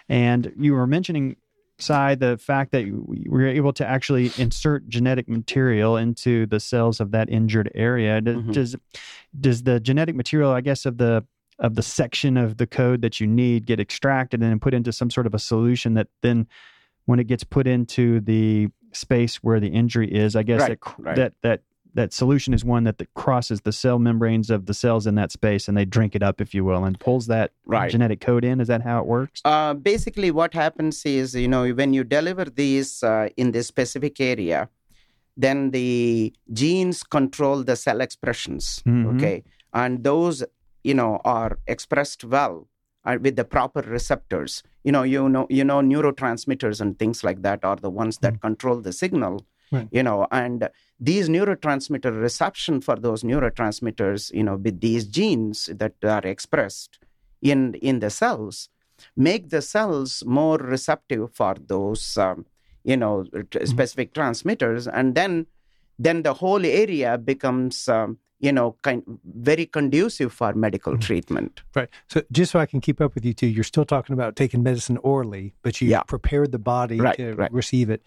And 0.09 0.51
you 0.57 0.73
were 0.73 0.87
mentioning 0.87 1.37
side, 1.79 2.19
the 2.19 2.37
fact 2.37 2.71
that 2.71 2.85
we 2.85 3.25
were 3.27 3.47
able 3.47 3.73
to 3.73 3.85
actually 3.85 4.31
insert 4.37 4.87
genetic 4.87 5.27
material 5.27 5.97
into 5.97 6.45
the 6.47 6.59
cells 6.59 6.99
of 6.99 7.11
that 7.11 7.29
injured 7.29 7.71
area, 7.75 8.21
does 8.21 8.35
mm-hmm. 8.35 8.51
does, 8.51 8.75
does 9.39 9.63
the 9.63 9.79
genetic 9.79 10.15
material, 10.15 10.51
I 10.51 10.61
guess, 10.61 10.85
of 10.85 10.97
the 10.97 11.25
of 11.59 11.75
the 11.75 11.81
section 11.81 12.37
of 12.37 12.57
the 12.57 12.67
code 12.67 13.01
that 13.01 13.19
you 13.19 13.25
need 13.25 13.65
get 13.65 13.79
extracted 13.79 14.41
and 14.41 14.51
then 14.51 14.59
put 14.59 14.73
into 14.73 14.91
some 14.91 15.09
sort 15.09 15.25
of 15.25 15.33
a 15.33 15.39
solution 15.39 15.95
that 15.95 16.07
then 16.21 16.47
when 17.05 17.19
it 17.19 17.25
gets 17.25 17.43
put 17.43 17.65
into 17.65 18.19
the 18.19 18.67
space 18.91 19.37
where 19.37 19.59
the 19.59 19.69
injury 19.69 20.07
is, 20.13 20.35
I 20.35 20.43
guess 20.43 20.61
right, 20.61 20.79
that, 20.79 20.99
right. 20.99 21.15
that 21.15 21.33
that 21.41 21.61
that 21.93 22.13
solution 22.13 22.53
is 22.53 22.63
one 22.63 22.83
that, 22.83 22.97
that 22.97 23.13
crosses 23.13 23.61
the 23.61 23.71
cell 23.71 23.99
membranes 23.99 24.49
of 24.49 24.65
the 24.65 24.73
cells 24.73 25.07
in 25.07 25.15
that 25.15 25.31
space 25.31 25.67
and 25.67 25.77
they 25.77 25.85
drink 25.85 26.15
it 26.15 26.23
up, 26.23 26.41
if 26.41 26.53
you 26.53 26.63
will, 26.63 26.83
and 26.83 26.99
pulls 26.99 27.27
that 27.27 27.51
right. 27.65 27.91
genetic 27.91 28.21
code 28.21 28.43
in. 28.43 28.59
Is 28.59 28.67
that 28.67 28.81
how 28.81 28.99
it 28.99 29.05
works? 29.05 29.41
Uh, 29.45 29.73
basically, 29.73 30.31
what 30.31 30.53
happens 30.53 31.05
is, 31.05 31.35
you 31.35 31.47
know, 31.47 31.69
when 31.71 31.93
you 31.93 32.03
deliver 32.03 32.45
these 32.45 33.03
uh, 33.03 33.29
in 33.37 33.51
this 33.51 33.67
specific 33.67 34.19
area, 34.19 34.69
then 35.35 35.71
the 35.71 36.33
genes 36.53 37.03
control 37.03 37.63
the 37.63 37.75
cell 37.75 38.01
expressions. 38.01 38.81
Mm-hmm. 38.85 39.17
Okay. 39.17 39.43
And 39.73 40.03
those, 40.03 40.43
you 40.83 40.93
know, 40.93 41.21
are 41.23 41.59
expressed 41.67 42.23
well 42.23 42.67
uh, 43.05 43.17
with 43.21 43.35
the 43.35 43.45
proper 43.45 43.81
receptors. 43.81 44.63
You 44.83 44.91
know, 44.91 45.03
you 45.03 45.29
know, 45.29 45.47
you 45.49 45.63
know, 45.63 45.79
neurotransmitters 45.81 46.81
and 46.81 46.97
things 46.97 47.23
like 47.23 47.41
that 47.43 47.63
are 47.63 47.75
the 47.75 47.89
ones 47.89 48.17
that 48.19 48.33
mm-hmm. 48.33 48.47
control 48.47 48.81
the 48.81 48.93
signal 48.93 49.45
right. 49.71 49.87
you 49.91 50.03
know, 50.03 50.27
and 50.31 50.69
these 50.99 51.29
neurotransmitter 51.29 52.21
reception 52.21 52.81
for 52.81 52.95
those 52.95 53.23
neurotransmitters, 53.23 54.33
you 54.33 54.43
know, 54.43 54.55
with 54.55 54.81
these 54.81 55.05
genes 55.05 55.69
that 55.73 55.93
are 56.03 56.25
expressed 56.25 56.99
in 57.41 57.75
in 57.75 57.99
the 57.99 58.09
cells, 58.09 58.69
make 59.15 59.49
the 59.49 59.61
cells 59.61 60.23
more 60.25 60.57
receptive 60.57 61.33
for 61.33 61.55
those, 61.67 62.17
um, 62.17 62.45
you 62.83 62.97
know, 62.97 63.25
mm-hmm. 63.33 63.65
specific 63.65 64.13
transmitters, 64.13 64.87
and 64.87 65.15
then 65.15 65.45
then 65.99 66.23
the 66.23 66.33
whole 66.33 66.65
area 66.65 67.17
becomes 67.17 67.87
um, 67.87 68.19
you 68.39 68.51
know, 68.51 68.75
kind 68.83 69.03
very 69.25 69.65
conducive 69.65 70.31
for 70.31 70.53
medical 70.53 70.93
mm-hmm. 70.93 71.01
treatment. 71.01 71.61
Right. 71.73 71.89
So 72.07 72.21
just 72.31 72.51
so 72.51 72.59
I 72.59 72.65
can 72.65 72.81
keep 72.81 73.01
up 73.01 73.15
with 73.15 73.25
you 73.25 73.33
too, 73.33 73.47
you're 73.47 73.63
still 73.63 73.85
talking 73.85 74.13
about 74.13 74.35
taking 74.35 74.61
medicine 74.61 74.97
orally, 74.97 75.53
but 75.63 75.81
you 75.81 75.89
yeah. 75.89 76.03
prepared 76.03 76.51
the 76.51 76.59
body 76.59 76.99
right, 76.99 77.17
to 77.17 77.33
right. 77.33 77.51
receive 77.51 77.89
it. 77.89 78.03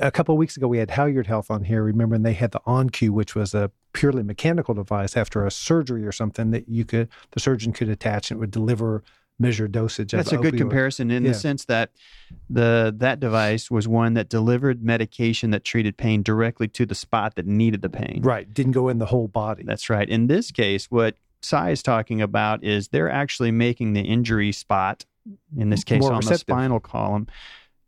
A 0.00 0.10
couple 0.10 0.34
of 0.34 0.38
weeks 0.38 0.56
ago, 0.56 0.68
we 0.68 0.78
had 0.78 0.90
Halyard 0.90 1.26
Health 1.26 1.50
on 1.50 1.64
here. 1.64 1.82
Remember, 1.82 2.14
and 2.14 2.24
they 2.24 2.34
had 2.34 2.52
the 2.52 2.60
ON-Q, 2.66 3.12
which 3.12 3.34
was 3.34 3.54
a 3.54 3.70
purely 3.92 4.22
mechanical 4.22 4.74
device 4.74 5.16
after 5.16 5.44
a 5.44 5.50
surgery 5.50 6.06
or 6.06 6.12
something 6.12 6.50
that 6.50 6.68
you 6.68 6.84
could 6.84 7.08
the 7.32 7.40
surgeon 7.40 7.72
could 7.72 7.88
attach 7.88 8.30
and 8.30 8.38
it 8.38 8.40
would 8.40 8.50
deliver 8.50 9.02
measured 9.38 9.72
dosage. 9.72 10.12
That's 10.12 10.32
a 10.32 10.38
good 10.38 10.56
comparison 10.56 11.10
in 11.10 11.24
yeah. 11.24 11.30
the 11.30 11.34
sense 11.34 11.64
that 11.66 11.90
the 12.48 12.94
that 12.98 13.20
device 13.20 13.70
was 13.70 13.88
one 13.88 14.14
that 14.14 14.28
delivered 14.28 14.82
medication 14.82 15.50
that 15.50 15.64
treated 15.64 15.96
pain 15.96 16.22
directly 16.22 16.68
to 16.68 16.86
the 16.86 16.94
spot 16.94 17.34
that 17.34 17.46
needed 17.46 17.82
the 17.82 17.90
pain. 17.90 18.20
Right, 18.22 18.52
didn't 18.52 18.72
go 18.72 18.88
in 18.88 18.98
the 18.98 19.06
whole 19.06 19.28
body. 19.28 19.64
That's 19.64 19.90
right. 19.90 20.08
In 20.08 20.28
this 20.28 20.50
case, 20.50 20.90
what 20.90 21.16
Sai 21.42 21.70
is 21.70 21.82
talking 21.82 22.22
about 22.22 22.62
is 22.62 22.88
they're 22.88 23.10
actually 23.10 23.50
making 23.50 23.94
the 23.94 24.02
injury 24.02 24.52
spot, 24.52 25.04
in 25.56 25.70
this 25.70 25.84
case 25.84 26.02
More 26.02 26.12
on 26.12 26.18
receptive. 26.18 26.46
the 26.46 26.52
spinal 26.52 26.80
column, 26.80 27.26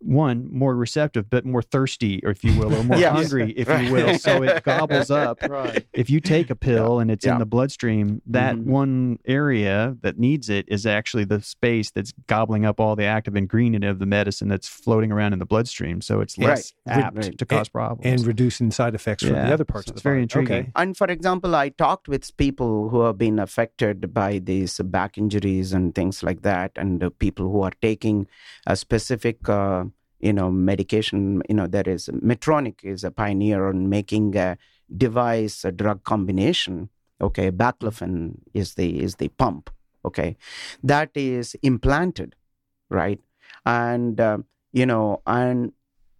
one 0.04 0.48
more 0.52 0.74
receptive 0.76 1.30
but 1.30 1.44
more 1.44 1.62
thirsty 1.62 2.20
or 2.24 2.30
if 2.30 2.44
you 2.44 2.56
will 2.58 2.74
or 2.74 2.84
more 2.84 2.98
yes. 2.98 3.12
hungry 3.12 3.52
if 3.56 3.68
right. 3.68 3.84
you 3.84 3.92
will 3.92 4.18
so 4.18 4.42
it 4.42 4.62
gobbles 4.62 5.10
up 5.10 5.38
right. 5.48 5.86
if 5.92 6.10
you 6.10 6.20
take 6.20 6.50
a 6.50 6.54
pill 6.54 6.96
yeah. 6.96 7.02
and 7.02 7.10
it's 7.10 7.24
yeah. 7.24 7.32
in 7.32 7.38
the 7.38 7.46
bloodstream 7.46 8.20
that 8.26 8.54
mm-hmm. 8.54 8.70
one 8.70 9.18
area 9.24 9.96
that 10.02 10.18
needs 10.18 10.50
it 10.50 10.66
is 10.68 10.86
actually 10.86 11.24
the 11.24 11.40
space 11.40 11.90
that's 11.90 12.12
gobbling 12.26 12.64
up 12.64 12.80
all 12.80 12.94
the 12.94 13.04
active 13.04 13.34
ingredient 13.34 13.84
of 13.84 13.98
the 13.98 14.06
medicine 14.06 14.48
that's 14.48 14.68
floating 14.68 15.10
around 15.10 15.32
in 15.32 15.38
the 15.38 15.46
bloodstream 15.46 16.00
so 16.00 16.20
it's 16.20 16.36
less 16.36 16.72
right. 16.86 16.98
apt 16.98 17.38
to 17.38 17.46
cause 17.46 17.68
problems 17.68 18.04
and 18.04 18.26
reducing 18.26 18.70
side 18.70 18.94
effects 18.94 19.22
yeah. 19.22 19.30
from 19.30 19.48
the 19.48 19.54
other 19.54 19.64
parts 19.64 19.86
so 19.86 19.90
of 19.90 19.94
the 19.94 19.98
it's 19.98 20.02
very 20.02 20.22
intriguing 20.22 20.60
okay. 20.60 20.72
and 20.76 20.96
for 20.96 21.06
example 21.06 21.54
i 21.54 21.68
talked 21.70 22.08
with 22.08 22.36
people 22.36 22.90
who 22.90 23.00
have 23.02 23.16
been 23.16 23.38
affected 23.38 24.12
by 24.12 24.38
these 24.38 24.78
back 24.84 25.16
injuries 25.16 25.72
and 25.72 25.94
things 25.94 26.22
like 26.22 26.42
that 26.42 26.72
and 26.76 27.02
uh, 27.02 27.10
people 27.18 27.50
who 27.50 27.62
are 27.62 27.72
taking 27.80 28.26
a 28.66 28.76
specific 28.76 29.48
uh, 29.48 29.84
you 30.24 30.32
know 30.32 30.50
medication 30.50 31.42
you 31.48 31.54
know 31.54 31.66
there 31.66 31.88
is 31.94 32.08
medtronic 32.30 32.76
is 32.82 33.04
a 33.04 33.10
pioneer 33.10 33.68
on 33.68 33.88
making 33.88 34.34
a 34.36 34.56
device 35.04 35.64
a 35.64 35.72
drug 35.72 36.02
combination 36.04 36.88
okay? 37.20 37.50
Baclofen 37.50 38.36
is 38.52 38.74
the 38.74 39.02
is 39.02 39.16
the 39.16 39.28
pump 39.28 39.70
okay? 40.04 40.36
That 40.82 41.10
is 41.14 41.54
implanted 41.62 42.34
right? 42.90 43.20
And 43.66 44.20
uh, 44.20 44.38
you 44.72 44.86
know 44.86 45.22
and 45.26 45.72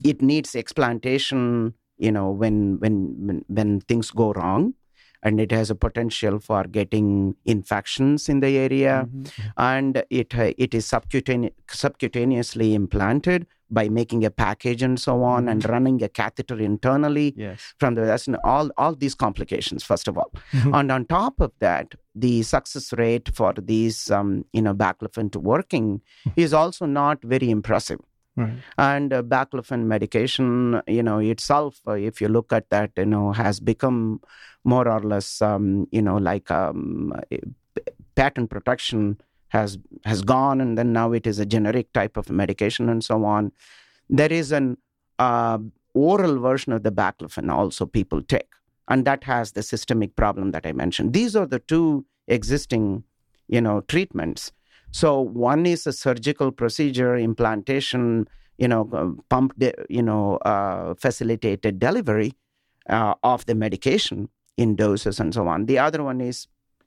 it 0.04 0.22
needs 0.22 0.54
explantation 0.54 1.74
you 1.98 2.12
know 2.12 2.30
when 2.30 2.78
when 2.80 3.26
when, 3.26 3.44
when 3.48 3.80
things 3.80 4.10
go 4.10 4.32
wrong 4.32 4.74
and 5.24 5.40
it 5.40 5.50
has 5.50 5.70
a 5.70 5.74
potential 5.74 6.38
for 6.38 6.64
getting 6.64 7.34
infections 7.46 8.28
in 8.28 8.40
the 8.40 8.56
area 8.58 9.08
mm-hmm. 9.08 9.48
and 9.56 10.04
it 10.10 10.32
it 10.34 10.74
is 10.74 10.87
subcutane- 10.87 11.52
subcutaneously 11.66 12.74
implanted 12.74 13.46
by 13.70 13.88
making 13.88 14.24
a 14.24 14.30
package 14.30 14.82
and 14.82 15.00
so 15.00 15.22
on 15.22 15.48
and 15.48 15.62
mm-hmm. 15.62 15.72
running 15.72 16.02
a 16.02 16.08
catheter 16.08 16.60
internally 16.60 17.34
yes. 17.37 17.74
from 17.80 17.94
the 17.94 18.02
that's 18.02 18.28
all 18.44 18.70
all 18.76 18.94
these 18.94 19.14
complications 19.14 19.82
first 19.82 20.06
of 20.06 20.18
all 20.18 20.30
mm-hmm. 20.52 20.74
and 20.74 20.92
on 20.92 21.04
top 21.06 21.40
of 21.40 21.52
that 21.58 21.94
the 22.14 22.42
success 22.42 22.92
rate 22.92 23.28
for 23.34 23.52
these 23.56 24.10
um, 24.10 24.44
you 24.52 24.62
know 24.62 24.74
baclofen 24.74 25.32
to 25.32 25.40
working 25.40 26.00
mm-hmm. 26.00 26.40
is 26.40 26.52
also 26.52 26.87
not 26.87 27.22
very 27.24 27.50
impressive 27.50 27.98
Right. 28.36 28.54
And 28.78 29.12
uh, 29.12 29.22
baclofen 29.22 29.84
medication, 29.84 30.82
you 30.88 31.02
know, 31.02 31.18
itself, 31.18 31.80
uh, 31.86 31.92
if 31.92 32.20
you 32.20 32.28
look 32.28 32.52
at 32.52 32.68
that, 32.70 32.90
you 32.96 33.06
know, 33.06 33.32
has 33.32 33.60
become 33.60 34.20
more 34.64 34.88
or 34.88 35.00
less, 35.00 35.40
um, 35.40 35.86
you 35.92 36.02
know, 36.02 36.16
like 36.16 36.50
um, 36.50 37.12
patent 38.16 38.50
protection 38.50 39.20
has 39.48 39.78
has 40.04 40.22
gone, 40.22 40.60
and 40.60 40.76
then 40.76 40.92
now 40.92 41.12
it 41.12 41.26
is 41.26 41.38
a 41.38 41.46
generic 41.46 41.92
type 41.92 42.16
of 42.16 42.28
medication 42.28 42.88
and 42.88 43.04
so 43.04 43.24
on. 43.24 43.52
There 44.10 44.32
is 44.32 44.50
an 44.50 44.78
uh, 45.20 45.58
oral 45.94 46.40
version 46.40 46.72
of 46.72 46.82
the 46.82 46.90
baclofen 46.90 47.52
also 47.52 47.86
people 47.86 48.20
take, 48.20 48.50
and 48.88 49.04
that 49.04 49.24
has 49.24 49.52
the 49.52 49.62
systemic 49.62 50.16
problem 50.16 50.50
that 50.50 50.66
I 50.66 50.72
mentioned. 50.72 51.12
These 51.12 51.36
are 51.36 51.46
the 51.46 51.60
two 51.60 52.04
existing, 52.26 53.04
you 53.46 53.60
know, 53.60 53.82
treatments. 53.82 54.50
So 54.94 55.20
one 55.20 55.66
is 55.66 55.88
a 55.88 55.92
surgical 55.92 56.52
procedure, 56.52 57.16
implantation, 57.16 58.28
you 58.59 58.68
know, 58.68 58.88
uh, 58.92 59.20
pump, 59.28 59.59
de- 59.59 59.74
you 59.88 60.04
know, 60.04 60.37
uh, 60.37 60.94
facilitated 60.94 61.80
delivery 61.80 62.35
uh, 62.88 63.14
of 63.24 63.44
the 63.46 63.57
medication 63.57 64.28
in 64.57 64.76
doses 64.76 65.18
and 65.18 65.35
so 65.35 65.48
on. 65.48 65.66
The 65.66 65.80
other 65.80 66.04
one 66.04 66.20
is, 66.20 66.46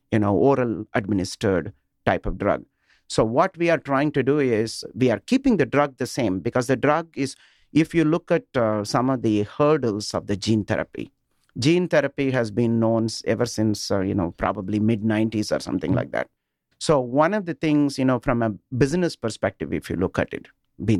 you 0.09 0.19
know, 0.19 0.33
oral 0.33 0.85
administered 0.93 1.73
type 2.05 2.25
of 2.25 2.37
drug. 2.37 2.63
So, 3.09 3.25
what 3.25 3.57
we 3.57 3.69
are 3.69 3.77
trying 3.77 4.13
to 4.13 4.23
do 4.23 4.39
is 4.39 4.85
we 4.95 5.11
are 5.11 5.19
keeping 5.19 5.57
the 5.57 5.65
drug 5.65 5.97
the 5.97 6.07
same 6.07 6.39
because 6.39 6.67
the 6.67 6.77
drug 6.77 7.09
is, 7.17 7.35
if 7.73 7.93
you 7.93 8.05
look 8.05 8.31
at 8.31 8.45
uh, 8.55 8.85
some 8.85 9.09
of 9.09 9.21
the 9.21 9.43
hurdles 9.43 10.13
of 10.13 10.27
the 10.27 10.37
gene 10.37 10.63
therapy, 10.63 11.11
gene 11.59 11.89
therapy 11.89 12.31
has 12.31 12.51
been 12.51 12.79
known 12.79 13.09
ever 13.25 13.45
since, 13.45 13.91
uh, 13.91 13.99
you 13.99 14.15
know, 14.15 14.31
probably 14.37 14.79
mid 14.79 15.01
90s 15.03 15.53
or 15.53 15.59
something 15.59 15.91
like 15.91 16.11
that. 16.11 16.29
So, 16.79 16.99
one 16.99 17.33
of 17.33 17.45
the 17.45 17.53
things, 17.53 17.97
you 17.97 18.05
know, 18.05 18.19
from 18.19 18.43
a 18.43 18.51
business 18.75 19.15
perspective, 19.15 19.73
if 19.73 19.89
you 19.89 19.95
look 19.95 20.19
at 20.19 20.33
it, 20.33 20.47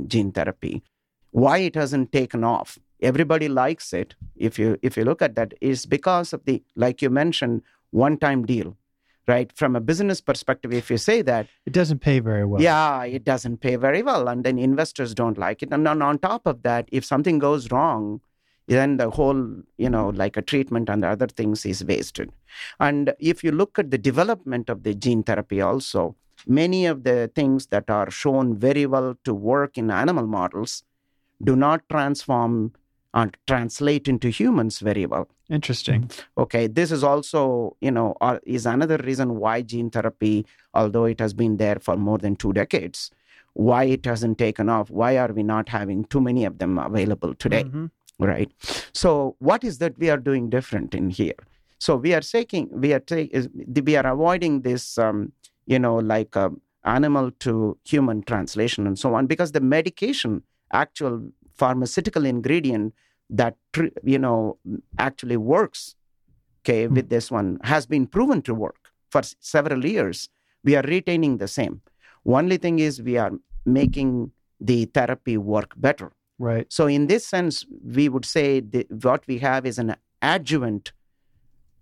gene 0.08 0.32
therapy, 0.32 0.84
why 1.32 1.60
it 1.60 1.76
hasn't 1.76 2.12
taken 2.12 2.44
off 2.44 2.80
everybody 3.02 3.48
likes 3.48 3.94
it 3.94 4.16
if 4.36 4.58
you 4.58 4.78
if 4.82 4.98
you 4.98 5.04
look 5.04 5.22
at 5.22 5.36
that 5.36 5.54
is 5.62 5.86
because 5.86 6.34
of 6.34 6.44
the 6.46 6.64
like 6.76 7.02
you 7.02 7.10
mentioned 7.10 7.62
one 7.92 8.18
time 8.18 8.46
deal 8.46 8.76
right? 9.28 9.52
From 9.52 9.76
a 9.76 9.82
business 9.82 10.22
perspective, 10.22 10.72
if 10.72 10.90
you 10.90 10.98
say 10.98 11.22
that, 11.22 11.48
it 11.66 11.74
doesn't 11.74 12.00
pay 12.00 12.20
very 12.20 12.46
well. 12.46 12.62
Yeah, 12.62 13.04
it 13.04 13.26
doesn't 13.26 13.58
pay 13.58 13.76
very 13.76 14.02
well. 14.02 14.30
And 14.30 14.46
then 14.46 14.58
investors 14.58 15.14
don't 15.14 15.38
like 15.38 15.62
it. 15.62 15.70
And 15.72 15.86
then 15.86 16.02
on 16.02 16.18
top 16.20 16.48
of 16.48 16.64
that, 16.64 16.88
if 16.94 17.04
something 17.04 17.38
goes 17.38 17.70
wrong, 17.70 18.22
then 18.68 18.98
the 18.98 19.10
whole, 19.10 19.64
you 19.78 19.90
know, 19.90 20.10
like 20.10 20.38
a 20.38 20.42
treatment 20.42 20.90
and 20.90 21.04
the 21.04 21.08
other 21.08 21.28
things 21.28 21.66
is 21.66 21.84
wasted. 21.84 22.32
And 22.80 23.14
if 23.20 23.44
you 23.44 23.52
look 23.52 23.80
at 23.80 23.92
the 23.92 23.98
development 23.98 24.70
of 24.70 24.84
the 24.84 24.94
gene 24.94 25.24
therapy 25.24 25.62
also, 25.62 26.16
many 26.46 26.86
of 26.86 27.04
the 27.04 27.32
things 27.34 27.68
that 27.68 27.90
are 27.90 28.12
shown 28.12 28.56
very 28.56 28.86
well 28.86 29.16
to 29.24 29.34
work 29.34 29.78
in 29.78 29.90
animal 29.90 30.28
models 30.28 30.84
do 31.44 31.56
not 31.56 31.88
transform 31.90 32.74
and 33.14 33.36
translate 33.48 34.08
into 34.08 34.30
humans 34.30 34.80
very 34.80 35.06
well. 35.06 35.28
Interesting. 35.50 36.12
Okay, 36.38 36.68
this 36.68 36.92
is 36.92 37.04
also, 37.04 37.76
you 37.80 37.90
know, 37.90 38.16
uh, 38.22 38.38
is 38.46 38.66
another 38.66 38.98
reason 38.98 39.40
why 39.40 39.62
gene 39.62 39.90
therapy, 39.90 40.46
although 40.74 41.06
it 41.06 41.20
has 41.20 41.34
been 41.34 41.58
there 41.58 41.78
for 41.80 41.96
more 41.96 42.18
than 42.18 42.36
two 42.36 42.54
decades, 42.54 43.12
why 43.54 43.86
it 43.86 44.06
hasn't 44.06 44.38
taken 44.38 44.70
off. 44.70 44.90
Why 44.90 45.18
are 45.18 45.32
we 45.32 45.42
not 45.42 45.70
having 45.70 46.04
too 46.06 46.22
many 46.22 46.46
of 46.46 46.60
them 46.60 46.78
available 46.78 47.34
today? 47.34 47.64
Mm-hmm. 47.64 47.86
Right. 48.20 48.52
So, 48.94 49.36
what 49.40 49.64
is 49.64 49.78
that 49.78 49.98
we 50.00 50.10
are 50.10 50.18
doing 50.18 50.50
different 50.50 50.96
in 50.96 51.10
here? 51.12 51.36
So 51.80 51.96
we 51.96 52.16
are 52.16 52.22
taking, 52.22 52.70
we 52.72 52.94
are 52.94 53.00
taking, 53.00 53.52
we 53.86 53.96
are 53.96 54.08
avoiding 54.08 54.62
this, 54.62 54.98
um, 54.98 55.32
you 55.68 55.78
know, 55.78 55.98
like 55.98 56.36
uh, 56.36 56.50
animal 56.84 57.30
to 57.42 57.78
human 57.86 58.24
translation 58.24 58.88
and 58.88 58.98
so 58.98 59.14
on, 59.14 59.28
because 59.28 59.52
the 59.52 59.62
medication, 59.62 60.42
actual 60.74 61.30
pharmaceutical 61.54 62.26
ingredient 62.26 62.94
that 63.30 63.56
you 64.04 64.20
know 64.20 64.58
actually 64.98 65.38
works 65.38 65.96
okay 66.64 66.86
mm-hmm. 66.86 66.96
with 66.96 67.10
this 67.10 67.30
one 67.30 67.60
has 67.64 67.86
been 67.86 68.08
proven 68.08 68.42
to 68.42 68.54
work 68.54 68.92
for 69.10 69.22
several 69.40 69.86
years 69.86 70.30
we 70.64 70.76
are 70.76 70.84
retaining 70.84 71.38
the 71.38 71.48
same 71.48 71.82
only 72.26 72.58
thing 72.58 72.80
is 72.80 73.02
we 73.02 73.18
are 73.18 73.32
making 73.66 74.32
the 74.60 74.86
therapy 74.86 75.38
work 75.38 75.74
better 75.78 76.12
right 76.40 76.72
so 76.72 76.88
in 76.88 77.08
this 77.08 77.26
sense 77.26 77.66
we 77.84 78.10
would 78.10 78.26
say 78.26 78.62
what 79.02 79.26
we 79.28 79.40
have 79.40 79.66
is 79.66 79.78
an 79.78 79.96
adjuvant 80.22 80.92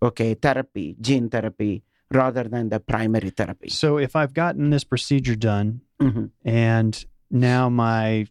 okay 0.01 0.33
therapy 0.33 0.95
gene 1.01 1.29
therapy 1.29 1.83
rather 2.11 2.43
than 2.43 2.69
the 2.69 2.79
primary 2.79 3.29
therapy 3.29 3.69
so 3.69 3.97
if 3.97 4.15
i've 4.15 4.33
gotten 4.33 4.69
this 4.69 4.83
procedure 4.83 5.35
done 5.35 5.81
mm-hmm. 5.99 6.25
and 6.43 7.05
now 7.31 7.69
my 7.69 8.25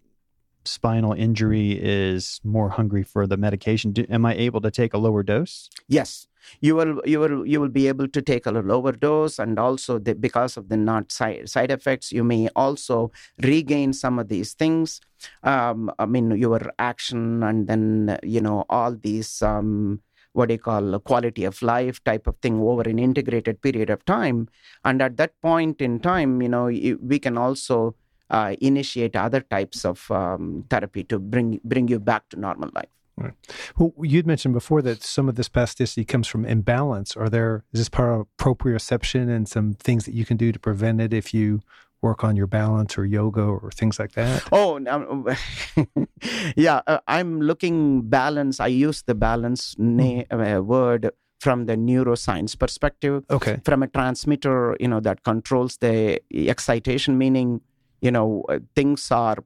spinal 0.67 1.13
injury 1.13 1.73
is 1.73 2.41
more 2.45 2.71
hungry 2.71 3.03
for 3.03 3.27
the 3.27 3.37
medication. 3.37 3.93
Do, 3.93 4.07
am 4.09 4.25
I 4.25 4.35
able 4.35 4.61
to 4.63 4.71
take 4.71 4.95
a 4.95 4.99
lower 4.99 5.23
dose? 5.23 5.69
Yes, 5.89 6.27
you 6.61 6.77
will. 6.77 7.01
You 7.05 7.21
will. 7.21 7.47
You 7.47 7.61
will 7.61 7.69
be 7.69 7.89
able 7.89 8.09
to 8.09 8.23
take 8.23 8.47
a 8.47 8.51
lower 8.51 8.93
dose, 8.93 9.39
and 9.39 9.59
also 9.59 9.99
the, 9.99 10.15
because 10.15 10.57
of 10.57 10.69
the 10.69 10.77
not 10.77 11.13
side 11.13 11.49
side 11.49 11.71
effects, 11.71 12.13
you 12.13 12.25
may 12.25 12.49
also 12.57 13.13
regain 13.43 13.93
some 13.93 14.19
of 14.19 14.29
these 14.29 14.55
things. 14.55 15.01
Um, 15.43 15.91
I 15.99 16.07
mean, 16.07 16.31
your 16.33 16.73
action, 16.79 17.43
and 17.43 17.67
then 17.67 18.19
you 18.23 18.41
know 18.41 18.65
all 18.69 18.97
these. 18.97 19.43
Um, 19.43 20.03
what 20.35 20.49
they 20.49 20.59
call 20.59 20.93
a 20.95 20.99
quality 20.99 21.45
of 21.45 21.63
life 21.63 22.03
type 22.03 22.27
of 22.27 22.37
thing 22.39 22.61
over 22.61 22.83
an 22.83 22.99
integrated 22.99 23.63
period 23.63 23.89
of 23.89 24.05
time. 24.05 24.49
And 24.85 25.01
at 25.01 25.17
that 25.19 25.41
point 25.41 25.81
in 25.81 26.01
time, 26.01 26.43
you 26.43 26.49
know, 26.49 26.65
we 26.65 27.21
can 27.21 27.39
also 27.39 27.95
uh, 28.31 28.57
initiate 28.61 29.15
other 29.15 29.41
types 29.41 29.85
of 29.85 30.11
um, 30.11 30.65
therapy 30.69 31.05
to 31.05 31.19
bring 31.19 31.61
bring 31.65 31.89
you 31.89 32.01
back 32.01 32.29
to 32.31 32.41
normal 32.41 32.71
life. 32.75 32.89
Right. 33.17 33.33
Well, 33.79 33.93
you'd 34.03 34.27
mentioned 34.27 34.55
before 34.55 34.83
that 34.83 35.03
some 35.03 35.29
of 35.29 35.37
this 35.37 35.49
spasticity 35.49 36.07
comes 36.07 36.27
from 36.27 36.45
imbalance. 36.45 37.17
Are 37.17 37.29
there 37.29 37.65
is 37.73 37.81
this 37.81 37.89
part 37.89 38.21
of 38.21 38.27
proprioception 38.39 39.29
and 39.35 39.49
some 39.49 39.75
things 39.75 40.05
that 40.07 40.15
you 40.15 40.25
can 40.25 40.37
do 40.37 40.51
to 40.51 40.59
prevent 40.59 41.01
it 41.01 41.13
if 41.15 41.33
you 41.33 41.61
work 42.03 42.25
on 42.25 42.37
your 42.37 42.47
balance 42.47 42.99
or 42.99 43.05
yoga 43.05 43.43
or 43.43 43.71
things 43.71 43.99
like 43.99 44.13
that? 44.13 44.43
Oh, 44.51 44.79
yeah. 46.57 46.81
Uh, 46.87 46.99
I'm 47.07 47.41
looking 47.41 48.03
balance. 48.03 48.59
I 48.61 48.67
use 48.67 49.03
the 49.03 49.15
balance 49.15 49.77
na- 49.79 50.25
uh, 50.31 50.61
word 50.61 51.11
from 51.41 51.67
the 51.67 51.77
neuroscience 51.77 52.59
perspective. 52.59 53.25
Okay. 53.31 53.61
From 53.65 53.83
a 53.83 53.87
transmitter, 53.89 54.77
you 54.81 54.89
know, 54.89 55.01
that 55.01 55.23
controls 55.25 55.77
the 55.77 56.21
excitation, 56.33 57.19
meaning, 57.19 57.61
you 58.01 58.11
know, 58.11 58.45
uh, 58.49 58.59
things 58.75 59.11
are, 59.11 59.37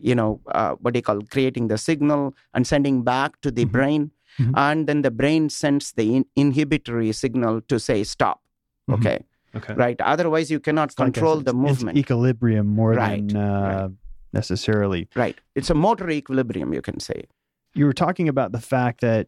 you 0.00 0.14
know, 0.14 0.40
uh, 0.52 0.74
what 0.80 0.94
they 0.94 1.02
call 1.02 1.20
creating 1.30 1.68
the 1.68 1.78
signal 1.78 2.34
and 2.54 2.66
sending 2.66 3.02
back 3.02 3.40
to 3.42 3.50
the 3.50 3.64
mm-hmm. 3.64 3.72
brain. 3.72 4.10
Mm-hmm. 4.38 4.52
And 4.56 4.86
then 4.86 5.02
the 5.02 5.10
brain 5.10 5.50
sends 5.50 5.92
the 5.92 6.16
in- 6.16 6.26
inhibitory 6.36 7.12
signal 7.12 7.60
to 7.62 7.78
say 7.78 8.04
stop. 8.04 8.40
Mm-hmm. 8.88 9.06
Okay. 9.06 9.24
Okay. 9.56 9.74
Right. 9.74 10.00
Otherwise, 10.00 10.50
you 10.50 10.60
cannot 10.60 10.90
it's 10.90 10.94
control 10.94 11.36
like 11.36 11.42
a, 11.42 11.44
the 11.46 11.54
movement. 11.54 11.98
equilibrium 11.98 12.68
more 12.68 12.92
right. 12.92 13.26
than 13.26 13.36
uh, 13.36 13.62
right. 13.62 13.90
necessarily. 14.32 15.08
Right. 15.16 15.36
It's 15.56 15.70
a 15.70 15.74
motor 15.74 16.08
equilibrium, 16.08 16.72
you 16.72 16.82
can 16.82 17.00
say. 17.00 17.24
You 17.74 17.86
were 17.86 17.92
talking 17.92 18.28
about 18.28 18.52
the 18.52 18.60
fact 18.60 19.00
that, 19.00 19.26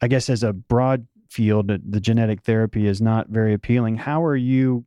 I 0.00 0.06
guess, 0.06 0.30
as 0.30 0.44
a 0.44 0.52
broad 0.52 1.06
field, 1.28 1.66
the 1.68 2.00
genetic 2.00 2.42
therapy 2.42 2.86
is 2.86 3.02
not 3.02 3.28
very 3.28 3.52
appealing. 3.52 3.96
How 3.96 4.24
are 4.24 4.36
you 4.36 4.84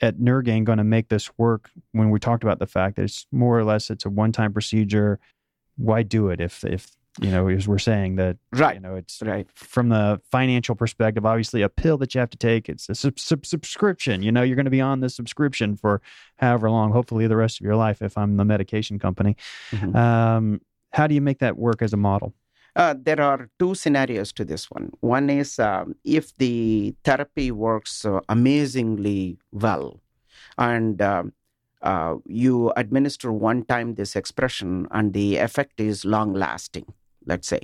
at 0.00 0.18
Neurgain 0.18 0.64
going 0.64 0.78
to 0.78 0.84
make 0.84 1.08
this 1.08 1.30
work 1.38 1.70
when 1.92 2.10
we 2.10 2.18
talked 2.18 2.44
about 2.44 2.58
the 2.58 2.66
fact 2.66 2.96
that 2.96 3.02
it's 3.02 3.26
more 3.32 3.58
or 3.58 3.64
less 3.64 3.90
it's 3.90 4.04
a 4.04 4.10
one-time 4.10 4.52
procedure? 4.52 5.18
Why 5.76 6.02
do 6.02 6.28
it 6.28 6.40
if 6.40 6.64
if 6.64 6.96
you 7.20 7.30
know, 7.30 7.48
as 7.48 7.66
we're 7.66 7.78
saying 7.78 8.16
that, 8.16 8.36
right. 8.52 8.76
you 8.76 8.80
know, 8.80 8.94
it's 8.94 9.20
right 9.22 9.46
from 9.54 9.88
the 9.88 10.20
financial 10.30 10.74
perspective, 10.74 11.26
obviously 11.26 11.62
a 11.62 11.68
pill 11.68 11.98
that 11.98 12.14
you 12.14 12.20
have 12.20 12.30
to 12.30 12.38
take. 12.38 12.68
It's 12.68 12.88
a 12.88 12.94
sub- 12.94 13.18
sub- 13.18 13.46
subscription, 13.46 14.22
you 14.22 14.30
know, 14.30 14.42
you're 14.42 14.56
going 14.56 14.66
to 14.66 14.70
be 14.70 14.80
on 14.80 15.00
the 15.00 15.10
subscription 15.10 15.76
for 15.76 16.00
however 16.36 16.70
long, 16.70 16.92
hopefully 16.92 17.26
the 17.26 17.36
rest 17.36 17.60
of 17.60 17.64
your 17.64 17.76
life, 17.76 18.02
if 18.02 18.16
I'm 18.16 18.36
the 18.36 18.44
medication 18.44 18.98
company. 18.98 19.36
Mm-hmm. 19.72 19.96
Um, 19.96 20.60
how 20.92 21.06
do 21.06 21.14
you 21.14 21.20
make 21.20 21.40
that 21.40 21.56
work 21.56 21.82
as 21.82 21.92
a 21.92 21.96
model? 21.96 22.34
Uh, 22.78 22.94
there 22.96 23.20
are 23.20 23.50
two 23.58 23.74
scenarios 23.74 24.32
to 24.32 24.44
this 24.44 24.70
one. 24.70 24.92
One 25.00 25.28
is 25.28 25.58
um, 25.58 25.96
if 26.04 26.34
the 26.36 26.94
therapy 27.02 27.50
works 27.50 28.04
uh, 28.04 28.20
amazingly 28.28 29.38
well, 29.50 30.00
and 30.56 31.02
um, 31.02 31.32
uh, 31.82 32.14
you 32.24 32.72
administer 32.76 33.32
one 33.32 33.64
time 33.64 33.96
this 33.96 34.14
expression, 34.14 34.86
and 34.92 35.12
the 35.12 35.38
effect 35.38 35.80
is 35.80 36.04
long 36.04 36.32
lasting 36.32 36.86
let's 37.28 37.46
say, 37.46 37.60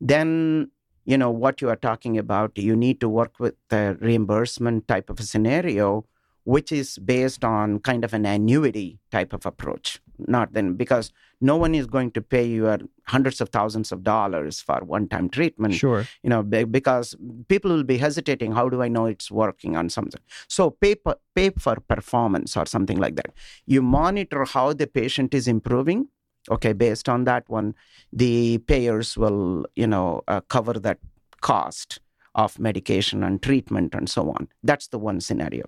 then 0.00 0.70
you 1.04 1.16
know 1.16 1.30
what 1.30 1.60
you 1.60 1.68
are 1.68 1.76
talking 1.76 2.18
about. 2.18 2.56
You 2.56 2.74
need 2.74 3.00
to 3.00 3.08
work 3.08 3.38
with 3.38 3.54
the 3.68 3.96
reimbursement 4.00 4.88
type 4.88 5.10
of 5.10 5.20
a 5.20 5.22
scenario, 5.22 6.04
which 6.44 6.72
is 6.72 6.98
based 6.98 7.44
on 7.44 7.80
kind 7.80 8.04
of 8.04 8.14
an 8.14 8.26
annuity 8.26 8.98
type 9.10 9.32
of 9.32 9.46
approach. 9.46 10.00
Not 10.18 10.52
then 10.52 10.74
because 10.74 11.12
no 11.40 11.56
one 11.56 11.74
is 11.74 11.86
going 11.86 12.10
to 12.12 12.20
pay 12.20 12.44
you 12.44 12.88
hundreds 13.06 13.40
of 13.40 13.48
thousands 13.48 13.90
of 13.90 14.02
dollars 14.02 14.60
for 14.60 14.80
one-time 14.84 15.30
treatment. 15.30 15.74
Sure, 15.74 16.06
you 16.22 16.28
know 16.28 16.42
because 16.42 17.16
people 17.48 17.70
will 17.70 17.84
be 17.84 17.96
hesitating. 17.96 18.52
How 18.52 18.68
do 18.68 18.82
I 18.82 18.88
know 18.88 19.06
it's 19.06 19.30
working 19.30 19.76
on 19.76 19.88
something? 19.88 20.20
So 20.48 20.70
pay 20.70 20.96
pay 21.34 21.50
for 21.50 21.76
performance 21.76 22.56
or 22.56 22.66
something 22.66 22.98
like 22.98 23.16
that. 23.16 23.32
You 23.64 23.80
monitor 23.80 24.44
how 24.44 24.74
the 24.74 24.86
patient 24.86 25.32
is 25.32 25.48
improving 25.48 26.08
okay 26.50 26.72
based 26.72 27.08
on 27.08 27.24
that 27.24 27.48
one 27.48 27.74
the 28.12 28.58
payers 28.58 29.16
will 29.16 29.66
you 29.76 29.86
know 29.86 30.22
uh, 30.28 30.40
cover 30.42 30.72
that 30.72 30.98
cost 31.40 32.00
of 32.34 32.58
medication 32.58 33.22
and 33.22 33.42
treatment 33.42 33.94
and 33.94 34.08
so 34.08 34.30
on. 34.30 34.48
That's 34.62 34.88
the 34.88 34.98
one 34.98 35.20
scenario. 35.20 35.64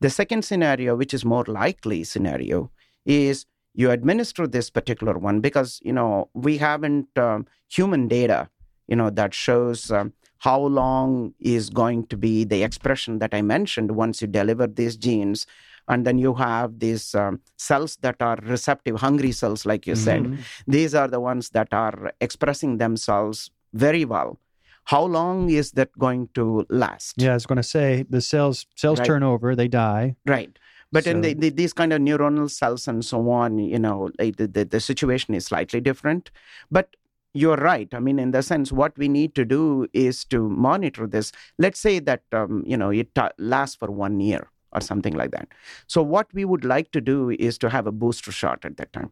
The 0.00 0.10
second 0.10 0.44
scenario 0.44 0.96
which 0.96 1.14
is 1.14 1.24
more 1.24 1.44
likely 1.46 2.04
scenario 2.04 2.70
is 3.04 3.46
you 3.74 3.90
administer 3.90 4.46
this 4.46 4.70
particular 4.70 5.16
one 5.18 5.40
because 5.40 5.80
you 5.82 5.92
know 5.92 6.28
we 6.34 6.58
haven't 6.58 7.06
um, 7.16 7.46
human 7.68 8.08
data 8.08 8.48
you 8.88 8.96
know 8.96 9.10
that 9.10 9.32
shows 9.32 9.90
um, 9.90 10.12
how 10.38 10.60
long 10.60 11.34
is 11.38 11.70
going 11.70 12.06
to 12.06 12.16
be 12.16 12.44
the 12.44 12.62
expression 12.62 13.18
that 13.20 13.32
i 13.32 13.40
mentioned 13.40 13.92
once 13.92 14.20
you 14.20 14.28
deliver 14.28 14.66
these 14.66 14.96
genes. 14.96 15.46
And 15.88 16.06
then 16.06 16.18
you 16.18 16.34
have 16.34 16.78
these 16.78 17.16
um, 17.16 17.40
cells 17.56 17.96
that 18.02 18.22
are 18.22 18.38
receptive 18.42 19.00
hungry 19.00 19.32
cells 19.32 19.66
like 19.66 19.88
you 19.88 19.94
mm-hmm. 19.94 20.34
said 20.36 20.44
these 20.68 20.94
are 20.94 21.08
the 21.08 21.18
ones 21.18 21.50
that 21.50 21.66
are 21.72 22.12
expressing 22.20 22.78
themselves 22.78 23.50
very 23.72 24.04
well 24.04 24.38
how 24.84 25.02
long 25.02 25.50
is 25.50 25.72
that 25.72 25.90
going 25.98 26.28
to 26.34 26.66
last 26.70 27.14
yeah 27.16 27.30
i 27.30 27.34
was 27.34 27.46
going 27.46 27.56
to 27.56 27.62
say 27.62 28.04
the 28.08 28.20
cells 28.20 28.66
cells 28.76 28.98
right. 28.98 29.06
turn 29.06 29.22
over 29.22 29.54
they 29.54 29.68
die 29.68 30.14
right 30.26 30.58
but 30.92 31.04
so. 31.04 31.10
in 31.10 31.20
the, 31.20 31.34
the, 31.34 31.50
these 31.50 31.72
kind 31.72 31.92
of 31.92 32.00
neuronal 32.00 32.50
cells 32.50 32.88
and 32.88 33.04
so 33.04 33.30
on 33.30 33.58
you 33.58 33.78
know 33.78 34.10
the, 34.18 34.30
the, 34.30 34.64
the 34.64 34.80
situation 34.80 35.34
is 35.34 35.46
slightly 35.46 35.80
different 35.80 36.30
but 36.70 36.96
you're 37.32 37.56
right. 37.56 37.88
I 37.94 38.00
mean, 38.00 38.18
in 38.18 38.32
the 38.32 38.42
sense, 38.42 38.72
what 38.72 38.96
we 38.98 39.06
need 39.06 39.36
to 39.36 39.44
do 39.44 39.86
is 39.92 40.24
to 40.26 40.48
monitor 40.48 41.06
this. 41.06 41.30
Let's 41.58 41.78
say 41.78 42.00
that 42.00 42.22
um, 42.32 42.64
you 42.66 42.76
know 42.76 42.90
it 42.90 43.14
t- 43.14 43.22
lasts 43.38 43.76
for 43.76 43.88
one 43.88 44.18
year 44.18 44.48
or 44.72 44.80
something 44.80 45.14
like 45.14 45.30
that. 45.32 45.48
So 45.86 46.02
what 46.02 46.32
we 46.32 46.44
would 46.44 46.64
like 46.64 46.92
to 46.92 47.00
do 47.00 47.30
is 47.30 47.58
to 47.58 47.70
have 47.70 47.86
a 47.86 47.92
booster 47.92 48.32
shot 48.32 48.64
at 48.64 48.76
that 48.76 48.92
time, 48.92 49.10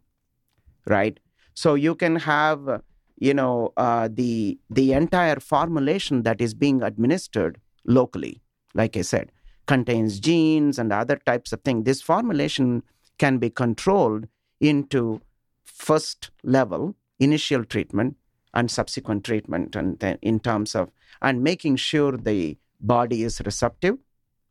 right? 0.87 1.19
So 1.55 1.75
you 1.75 1.95
can 1.95 2.17
have, 2.17 2.83
you 3.21 3.35
know, 3.35 3.73
uh, 3.77 4.09
the 4.13 4.59
the 4.71 4.93
entire 4.93 5.41
formulation 5.41 6.23
that 6.23 6.41
is 6.41 6.55
being 6.55 6.83
administered 6.83 7.61
locally, 7.85 8.41
like 8.75 8.97
I 8.97 9.03
said, 9.03 9.33
contains 9.67 10.21
genes 10.21 10.79
and 10.79 10.93
other 10.93 11.17
types 11.17 11.53
of 11.53 11.61
things. 11.63 11.85
This 11.85 12.03
formulation 12.03 12.83
can 13.19 13.39
be 13.39 13.51
controlled 13.51 14.27
into 14.61 15.21
first 15.65 16.31
level 16.43 16.95
initial 17.19 17.65
treatment 17.65 18.17
and 18.55 18.71
subsequent 18.71 19.25
treatment, 19.25 19.75
and 19.77 19.99
then 19.99 20.19
in 20.23 20.41
terms 20.41 20.75
of 20.75 20.91
and 21.21 21.43
making 21.43 21.77
sure 21.77 22.13
the 22.13 22.57
body 22.81 23.25
is 23.25 23.41
receptive, 23.45 23.97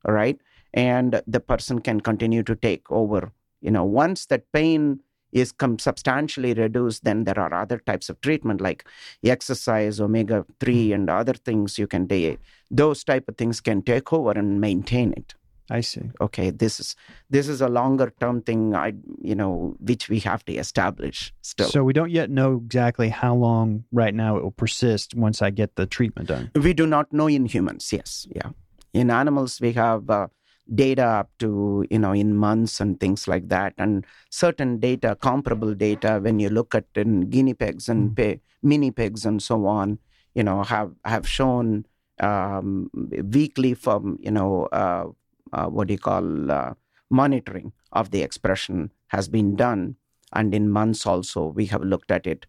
right 0.05 0.39
and 0.73 1.21
the 1.25 1.39
person 1.39 1.79
can 1.79 1.99
continue 2.01 2.43
to 2.43 2.55
take 2.55 2.89
over. 2.91 3.31
You 3.61 3.71
know, 3.71 3.83
once 3.83 4.25
that 4.27 4.51
pain 4.51 4.99
is 5.39 5.51
com- 5.51 5.79
substantially 5.79 6.53
reduced, 6.53 7.03
then 7.03 7.23
there 7.23 7.39
are 7.39 7.53
other 7.53 7.77
types 7.77 8.09
of 8.09 8.19
treatment 8.21 8.61
like 8.61 8.85
exercise, 9.23 9.99
omega 9.99 10.45
three, 10.59 10.87
hmm. 10.87 10.93
and 10.93 11.09
other 11.09 11.33
things 11.33 11.77
you 11.77 11.87
can 11.87 12.05
do. 12.05 12.37
Those 12.69 13.03
type 13.03 13.25
of 13.27 13.37
things 13.37 13.61
can 13.61 13.81
take 13.81 14.11
over 14.11 14.31
and 14.31 14.59
maintain 14.59 15.13
it. 15.13 15.35
I 15.69 15.81
see. 15.81 16.01
Okay, 16.21 16.49
this 16.49 16.79
is 16.79 16.95
this 17.29 17.49
is 17.49 17.59
a 17.59 17.67
longer 17.67 18.13
term 18.21 18.41
thing. 18.41 18.73
I 18.73 18.93
you 19.21 19.35
know 19.35 19.75
which 19.79 20.07
we 20.07 20.19
have 20.19 20.45
to 20.45 20.53
establish 20.53 21.33
still. 21.41 21.67
So 21.67 21.83
we 21.83 21.93
don't 21.93 22.11
yet 22.11 22.29
know 22.29 22.61
exactly 22.63 23.09
how 23.09 23.35
long 23.35 23.83
right 23.91 24.15
now 24.15 24.37
it 24.37 24.43
will 24.43 24.51
persist 24.51 25.13
once 25.15 25.41
I 25.41 25.49
get 25.49 25.75
the 25.75 25.85
treatment 25.85 26.29
done. 26.29 26.51
We 26.55 26.73
do 26.73 26.87
not 26.87 27.11
know 27.11 27.27
in 27.27 27.45
humans. 27.45 27.91
Yes, 27.91 28.27
yeah. 28.33 28.51
In 28.93 29.11
animals, 29.11 29.59
we 29.59 29.73
have 29.73 30.09
uh, 30.09 30.27
data 30.73 31.05
up 31.05 31.29
to 31.39 31.85
you 31.89 31.99
know 31.99 32.11
in 32.11 32.35
months 32.35 32.79
and 32.79 32.99
things 32.99 33.27
like 33.27 33.49
that. 33.49 33.73
And 33.77 34.05
certain 34.29 34.79
data 34.79 35.17
comparable 35.19 35.73
data 35.73 36.19
when 36.21 36.39
you 36.39 36.49
look 36.49 36.75
at 36.75 36.85
in 36.95 37.29
guinea 37.29 37.53
pigs 37.53 37.89
and 37.89 38.15
mm. 38.15 38.39
mini 38.61 38.91
pigs 38.91 39.25
and 39.25 39.41
so 39.41 39.65
on 39.65 39.99
you 40.33 40.43
know 40.43 40.63
have 40.63 40.91
have 41.03 41.27
shown 41.27 41.85
um, 42.19 42.89
weekly 43.35 43.73
from 43.73 44.17
you 44.21 44.31
know 44.31 44.65
uh, 44.71 45.05
uh, 45.53 45.67
what 45.67 45.87
do 45.87 45.93
you 45.93 45.99
call 45.99 46.51
uh, 46.51 46.73
monitoring 47.09 47.71
of 47.91 48.11
the 48.11 48.21
expression 48.21 48.91
has 49.07 49.27
been 49.27 49.55
done. 49.55 49.95
And 50.33 50.53
in 50.53 50.69
months 50.69 51.05
also 51.05 51.47
we 51.47 51.65
have 51.67 51.81
looked 51.81 52.11
at 52.11 52.27
it. 52.27 52.45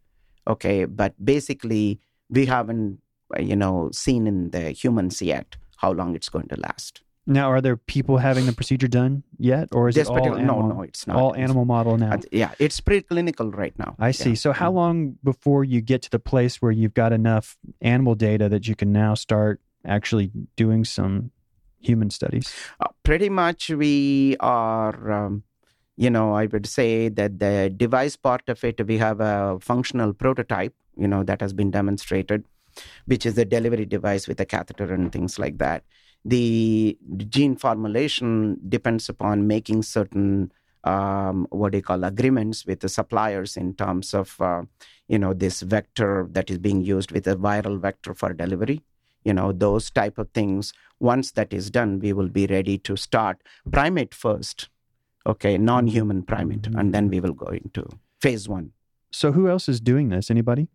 Okay 0.46 0.84
but 0.84 1.12
basically 1.24 2.00
we 2.28 2.46
haven't 2.46 3.00
you 3.38 3.56
know 3.56 3.90
seen 3.92 4.26
in 4.26 4.50
the 4.50 4.70
humans 4.70 5.20
yet 5.22 5.56
how 5.76 5.92
long 5.92 6.14
it's 6.14 6.28
going 6.28 6.48
to 6.48 6.60
last 6.60 7.02
Now, 7.30 7.50
are 7.50 7.60
there 7.60 7.76
people 7.76 8.16
having 8.16 8.46
the 8.46 8.54
procedure 8.54 8.88
done 8.88 9.22
yet, 9.36 9.68
or 9.72 9.90
is 9.90 9.96
this 9.96 10.08
it 10.08 10.10
all 10.10 10.34
animal? 10.34 10.62
No, 10.62 10.74
no, 10.76 10.82
it's 10.82 11.06
not. 11.06 11.16
All 11.18 11.36
animal 11.36 11.66
model 11.66 11.98
now. 11.98 12.18
yeah, 12.32 12.52
it's 12.58 12.80
preclinical 12.80 13.54
right 13.54 13.78
now. 13.78 13.96
I 13.98 14.12
see. 14.12 14.30
Yeah. 14.30 14.36
So, 14.36 14.52
how 14.52 14.72
long 14.72 15.18
before 15.22 15.62
you 15.62 15.82
get 15.82 16.00
to 16.02 16.10
the 16.10 16.18
place 16.18 16.62
where 16.62 16.72
you've 16.72 16.94
got 16.94 17.12
enough 17.12 17.58
animal 17.82 18.14
data 18.14 18.48
that 18.48 18.66
you 18.66 18.74
can 18.74 18.92
now 18.92 19.12
start 19.12 19.60
actually 19.84 20.32
doing 20.56 20.86
some 20.86 21.30
human 21.80 22.08
studies? 22.08 22.50
Uh, 22.80 22.88
pretty 23.02 23.28
much, 23.28 23.68
we 23.68 24.34
are. 24.40 25.12
Um, 25.12 25.42
you 25.96 26.08
know, 26.08 26.32
I 26.32 26.46
would 26.46 26.66
say 26.66 27.10
that 27.10 27.40
the 27.40 27.70
device 27.76 28.16
part 28.16 28.48
of 28.48 28.64
it, 28.64 28.86
we 28.86 28.96
have 28.96 29.20
a 29.20 29.58
functional 29.60 30.14
prototype. 30.14 30.74
You 30.96 31.08
know, 31.08 31.24
that 31.24 31.42
has 31.42 31.52
been 31.52 31.70
demonstrated, 31.70 32.44
which 33.04 33.26
is 33.26 33.34
the 33.34 33.44
delivery 33.44 33.84
device 33.84 34.26
with 34.26 34.40
a 34.40 34.46
catheter 34.46 34.94
and 34.94 35.12
things 35.12 35.38
like 35.38 35.58
that 35.58 35.84
the 36.24 36.98
gene 37.28 37.56
formulation 37.56 38.58
depends 38.68 39.08
upon 39.08 39.46
making 39.46 39.82
certain 39.82 40.52
um, 40.84 41.46
what 41.50 41.74
you 41.74 41.82
call 41.82 42.04
agreements 42.04 42.64
with 42.66 42.80
the 42.80 42.88
suppliers 42.88 43.56
in 43.56 43.74
terms 43.74 44.14
of 44.14 44.40
uh, 44.40 44.62
you 45.08 45.18
know 45.18 45.32
this 45.32 45.60
vector 45.62 46.28
that 46.32 46.50
is 46.50 46.58
being 46.58 46.82
used 46.82 47.12
with 47.12 47.26
a 47.26 47.36
viral 47.36 47.80
vector 47.80 48.14
for 48.14 48.32
delivery. 48.32 48.82
You 49.24 49.34
know 49.34 49.52
those 49.52 49.90
type 49.90 50.18
of 50.18 50.30
things 50.30 50.72
once 51.00 51.32
that 51.32 51.52
is 51.52 51.70
done 51.70 51.98
we 51.98 52.12
will 52.12 52.28
be 52.28 52.46
ready 52.46 52.78
to 52.78 52.96
start 52.96 53.42
primate 53.70 54.14
first 54.14 54.68
okay 55.26 55.58
non-human 55.58 56.22
primate 56.22 56.62
mm-hmm. 56.62 56.78
and 56.78 56.94
then 56.94 57.08
we 57.08 57.20
will 57.20 57.34
go 57.34 57.46
into 57.46 57.86
phase 58.20 58.48
one. 58.48 58.72
So 59.10 59.32
who 59.32 59.48
else 59.48 59.68
is 59.68 59.80
doing 59.80 60.10
this? 60.10 60.30
Anybody 60.30 60.68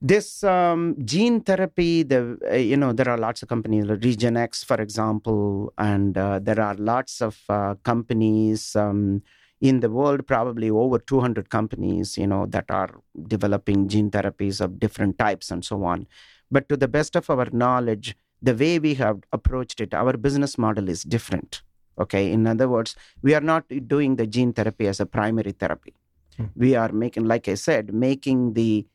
this 0.00 0.44
um, 0.44 0.94
gene 1.04 1.40
therapy 1.40 2.02
the 2.04 2.38
uh, 2.50 2.54
you 2.54 2.76
know 2.76 2.92
there 2.92 3.08
are 3.08 3.18
lots 3.18 3.42
of 3.42 3.48
companies 3.48 3.84
like 3.84 3.98
regenx 4.00 4.64
for 4.64 4.80
example 4.80 5.72
and 5.76 6.16
uh, 6.16 6.38
there 6.38 6.60
are 6.60 6.74
lots 6.74 7.20
of 7.20 7.38
uh, 7.48 7.74
companies 7.82 8.76
um, 8.76 9.22
in 9.60 9.80
the 9.80 9.90
world 9.90 10.24
probably 10.26 10.70
over 10.70 10.98
200 10.98 11.50
companies 11.50 12.16
you 12.16 12.26
know 12.26 12.46
that 12.46 12.66
are 12.70 12.90
developing 13.26 13.88
gene 13.88 14.10
therapies 14.10 14.60
of 14.60 14.78
different 14.78 15.18
types 15.18 15.50
and 15.50 15.64
so 15.64 15.84
on. 15.84 16.06
But 16.50 16.68
to 16.68 16.76
the 16.76 16.88
best 16.88 17.16
of 17.16 17.28
our 17.28 17.48
knowledge 17.52 18.16
the 18.40 18.54
way 18.54 18.78
we 18.78 18.94
have 18.94 19.18
approached 19.32 19.80
it 19.80 19.92
our 19.94 20.16
business 20.16 20.56
model 20.56 20.88
is 20.88 21.02
different 21.02 21.62
okay? 21.98 22.30
In 22.30 22.46
other 22.46 22.68
words 22.68 22.94
we 23.20 23.34
are 23.34 23.40
not 23.40 23.64
doing 23.88 24.14
the 24.14 24.28
gene 24.28 24.52
therapy 24.52 24.86
as 24.86 25.00
a 25.00 25.06
primary 25.06 25.52
therapy. 25.52 25.94
Hmm. 26.36 26.44
we 26.54 26.76
are 26.76 26.92
making 26.92 27.24
like 27.24 27.48
i 27.48 27.54
said 27.54 27.92
making 27.92 28.52
the 28.52 28.86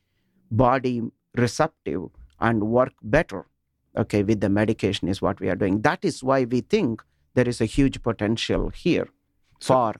body 0.50 1.02
receptive 1.36 2.02
and 2.40 2.64
work 2.64 2.92
better 3.02 3.46
okay 3.96 4.22
with 4.22 4.40
the 4.40 4.48
medication 4.48 5.08
is 5.08 5.22
what 5.22 5.40
we 5.40 5.48
are 5.48 5.54
doing. 5.54 5.82
That 5.82 6.04
is 6.04 6.22
why 6.22 6.44
we 6.44 6.60
think 6.60 7.02
there 7.34 7.48
is 7.48 7.60
a 7.60 7.64
huge 7.64 8.02
potential 8.02 8.70
here 8.70 9.08
for 9.60 9.94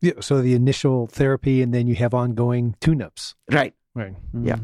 yeah, 0.00 0.20
so 0.20 0.42
the 0.42 0.54
initial 0.54 1.06
therapy 1.06 1.62
and 1.62 1.72
then 1.72 1.86
you 1.86 1.94
have 1.94 2.12
ongoing 2.12 2.76
tune-ups. 2.80 3.34
Right. 3.50 3.74
Right. 3.94 4.14
Mm-hmm. 4.34 4.46
yeah 4.46 4.56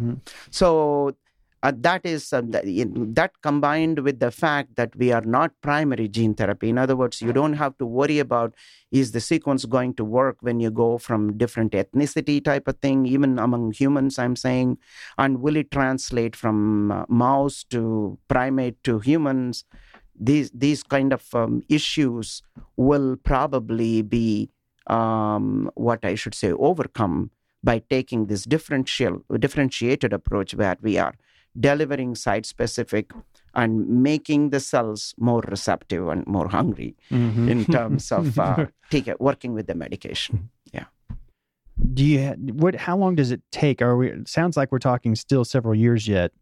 so 0.51 1.15
uh, 1.63 1.73
that 1.77 2.05
is 2.05 2.33
uh, 2.33 2.43
that, 2.45 3.33
combined 3.43 3.99
with 4.01 4.19
the 4.19 4.31
fact 4.31 4.77
that 4.77 4.95
we 4.97 5.13
are 5.13 5.21
not 5.21 5.53
primary 5.61 6.09
gene 6.09 6.35
therapy. 6.35 6.71
In 6.71 6.79
other 6.79 6.97
words 6.97 7.21
you 7.21 7.33
don't 7.33 7.55
have 7.55 7.77
to 7.79 7.87
worry 7.87 8.19
about 8.19 8.55
is 8.91 9.13
the 9.13 9.21
sequence 9.21 9.65
going 9.67 9.95
to 9.95 10.05
work 10.05 10.39
when 10.41 10.61
you 10.61 10.71
go 10.71 10.99
from 10.99 11.37
different 11.37 11.73
ethnicity 11.73 12.43
type 12.43 12.67
of 12.67 12.79
thing 12.79 13.07
even 13.07 13.39
among 13.39 13.73
humans 13.73 14.19
i'm 14.19 14.35
saying 14.35 14.77
and 15.17 15.41
will 15.41 15.57
it 15.57 15.71
translate 15.71 16.35
from 16.35 16.91
uh, 16.91 17.05
mouse 17.09 17.65
to 17.65 18.19
primate 18.29 18.83
to 18.85 18.99
humans? 18.99 19.65
These 20.19 20.51
these 20.53 20.83
kind 20.83 21.13
of 21.13 21.35
um, 21.35 21.63
issues 21.69 22.43
will 22.77 23.17
probably 23.17 24.03
be 24.03 24.51
um, 24.87 25.71
what 25.75 26.05
i 26.05 26.15
should 26.15 26.35
say 26.35 26.53
overcome 26.53 27.31
by 27.63 27.79
taking 27.91 28.27
this 28.27 28.45
differential 28.45 29.23
differentiated 29.39 30.13
approach 30.13 30.55
where 30.55 30.77
we 30.83 30.99
are 30.99 31.15
delivering 31.59 32.15
site 32.15 32.47
specific 32.47 33.13
and 33.55 34.03
making 34.03 34.51
the 34.51 34.61
cells 34.61 35.15
more 35.19 35.41
receptive 35.49 36.07
and 36.09 36.27
more 36.27 36.49
hungry 36.49 36.97
mm-hmm. 37.11 37.49
in 37.49 37.65
terms 37.65 38.13
of 38.13 38.39
uh, 38.39 38.67
take, 38.91 39.11
working 39.19 39.53
with 39.53 39.67
the 39.67 39.75
medication. 39.75 40.51
Yeah. 40.73 40.85
Do 41.95 42.05
you 42.05 42.21
what? 42.53 42.75
How 42.75 42.97
long 42.97 43.17
does 43.17 43.31
it 43.31 43.43
take? 43.51 43.81
Are 43.81 43.97
we? 43.97 44.11
It 44.11 44.29
sounds 44.29 44.57
like 44.57 44.71
we're 44.71 44.79
talking 44.79 45.15
still 45.15 45.45
several 45.45 45.75
years 45.75 46.07
yet 46.07 46.33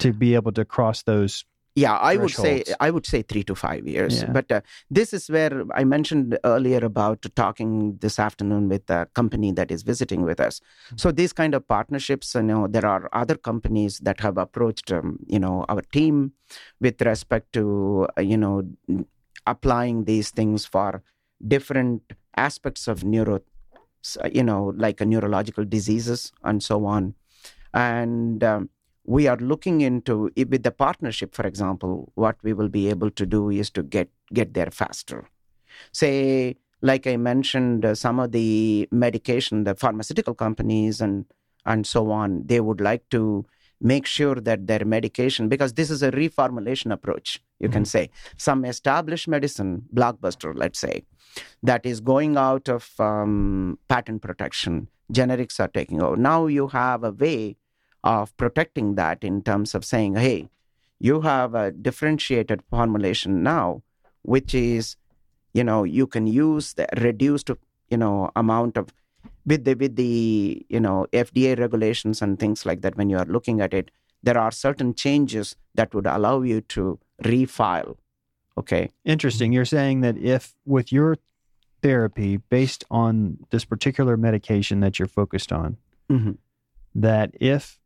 to 0.00 0.12
be 0.12 0.34
able 0.34 0.52
to 0.52 0.64
cross 0.64 1.02
those 1.02 1.44
yeah 1.74 1.96
i 1.96 2.16
would 2.16 2.30
say 2.30 2.62
i 2.80 2.90
would 2.90 3.06
say 3.06 3.22
three 3.22 3.42
to 3.42 3.54
five 3.54 3.86
years 3.86 4.22
yeah. 4.22 4.30
but 4.30 4.50
uh, 4.52 4.60
this 4.90 5.12
is 5.12 5.28
where 5.30 5.64
i 5.74 5.84
mentioned 5.84 6.38
earlier 6.44 6.84
about 6.84 7.24
talking 7.34 7.96
this 8.00 8.18
afternoon 8.18 8.68
with 8.68 8.88
a 8.90 9.06
company 9.14 9.52
that 9.52 9.70
is 9.70 9.82
visiting 9.82 10.22
with 10.22 10.40
us 10.40 10.60
mm-hmm. 10.60 10.96
so 10.96 11.10
these 11.10 11.32
kind 11.32 11.54
of 11.54 11.66
partnerships 11.66 12.34
you 12.34 12.42
know 12.42 12.66
there 12.66 12.84
are 12.86 13.08
other 13.12 13.36
companies 13.36 13.98
that 14.00 14.20
have 14.20 14.36
approached 14.36 14.92
um, 14.92 15.18
you 15.26 15.38
know 15.38 15.64
our 15.68 15.82
team 15.92 16.32
with 16.80 17.00
respect 17.02 17.52
to 17.52 18.06
uh, 18.18 18.20
you 18.20 18.36
know 18.36 18.62
applying 19.46 20.04
these 20.04 20.30
things 20.30 20.66
for 20.66 21.02
different 21.46 22.02
aspects 22.36 22.86
of 22.86 23.02
neuro 23.02 23.40
you 24.30 24.42
know 24.42 24.72
like 24.76 25.00
neurological 25.00 25.64
diseases 25.64 26.32
and 26.44 26.62
so 26.62 26.84
on 26.84 27.14
and 27.74 28.44
um, 28.44 28.68
we 29.04 29.26
are 29.26 29.36
looking 29.36 29.80
into 29.80 30.30
with 30.36 30.62
the 30.62 30.70
partnership 30.70 31.34
for 31.34 31.46
example 31.46 32.12
what 32.14 32.36
we 32.42 32.52
will 32.52 32.68
be 32.68 32.88
able 32.88 33.10
to 33.10 33.26
do 33.26 33.50
is 33.50 33.70
to 33.70 33.82
get 33.82 34.08
get 34.32 34.54
there 34.54 34.70
faster. 34.70 35.28
Say 35.92 36.56
like 36.82 37.06
i 37.06 37.16
mentioned 37.16 37.84
uh, 37.84 37.94
some 37.94 38.18
of 38.18 38.32
the 38.32 38.88
medication 38.90 39.64
the 39.64 39.74
pharmaceutical 39.74 40.34
companies 40.34 41.00
and 41.00 41.24
and 41.64 41.86
so 41.86 42.10
on 42.10 42.42
they 42.46 42.60
would 42.60 42.80
like 42.80 43.08
to 43.08 43.46
make 43.80 44.06
sure 44.06 44.36
that 44.36 44.66
their 44.66 44.84
medication 44.84 45.48
because 45.48 45.74
this 45.74 45.90
is 45.90 46.02
a 46.02 46.10
reformulation 46.12 46.92
approach 46.92 47.40
you 47.58 47.68
mm-hmm. 47.68 47.74
can 47.74 47.84
say. 47.84 48.10
Some 48.36 48.64
established 48.64 49.28
medicine 49.28 49.84
blockbuster 49.94 50.52
let's 50.54 50.78
say 50.78 51.04
that 51.62 51.86
is 51.86 52.00
going 52.00 52.36
out 52.36 52.68
of 52.68 52.90
um, 52.98 53.78
patent 53.88 54.22
protection 54.22 54.88
generics 55.12 55.60
are 55.60 55.68
taking 55.68 56.02
over. 56.02 56.16
Now 56.16 56.46
you 56.46 56.68
have 56.68 57.04
a 57.04 57.10
way 57.10 57.56
of 58.04 58.36
protecting 58.36 58.94
that 58.96 59.22
in 59.22 59.42
terms 59.42 59.74
of 59.74 59.84
saying, 59.84 60.16
hey, 60.16 60.48
you 60.98 61.22
have 61.22 61.54
a 61.54 61.72
differentiated 61.72 62.62
formulation 62.70 63.42
now, 63.42 63.82
which 64.22 64.54
is, 64.54 64.96
you 65.52 65.64
know, 65.64 65.84
you 65.84 66.06
can 66.06 66.26
use 66.26 66.74
the 66.74 66.86
reduced, 66.96 67.50
you 67.90 67.96
know, 67.96 68.30
amount 68.36 68.76
of 68.76 68.92
with 69.44 69.64
the 69.64 69.74
with 69.74 69.96
the 69.96 70.64
you 70.68 70.80
know 70.80 71.06
FDA 71.12 71.58
regulations 71.58 72.22
and 72.22 72.38
things 72.38 72.64
like 72.64 72.82
that. 72.82 72.96
When 72.96 73.10
you 73.10 73.18
are 73.18 73.24
looking 73.24 73.60
at 73.60 73.74
it, 73.74 73.90
there 74.22 74.38
are 74.38 74.50
certain 74.52 74.94
changes 74.94 75.56
that 75.74 75.94
would 75.94 76.06
allow 76.06 76.42
you 76.42 76.60
to 76.60 76.98
refile. 77.22 77.96
Okay. 78.56 78.90
Interesting. 79.04 79.52
You're 79.52 79.64
saying 79.64 80.00
that 80.02 80.16
if 80.18 80.54
with 80.64 80.92
your 80.92 81.16
therapy 81.82 82.36
based 82.36 82.84
on 82.90 83.38
this 83.50 83.64
particular 83.64 84.16
medication 84.16 84.80
that 84.80 84.98
you're 84.98 85.08
focused 85.08 85.52
on, 85.52 85.78
mm-hmm. 86.08 86.32
that 86.94 87.34
if 87.40 87.80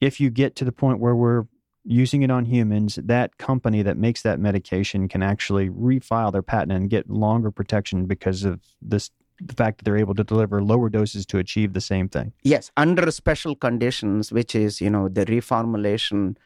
if 0.00 0.20
you 0.20 0.30
get 0.30 0.56
to 0.56 0.64
the 0.64 0.72
point 0.72 1.00
where 1.00 1.14
we're 1.14 1.44
using 1.84 2.22
it 2.22 2.30
on 2.30 2.44
humans, 2.44 2.98
that 3.02 3.38
company 3.38 3.82
that 3.82 3.96
makes 3.96 4.22
that 4.22 4.40
medication 4.40 5.08
can 5.08 5.22
actually 5.22 5.68
refile 5.70 6.32
their 6.32 6.42
patent 6.42 6.72
and 6.72 6.90
get 6.90 7.08
longer 7.08 7.50
protection 7.50 8.06
because 8.06 8.44
of 8.44 8.60
this 8.82 9.10
the 9.38 9.52
fact 9.52 9.78
that 9.78 9.84
they're 9.84 9.98
able 9.98 10.14
to 10.14 10.24
deliver 10.24 10.62
lower 10.62 10.88
doses 10.88 11.26
to 11.26 11.36
achieve 11.36 11.74
the 11.74 11.80
same 11.80 12.08
thing. 12.08 12.32
Yes, 12.42 12.70
under 12.76 13.10
special 13.10 13.54
conditions, 13.54 14.32
which 14.32 14.54
is 14.54 14.80
you 14.80 14.90
know 14.90 15.08
the 15.08 15.26
reformulation 15.26 16.36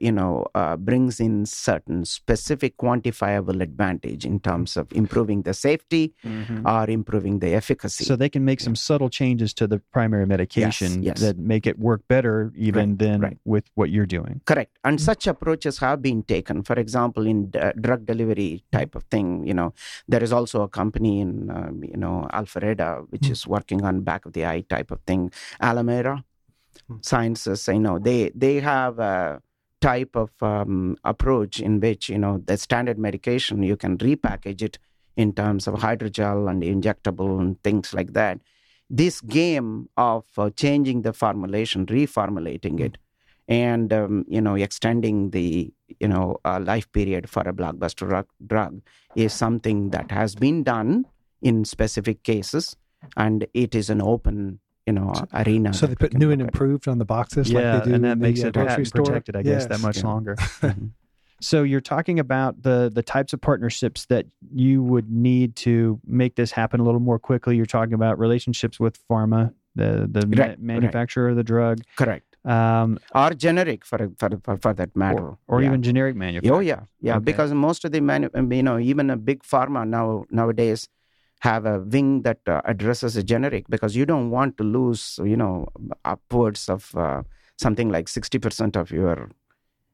you 0.00 0.12
know, 0.12 0.46
uh, 0.54 0.76
brings 0.76 1.20
in 1.20 1.46
certain 1.46 2.04
specific 2.04 2.76
quantifiable 2.76 3.60
advantage 3.62 4.24
in 4.24 4.40
terms 4.40 4.76
of 4.76 4.90
improving 4.92 5.42
the 5.42 5.54
safety 5.54 6.14
mm-hmm. 6.24 6.66
or 6.66 6.88
improving 6.88 7.38
the 7.40 7.54
efficacy. 7.54 8.04
So 8.04 8.16
they 8.16 8.28
can 8.28 8.44
make 8.44 8.60
some 8.60 8.76
subtle 8.76 9.10
changes 9.10 9.52
to 9.54 9.66
the 9.66 9.80
primary 9.92 10.26
medication 10.26 11.02
yes, 11.02 11.18
yes. 11.18 11.20
that 11.20 11.38
make 11.38 11.66
it 11.66 11.78
work 11.78 12.02
better 12.08 12.52
even 12.56 12.90
right, 12.90 12.98
than 12.98 13.20
right. 13.20 13.38
with 13.44 13.64
what 13.74 13.90
you're 13.90 14.06
doing. 14.06 14.40
Correct. 14.46 14.78
And 14.84 14.98
mm-hmm. 14.98 15.04
such 15.04 15.26
approaches 15.26 15.78
have 15.78 16.02
been 16.02 16.22
taken. 16.22 16.62
For 16.62 16.74
example, 16.74 17.26
in 17.26 17.50
d- 17.50 17.60
drug 17.80 18.06
delivery 18.06 18.64
type 18.72 18.94
of 18.94 19.04
thing, 19.04 19.46
you 19.46 19.54
know, 19.54 19.74
there 20.06 20.22
is 20.22 20.32
also 20.32 20.62
a 20.62 20.68
company 20.68 21.20
in, 21.20 21.50
um, 21.50 21.82
you 21.84 21.96
know, 21.96 22.26
Alpharetta, 22.32 23.06
which 23.10 23.22
mm-hmm. 23.22 23.32
is 23.32 23.46
working 23.46 23.84
on 23.84 24.00
back 24.02 24.26
of 24.26 24.32
the 24.32 24.46
eye 24.46 24.64
type 24.68 24.90
of 24.90 25.00
thing. 25.06 25.30
Alimera 25.60 26.24
hmm. 26.86 26.96
Sciences, 27.02 27.68
you 27.68 27.80
know, 27.80 27.98
they, 27.98 28.30
they 28.34 28.60
have 28.60 28.98
a 28.98 29.42
type 29.80 30.16
of 30.16 30.30
um, 30.42 30.96
approach 31.04 31.60
in 31.60 31.80
which 31.80 32.08
you 32.08 32.18
know 32.18 32.38
the 32.46 32.56
standard 32.56 32.98
medication 32.98 33.62
you 33.62 33.76
can 33.76 33.96
repackage 33.98 34.62
it 34.62 34.78
in 35.16 35.32
terms 35.32 35.66
of 35.66 35.74
hydrogel 35.74 36.50
and 36.50 36.62
injectable 36.62 37.40
and 37.40 37.62
things 37.62 37.92
like 37.92 38.12
that. 38.12 38.38
This 38.90 39.20
game 39.20 39.88
of 39.96 40.24
uh, 40.38 40.50
changing 40.50 41.02
the 41.02 41.12
formulation 41.12 41.86
reformulating 41.86 42.80
it 42.80 42.98
and 43.48 43.92
um, 43.92 44.24
you 44.28 44.40
know 44.40 44.54
extending 44.54 45.30
the 45.30 45.72
you 46.00 46.08
know 46.08 46.38
uh, 46.44 46.60
life 46.60 46.90
period 46.92 47.28
for 47.28 47.42
a 47.42 47.52
blockbuster 47.52 48.08
drug, 48.08 48.26
drug 48.46 48.80
is 49.14 49.32
something 49.32 49.90
that 49.90 50.10
has 50.10 50.34
been 50.34 50.62
done 50.62 51.04
in 51.42 51.64
specific 51.64 52.22
cases 52.22 52.76
and 53.16 53.46
it 53.54 53.74
is 53.74 53.90
an 53.90 54.02
open 54.02 54.60
you 54.88 54.92
know 54.92 55.12
so, 55.14 55.26
arena 55.34 55.72
so 55.74 55.86
they 55.86 55.94
put 55.94 56.14
new 56.14 56.30
and 56.30 56.40
improved 56.40 56.88
on 56.88 56.96
the 56.96 57.04
boxes 57.04 57.50
yeah 57.50 57.74
like 57.74 57.86
and 57.86 58.04
that 58.04 58.16
makes 58.16 58.40
the, 58.40 58.48
it 58.48 58.56
uh, 58.56 58.64
patent 58.64 58.90
protected 58.94 59.36
i 59.36 59.42
guess 59.42 59.62
yes. 59.62 59.66
that 59.66 59.80
much 59.80 59.98
yeah. 59.98 60.06
longer 60.06 60.34
mm-hmm. 60.38 60.86
so 61.42 61.62
you're 61.62 61.82
talking 61.94 62.18
about 62.18 62.62
the 62.62 62.90
the 62.94 63.02
types 63.02 63.34
of 63.34 63.40
partnerships 63.40 64.06
that 64.06 64.24
you 64.54 64.82
would 64.82 65.10
need 65.10 65.54
to 65.56 66.00
make 66.06 66.36
this 66.36 66.50
happen 66.52 66.80
a 66.80 66.82
little 66.82 67.00
more 67.00 67.18
quickly 67.18 67.54
you're 67.54 67.66
talking 67.66 67.92
about 67.92 68.18
relationships 68.18 68.80
with 68.80 68.98
pharma 69.06 69.52
the 69.74 70.08
the 70.10 70.26
right, 70.38 70.58
ma- 70.58 70.72
manufacturer 70.74 71.26
right. 71.26 71.32
of 71.32 71.36
the 71.36 71.44
drug 71.44 71.82
correct 71.96 72.24
um, 72.44 72.98
or 73.14 73.30
generic 73.30 73.84
for, 73.84 74.10
for, 74.16 74.30
for, 74.42 74.56
for 74.56 74.72
that 74.72 74.96
matter, 74.96 75.18
or, 75.18 75.38
or 75.48 75.60
yeah. 75.60 75.68
even 75.68 75.82
generic 75.82 76.16
manufacturing. 76.16 76.56
Oh 76.56 76.60
yeah, 76.60 76.80
yeah. 77.00 77.16
Okay. 77.16 77.24
Because 77.24 77.52
most 77.52 77.84
of 77.84 77.90
the 77.92 78.00
manu- 78.00 78.30
you 78.34 78.62
know 78.62 78.78
even 78.78 79.10
a 79.10 79.16
big 79.16 79.42
pharma 79.42 79.86
now 79.86 80.24
nowadays 80.30 80.88
have 81.40 81.66
a 81.66 81.80
wing 81.80 82.22
that 82.22 82.40
uh, 82.46 82.60
addresses 82.64 83.16
a 83.16 83.22
generic 83.22 83.66
because 83.68 83.94
you 83.94 84.04
don't 84.04 84.30
want 84.30 84.56
to 84.58 84.64
lose 84.64 85.18
you 85.24 85.36
know 85.36 85.66
upwards 86.04 86.68
of 86.68 86.94
uh, 86.96 87.22
something 87.56 87.88
like 87.90 88.08
sixty 88.08 88.38
percent 88.38 88.76
of 88.76 88.90
your 88.90 89.30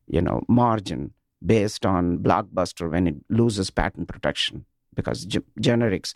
you 0.07 0.21
know 0.21 0.43
margin 0.49 1.13
based 1.45 1.85
on 1.85 2.19
blockbuster 2.19 2.91
when 2.91 3.07
it 3.07 3.17
loses 3.29 3.71
patent 3.71 4.09
protection 4.09 4.65
because 4.95 5.27
generics 5.61 6.15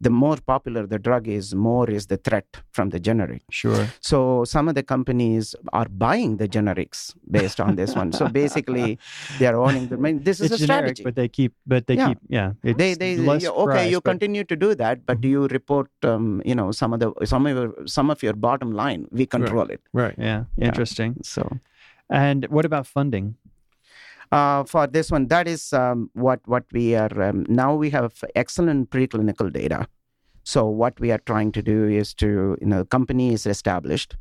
the 0.00 0.10
more 0.10 0.36
popular 0.36 0.86
the 0.86 0.98
drug 0.98 1.28
is, 1.28 1.54
more 1.54 1.88
is 1.90 2.06
the 2.06 2.16
threat 2.16 2.46
from 2.72 2.88
the 2.88 2.98
generic. 2.98 3.42
Sure. 3.50 3.86
So 4.00 4.44
some 4.44 4.68
of 4.68 4.74
the 4.74 4.82
companies 4.82 5.54
are 5.72 5.86
buying 5.88 6.38
the 6.38 6.48
generics 6.48 7.14
based 7.30 7.60
on 7.60 7.76
this 7.76 7.94
one. 7.94 8.12
So 8.12 8.28
basically, 8.42 8.98
they 9.38 9.46
are 9.46 9.56
owning 9.56 9.88
the. 9.88 9.96
I 9.96 9.98
mean, 9.98 10.22
this 10.22 10.40
is 10.40 10.50
it's 10.50 10.62
a 10.62 10.66
generic, 10.66 10.96
strategy. 10.96 11.04
but 11.04 11.16
they 11.16 11.28
keep, 11.28 11.54
but 11.66 11.86
they 11.86 11.96
yeah. 11.96 12.08
keep, 12.08 12.18
yeah. 12.28 12.52
they 12.62 12.94
they 12.94 13.14
yeah, 13.14 13.48
okay. 13.50 13.64
Price, 13.64 13.90
you 13.90 14.00
but... 14.00 14.10
continue 14.10 14.44
to 14.44 14.56
do 14.56 14.74
that, 14.74 15.04
but 15.04 15.20
do 15.20 15.28
you 15.28 15.46
report, 15.48 15.90
um, 16.02 16.40
you 16.44 16.54
know, 16.54 16.72
some 16.72 16.94
of 16.94 17.00
the 17.00 17.12
some 17.24 17.46
of 17.46 17.56
your 17.56 17.74
some 17.86 18.10
of 18.10 18.22
your 18.22 18.34
bottom 18.34 18.72
line? 18.72 19.06
We 19.10 19.26
control 19.26 19.66
right. 19.66 19.72
it. 19.72 19.80
Right. 19.92 20.14
Yeah. 20.16 20.44
yeah. 20.56 20.66
Interesting. 20.66 21.16
So. 21.22 21.58
And 22.10 22.46
what 22.48 22.64
about 22.64 22.88
funding? 22.88 23.36
Uh, 24.32 24.62
for 24.62 24.86
this 24.86 25.10
one. 25.10 25.26
That 25.26 25.48
is 25.48 25.72
um, 25.72 26.08
what 26.14 26.40
what 26.46 26.64
we 26.72 26.94
are 26.94 27.20
um, 27.20 27.44
now. 27.48 27.74
We 27.74 27.90
have 27.90 28.22
excellent 28.36 28.90
preclinical 28.90 29.52
data. 29.52 29.88
So 30.44 30.66
what 30.66 31.00
we 31.00 31.10
are 31.10 31.18
trying 31.18 31.50
to 31.52 31.62
do 31.62 31.88
is 31.88 32.14
to 32.14 32.56
you 32.60 32.66
know 32.66 32.78
the 32.78 32.84
company 32.84 33.32
is 33.32 33.44
established, 33.44 34.16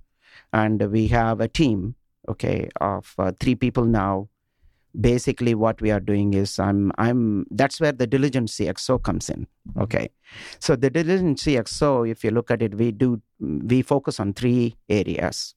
and 0.51 0.81
we 0.91 1.07
have 1.07 1.41
a 1.41 1.47
team 1.47 1.93
okay 2.27 2.69
of 2.81 3.13
uh, 3.19 3.33
three 3.39 3.53
people 3.53 3.85
now. 3.85 4.29
Basically, 4.99 5.53
what 5.53 5.79
we 5.79 5.91
are 5.91 5.99
doing 5.99 6.33
is 6.33 6.57
I'm 6.57 6.91
I'm 6.97 7.45
that's 7.51 7.79
where 7.79 7.91
the 7.91 8.07
diligent 8.07 8.49
CXO 8.49 9.03
comes 9.03 9.29
in. 9.29 9.45
Okay, 9.79 10.09
so 10.57 10.75
the 10.75 10.89
diligent 10.89 11.37
CXO, 11.37 12.09
if 12.09 12.23
you 12.23 12.31
look 12.31 12.49
at 12.49 12.63
it, 12.63 12.73
we 12.73 12.91
do 12.91 13.21
we 13.39 13.83
focus 13.83 14.19
on 14.19 14.33
three 14.33 14.75
areas. 14.89 15.53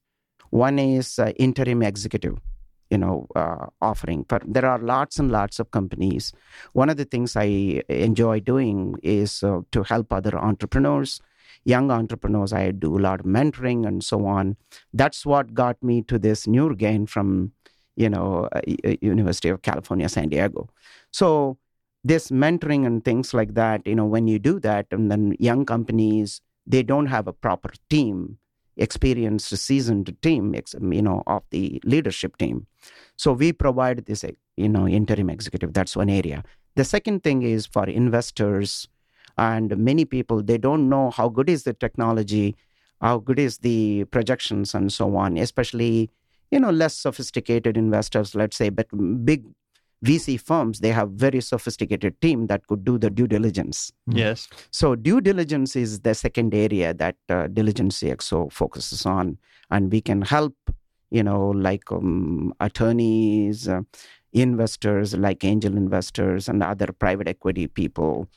One 0.51 0.79
is 0.79 1.19
uh, 1.19 1.33
interim 1.37 1.83
executive 1.83 2.39
you 2.93 2.99
know 2.99 3.27
uh, 3.43 3.67
offering. 3.81 4.25
But 4.29 4.43
there 4.47 4.67
are 4.67 4.79
lots 4.79 5.19
and 5.19 5.33
lots 5.33 5.59
of 5.59 5.71
companies. 5.79 6.33
One 6.81 6.91
of 6.91 6.97
the 6.97 7.09
things 7.13 7.37
i 7.37 7.49
enjoy 7.89 8.41
doing 8.41 8.97
is 9.03 9.43
uh, 9.43 9.61
to 9.73 9.83
help 9.93 10.13
other 10.13 10.35
entrepreneurs 10.39 11.21
young 11.65 11.91
entrepreneurs. 11.91 12.53
I 12.53 12.71
do 12.73 12.99
a 12.99 13.03
lot 13.07 13.21
of 13.21 13.27
mentoring 13.27 13.87
and 13.87 14.03
so 14.03 14.27
on. 14.27 14.57
That's 14.93 15.25
what 15.25 15.55
got 15.55 15.81
me 15.83 16.03
to 16.03 16.19
this 16.19 16.47
Neurgain 16.47 17.09
from 17.09 17.53
you 17.97 18.09
know 18.09 18.49
uh, 18.53 18.61
university 19.01 19.49
of 19.49 19.63
california 19.63 20.09
san 20.09 20.29
diego. 20.29 20.69
So 21.11 21.59
this 22.05 22.31
mentoring 22.31 22.87
and 22.87 23.05
things 23.05 23.33
like 23.35 23.55
that 23.55 23.87
you 23.87 23.95
know 23.95 24.07
when 24.07 24.27
you 24.27 24.39
do 24.39 24.59
that 24.61 24.87
and 24.91 25.11
then 25.11 25.37
young 25.39 25.65
companies 25.65 26.41
they 26.67 26.83
don't 26.83 27.07
have 27.07 27.29
a 27.29 27.33
proper 27.33 27.71
team 27.91 28.39
experienced, 28.77 29.57
seasoned 29.57 30.15
team, 30.23 30.55
um, 30.81 30.93
you 30.93 31.03
know, 31.03 31.23
of 31.27 31.43
the 31.51 31.81
leadership 31.85 32.37
team. 32.37 32.67
So 33.17 33.33
we 33.33 33.53
provide 33.53 34.07
this, 34.07 34.25
eh, 34.25 34.33
you 34.57 34.69
know, 34.69 34.89
interim 34.89 35.31
executive. 35.31 35.73
That's 35.73 35.97
one 35.97 36.09
area. 36.09 36.43
The 36.75 36.85
second 36.85 37.23
thing 37.23 37.43
is 37.43 37.67
for 37.67 37.87
investors 37.87 38.89
and 39.37 39.77
many 39.77 40.05
people, 40.05 40.43
they 40.43 40.59
don't 40.59 40.89
know 40.89 41.11
how 41.11 41.29
good 41.29 41.49
is 41.49 41.65
the 41.65 41.75
technology, 41.75 42.57
how 43.01 43.19
good 43.19 43.39
is 43.39 43.59
the 43.59 44.05
projections 44.05 44.75
and 44.75 44.93
so 44.93 45.17
on, 45.17 45.37
especially, 45.37 46.11
you 46.51 46.61
know, 46.61 46.71
less 46.71 46.95
sophisticated 46.95 47.77
investors, 47.77 48.35
let's 48.35 48.57
say, 48.57 48.69
but 48.69 48.87
big 49.25 49.45
VC 50.05 50.41
firms, 50.41 50.81
they 50.81 50.91
have 50.91 51.11
very 51.13 51.41
sophisticated 51.41 52.21
team 52.21 52.47
that 52.49 52.67
could 52.67 52.85
do 52.85 52.99
the 52.99 53.11
due 53.11 53.27
diligence. 53.27 53.93
Mm-hmm. 54.09 54.19
Yes. 54.19 54.49
So 54.71 54.97
due 54.97 55.21
diligence 55.21 55.77
is 55.77 56.01
the 56.01 56.15
second 56.15 56.55
area 56.55 56.93
that 56.95 57.17
uh, 57.29 57.47
Diligent 57.47 57.93
CXO 57.93 58.53
focuses 58.53 59.07
on, 59.07 59.39
and 59.71 59.93
we 59.93 60.01
can 60.01 60.23
help, 60.23 60.57
you 61.11 61.23
know, 61.23 61.51
like 61.51 61.91
um, 61.93 62.53
attorneys, 62.61 63.69
uh, 63.69 63.83
investors, 64.33 65.15
like 65.15 65.45
angel 65.45 65.77
investors, 65.77 66.49
and 66.49 66.63
other 66.63 66.89
private 66.93 67.29
equity 67.29 67.69
people, 67.69 68.29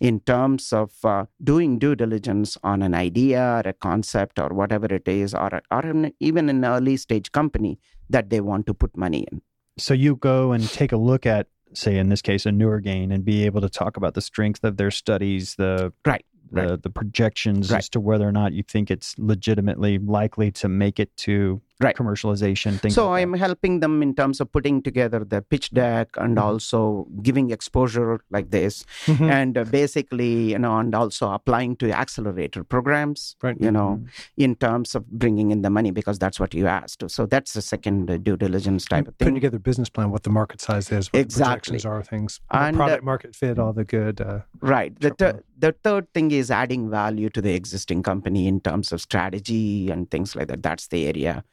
in 0.00 0.20
terms 0.20 0.72
of 0.72 0.92
uh, 1.04 1.24
doing 1.42 1.78
due 1.78 1.94
diligence 1.94 2.58
on 2.62 2.82
an 2.82 2.94
idea, 2.94 3.62
or 3.64 3.68
a 3.70 3.72
concept, 3.72 4.38
or 4.38 4.48
whatever 4.48 4.86
it 4.86 5.08
is, 5.08 5.34
or 5.34 5.62
or 5.70 6.10
even 6.20 6.50
an 6.50 6.64
early 6.66 6.98
stage 6.98 7.32
company 7.32 7.78
that 8.10 8.28
they 8.28 8.42
want 8.42 8.66
to 8.66 8.74
put 8.74 8.94
money 8.94 9.26
in. 9.32 9.40
So 9.78 9.94
you 9.94 10.16
go 10.16 10.52
and 10.52 10.68
take 10.68 10.92
a 10.92 10.96
look 10.96 11.26
at, 11.26 11.48
say, 11.72 11.98
in 11.98 12.08
this 12.08 12.22
case, 12.22 12.46
a 12.46 12.50
Neurgain 12.50 13.12
and 13.12 13.24
be 13.24 13.44
able 13.46 13.60
to 13.60 13.68
talk 13.68 13.96
about 13.96 14.14
the 14.14 14.20
strength 14.20 14.62
of 14.64 14.76
their 14.76 14.90
studies, 14.90 15.56
the 15.56 15.92
right 16.06 16.24
the, 16.54 16.62
right. 16.62 16.82
the 16.82 16.90
projections 16.90 17.70
right. 17.70 17.78
as 17.78 17.88
to 17.90 18.00
whether 18.00 18.26
or 18.26 18.32
not 18.32 18.52
you 18.52 18.62
think 18.62 18.90
it's 18.90 19.14
legitimately 19.18 19.98
likely 19.98 20.50
to 20.52 20.68
make 20.68 21.00
it 21.00 21.14
to 21.18 21.60
right. 21.80 21.96
commercialization 21.96 22.78
things 22.80 22.94
so 22.94 23.08
like 23.08 23.22
i'm 23.22 23.32
helping 23.34 23.80
them 23.80 24.02
in 24.02 24.14
terms 24.14 24.40
of 24.40 24.50
putting 24.52 24.82
together 24.82 25.24
the 25.24 25.42
pitch 25.42 25.70
deck 25.70 26.08
and 26.16 26.36
mm-hmm. 26.36 26.46
also 26.46 27.06
giving 27.22 27.50
exposure 27.50 28.20
like 28.30 28.50
this 28.50 28.84
mm-hmm. 29.06 29.28
and 29.30 29.58
uh, 29.58 29.64
basically 29.64 30.52
you 30.52 30.58
know 30.58 30.78
and 30.78 30.94
also 30.94 31.30
applying 31.32 31.76
to 31.76 31.90
accelerator 31.90 32.62
programs 32.62 33.36
right. 33.42 33.56
you 33.60 33.70
know 33.70 33.98
mm-hmm. 34.00 34.42
in 34.42 34.54
terms 34.54 34.94
of 34.94 35.06
bringing 35.10 35.50
in 35.50 35.62
the 35.62 35.70
money 35.70 35.90
because 35.90 36.18
that's 36.18 36.38
what 36.38 36.54
you 36.54 36.66
asked 36.66 37.02
so 37.10 37.26
that's 37.26 37.52
the 37.54 37.62
second 37.62 38.10
uh, 38.10 38.16
due 38.18 38.36
diligence 38.36 38.84
type 38.84 39.08
of 39.08 39.14
thing 39.16 39.26
putting 39.26 39.34
together 39.34 39.56
a 39.56 39.60
business 39.60 39.88
plan 39.88 40.10
what 40.10 40.22
the 40.22 40.30
market 40.30 40.60
size 40.60 40.90
is 40.92 41.12
what 41.12 41.20
exactly. 41.20 41.76
the 41.78 41.82
projections 41.82 41.84
are 41.84 42.02
things 42.02 42.40
and, 42.50 42.76
product 42.76 43.02
uh, 43.02 43.04
market 43.04 43.34
fit 43.34 43.58
all 43.58 43.72
the 43.72 43.84
good 43.84 44.20
uh, 44.20 44.40
right 44.60 44.98
the, 45.00 45.10
ter- 45.10 45.42
the 45.58 45.72
third 45.72 46.12
thing 46.12 46.30
is 46.30 46.50
adding 46.50 46.88
value 46.90 47.28
to 47.28 47.40
the 47.40 47.54
existing 47.54 48.02
company 48.02 48.46
in 48.46 48.60
terms 48.60 48.92
of 48.92 49.00
strategy 49.00 49.90
and 49.90 50.10
things 50.10 50.36
like 50.36 50.48
that 50.48 50.62
that's 50.62 50.88
the 50.88 51.06
area 51.06 51.44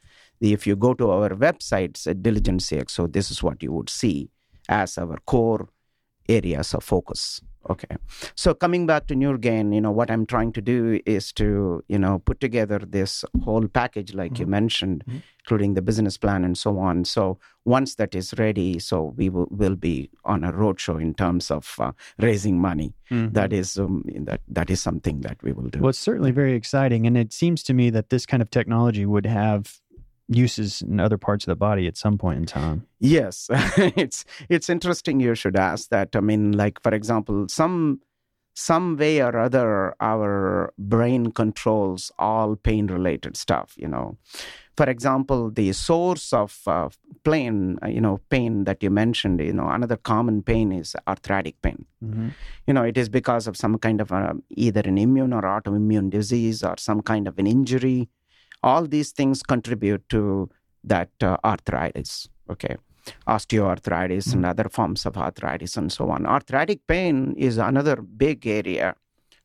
if 0.50 0.66
you 0.66 0.74
go 0.74 0.92
to 0.94 1.10
our 1.10 1.30
websites 1.30 2.06
at 2.06 2.22
Diligent 2.22 2.60
CXO, 2.60 3.12
this 3.12 3.30
is 3.30 3.42
what 3.42 3.62
you 3.62 3.72
would 3.72 3.88
see 3.88 4.30
as 4.68 4.98
our 4.98 5.18
core 5.24 5.68
areas 6.28 6.74
of 6.74 6.82
focus. 6.82 7.40
Okay. 7.70 7.96
So 8.34 8.54
coming 8.54 8.86
back 8.86 9.06
to 9.06 9.14
Neurgain, 9.14 9.72
you 9.72 9.80
know, 9.80 9.92
what 9.92 10.10
I'm 10.10 10.26
trying 10.26 10.52
to 10.54 10.60
do 10.60 11.00
is 11.06 11.32
to, 11.34 11.84
you 11.86 11.98
know, 11.98 12.18
put 12.18 12.40
together 12.40 12.80
this 12.80 13.24
whole 13.44 13.68
package, 13.68 14.14
like 14.14 14.32
mm-hmm. 14.32 14.42
you 14.42 14.46
mentioned, 14.48 15.04
mm-hmm. 15.06 15.18
including 15.44 15.74
the 15.74 15.82
business 15.82 16.18
plan 16.18 16.44
and 16.44 16.58
so 16.58 16.78
on. 16.78 17.04
So 17.04 17.38
once 17.64 17.94
that 17.96 18.16
is 18.16 18.34
ready, 18.36 18.80
so 18.80 19.14
we 19.16 19.28
will, 19.28 19.46
will 19.50 19.76
be 19.76 20.10
on 20.24 20.42
a 20.42 20.52
roadshow 20.52 21.00
in 21.00 21.14
terms 21.14 21.52
of 21.52 21.76
uh, 21.78 21.92
raising 22.18 22.60
money. 22.60 22.94
Mm-hmm. 23.12 23.34
That 23.34 23.52
is 23.52 23.78
um, 23.78 24.04
that 24.22 24.40
that 24.48 24.68
is 24.68 24.80
something 24.80 25.20
that 25.20 25.40
we 25.44 25.52
will 25.52 25.68
do. 25.68 25.78
Well, 25.78 25.90
it's 25.90 26.00
certainly 26.00 26.32
very 26.32 26.54
exciting, 26.54 27.06
and 27.06 27.16
it 27.16 27.32
seems 27.32 27.62
to 27.64 27.74
me 27.74 27.90
that 27.90 28.10
this 28.10 28.26
kind 28.26 28.42
of 28.42 28.50
technology 28.50 29.06
would 29.06 29.26
have 29.26 29.81
uses 30.32 30.82
in 30.82 31.00
other 31.00 31.18
parts 31.18 31.44
of 31.44 31.50
the 31.50 31.56
body 31.56 31.86
at 31.86 31.96
some 31.96 32.18
point 32.18 32.38
in 32.38 32.46
time. 32.46 32.86
Yes, 32.98 33.48
it's 33.96 34.24
it's 34.48 34.68
interesting 34.68 35.20
you 35.20 35.34
should 35.34 35.56
ask 35.56 35.88
that. 35.90 36.14
I 36.14 36.20
mean, 36.20 36.52
like 36.52 36.80
for 36.82 36.94
example, 36.94 37.46
some 37.48 38.00
some 38.54 38.96
way 38.96 39.20
or 39.22 39.38
other 39.38 39.94
our 40.00 40.72
brain 40.78 41.32
controls 41.32 42.12
all 42.18 42.54
pain 42.56 42.86
related 42.86 43.36
stuff 43.36 43.74
you 43.76 43.88
know 43.88 44.16
for 44.76 44.88
example 44.88 45.50
the 45.50 45.72
source 45.72 46.32
of 46.32 46.60
uh, 46.66 46.88
pain 47.24 47.78
you 47.86 48.00
know 48.00 48.20
pain 48.28 48.64
that 48.64 48.82
you 48.82 48.90
mentioned 48.90 49.40
you 49.40 49.52
know 49.52 49.68
another 49.68 49.96
common 49.96 50.42
pain 50.42 50.70
is 50.70 50.94
arthritic 51.08 51.60
pain 51.62 51.86
mm-hmm. 52.04 52.28
you 52.66 52.74
know 52.74 52.82
it 52.82 52.98
is 52.98 53.08
because 53.08 53.46
of 53.46 53.56
some 53.56 53.78
kind 53.78 54.00
of 54.00 54.12
a, 54.12 54.34
either 54.50 54.82
an 54.84 54.98
immune 54.98 55.32
or 55.32 55.42
autoimmune 55.42 56.10
disease 56.10 56.62
or 56.62 56.76
some 56.76 57.00
kind 57.00 57.26
of 57.26 57.38
an 57.38 57.46
injury 57.46 58.08
all 58.62 58.86
these 58.86 59.12
things 59.12 59.42
contribute 59.42 60.08
to 60.08 60.48
that 60.84 61.10
uh, 61.22 61.36
arthritis 61.44 62.28
okay 62.50 62.76
osteoarthritis 63.26 64.28
mm 64.28 64.34
and 64.34 64.46
other 64.46 64.68
forms 64.68 65.04
of 65.06 65.16
arthritis 65.16 65.76
and 65.76 65.90
so 65.92 66.08
on 66.10 66.24
arthritic 66.24 66.86
pain 66.86 67.34
is 67.36 67.58
another 67.58 67.96
big 67.96 68.46
area 68.46 68.94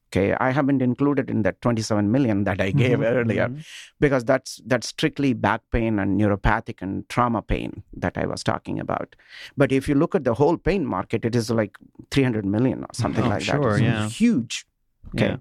Okay, 0.09 0.34
I 0.39 0.51
haven't 0.51 0.82
included 0.82 1.30
in 1.30 1.41
that 1.41 1.61
27 1.61 2.09
million 2.09 2.45
that 2.45 2.61
I 2.61 2.72
gave 2.72 2.99
mm-hmm. 2.99 3.03
earlier 3.03 3.49
mm-hmm. 3.49 3.59
because 3.99 4.24
that's 4.24 4.61
that's 4.65 4.88
strictly 4.88 5.34
back 5.34 5.61
pain 5.72 5.99
and 5.99 6.20
neuropathic 6.20 6.82
and 6.82 7.07
trauma 7.09 7.41
pain 7.41 7.84
that 7.93 8.18
I 8.18 8.26
was 8.26 8.41
talking 8.41 8.80
about. 8.80 9.18
But 9.57 9.74
if 9.74 9.89
you 9.89 9.95
look 9.95 10.15
at 10.15 10.24
the 10.24 10.34
whole 10.34 10.57
pain 10.57 10.86
market, 10.86 11.26
it 11.26 11.36
is 11.36 11.49
like 11.49 11.78
300 12.11 12.45
million 12.45 12.84
or 12.84 12.93
something 12.93 13.26
oh, 13.26 13.30
like 13.30 13.41
sure, 13.41 13.74
that. 13.74 13.74
It's 13.74 13.82
yeah. 13.82 14.07
huge. 14.07 14.65
Okay. 15.13 15.32
Yeah. 15.32 15.38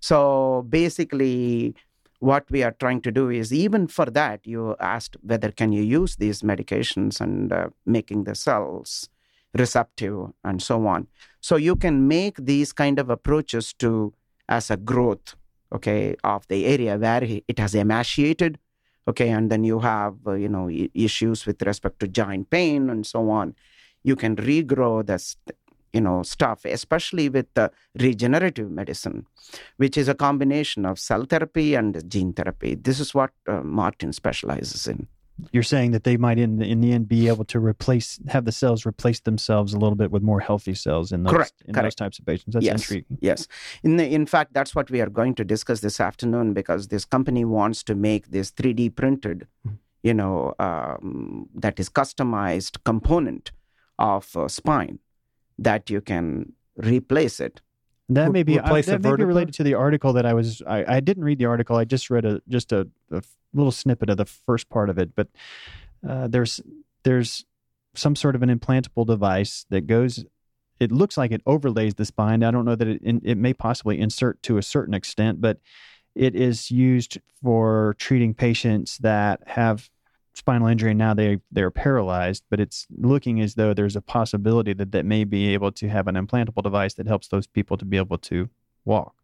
So 0.00 0.64
basically 0.68 1.74
what 2.20 2.50
we 2.50 2.62
are 2.62 2.72
trying 2.72 3.00
to 3.02 3.12
do 3.12 3.28
is 3.30 3.52
even 3.52 3.86
for 3.86 4.06
that 4.06 4.46
you 4.46 4.74
asked 4.80 5.16
whether 5.22 5.50
can 5.50 5.72
you 5.72 5.82
use 5.82 6.16
these 6.16 6.42
medications 6.42 7.20
and 7.20 7.52
uh, 7.52 7.68
making 7.84 8.24
the 8.24 8.34
cells 8.34 9.08
receptive 9.54 10.28
and 10.44 10.62
so 10.62 10.86
on. 10.86 11.06
So 11.40 11.56
you 11.56 11.76
can 11.76 12.08
make 12.08 12.36
these 12.36 12.72
kind 12.72 12.98
of 12.98 13.10
approaches 13.10 13.72
to 13.74 14.12
as 14.48 14.70
a 14.70 14.76
growth 14.76 15.34
okay 15.72 16.14
of 16.22 16.46
the 16.46 16.66
area 16.66 16.96
where 16.96 17.24
it 17.24 17.58
has 17.58 17.74
emaciated 17.74 18.56
okay 19.08 19.30
and 19.30 19.50
then 19.50 19.64
you 19.64 19.80
have 19.80 20.14
uh, 20.24 20.34
you 20.34 20.48
know 20.48 20.70
issues 20.94 21.44
with 21.44 21.60
respect 21.62 21.98
to 21.98 22.06
joint 22.06 22.50
pain 22.50 22.90
and 22.90 23.06
so 23.06 23.30
on. 23.30 23.54
You 24.02 24.14
can 24.14 24.36
regrow 24.36 25.04
the 25.04 25.18
you 25.96 26.02
know 26.06 26.18
stuff 26.34 26.64
especially 26.78 27.26
with 27.36 27.48
the 27.58 27.66
regenerative 28.06 28.70
medicine 28.80 29.18
which 29.76 29.96
is 29.96 30.08
a 30.08 30.14
combination 30.14 30.86
of 30.86 30.98
cell 30.98 31.24
therapy 31.24 31.74
and 31.74 32.08
gene 32.10 32.32
therapy. 32.32 32.74
This 32.74 33.00
is 33.00 33.14
what 33.14 33.30
uh, 33.46 33.62
martin 33.62 34.12
specializes 34.12 34.86
in. 34.86 35.06
You're 35.52 35.62
saying 35.62 35.90
that 35.90 36.04
they 36.04 36.16
might 36.16 36.38
in 36.38 36.56
the, 36.56 36.64
in 36.64 36.80
the 36.80 36.92
end 36.92 37.08
be 37.08 37.28
able 37.28 37.44
to 37.46 37.60
replace 37.60 38.18
have 38.28 38.46
the 38.46 38.52
cells 38.52 38.86
replace 38.86 39.20
themselves 39.20 39.74
a 39.74 39.78
little 39.78 39.94
bit 39.94 40.10
with 40.10 40.22
more 40.22 40.40
healthy 40.40 40.74
cells 40.74 41.12
in 41.12 41.24
those 41.24 41.32
correct, 41.34 41.62
in 41.66 41.74
correct. 41.74 41.84
those 41.84 41.94
types 41.94 42.18
of 42.18 42.24
patients. 42.24 42.54
That's 42.54 42.64
yes, 42.64 42.74
intriguing. 42.74 43.18
yes. 43.20 43.46
In 43.82 43.98
the, 43.98 44.06
in 44.06 44.24
fact 44.24 44.54
that's 44.54 44.74
what 44.74 44.90
we 44.90 45.02
are 45.02 45.10
going 45.10 45.34
to 45.34 45.44
discuss 45.44 45.80
this 45.80 46.00
afternoon 46.00 46.54
because 46.54 46.88
this 46.88 47.04
company 47.04 47.44
wants 47.44 47.82
to 47.84 47.94
make 47.94 48.28
this 48.28 48.50
3d 48.50 48.96
printed 48.96 49.46
you 50.02 50.14
know 50.14 50.54
um, 50.58 51.48
that 51.54 51.78
is 51.78 51.90
customized 51.90 52.82
component 52.84 53.52
of 53.98 54.34
uh, 54.36 54.48
spine 54.48 54.98
that 55.58 55.90
you 55.90 56.00
can 56.00 56.52
replace 56.76 57.40
it 57.40 57.60
that 58.08 58.30
may 58.30 58.42
be 58.42 58.58
uh, 58.58 58.82
that 58.82 59.02
may 59.02 59.16
be 59.16 59.24
related 59.24 59.54
to 59.54 59.64
the 59.64 59.74
article 59.74 60.12
that 60.12 60.24
I 60.24 60.32
was. 60.32 60.62
I, 60.66 60.96
I 60.96 61.00
didn't 61.00 61.24
read 61.24 61.38
the 61.38 61.46
article. 61.46 61.76
I 61.76 61.84
just 61.84 62.08
read 62.08 62.24
a 62.24 62.40
just 62.48 62.72
a, 62.72 62.88
a 63.10 63.22
little 63.52 63.72
snippet 63.72 64.10
of 64.10 64.16
the 64.16 64.24
first 64.24 64.68
part 64.68 64.90
of 64.90 64.98
it. 64.98 65.16
But 65.16 65.28
uh, 66.08 66.28
there's 66.28 66.60
there's 67.02 67.44
some 67.94 68.14
sort 68.14 68.36
of 68.36 68.42
an 68.42 68.56
implantable 68.56 69.06
device 69.06 69.66
that 69.70 69.86
goes. 69.86 70.24
It 70.78 70.92
looks 70.92 71.16
like 71.16 71.32
it 71.32 71.40
overlays 71.46 71.94
the 71.94 72.04
spine. 72.04 72.44
I 72.44 72.50
don't 72.50 72.64
know 72.64 72.76
that 72.76 72.86
it 72.86 73.00
it 73.02 73.38
may 73.38 73.52
possibly 73.52 73.98
insert 73.98 74.40
to 74.44 74.56
a 74.56 74.62
certain 74.62 74.94
extent, 74.94 75.40
but 75.40 75.58
it 76.14 76.36
is 76.36 76.70
used 76.70 77.18
for 77.42 77.96
treating 77.98 78.34
patients 78.34 78.98
that 78.98 79.40
have 79.46 79.90
spinal 80.36 80.68
injury 80.68 80.90
and 80.90 80.98
now 80.98 81.14
they 81.14 81.38
they're 81.50 81.70
paralyzed 81.70 82.44
but 82.50 82.60
it's 82.60 82.86
looking 82.98 83.40
as 83.40 83.54
though 83.54 83.72
there's 83.72 83.96
a 83.96 84.02
possibility 84.02 84.74
that 84.74 84.92
that 84.92 85.04
may 85.04 85.24
be 85.24 85.54
able 85.54 85.72
to 85.72 85.88
have 85.88 86.06
an 86.06 86.14
implantable 86.14 86.62
device 86.62 86.94
that 86.94 87.06
helps 87.06 87.28
those 87.28 87.46
people 87.46 87.76
to 87.78 87.86
be 87.86 87.96
able 87.96 88.18
to 88.18 88.48
walk 88.84 89.14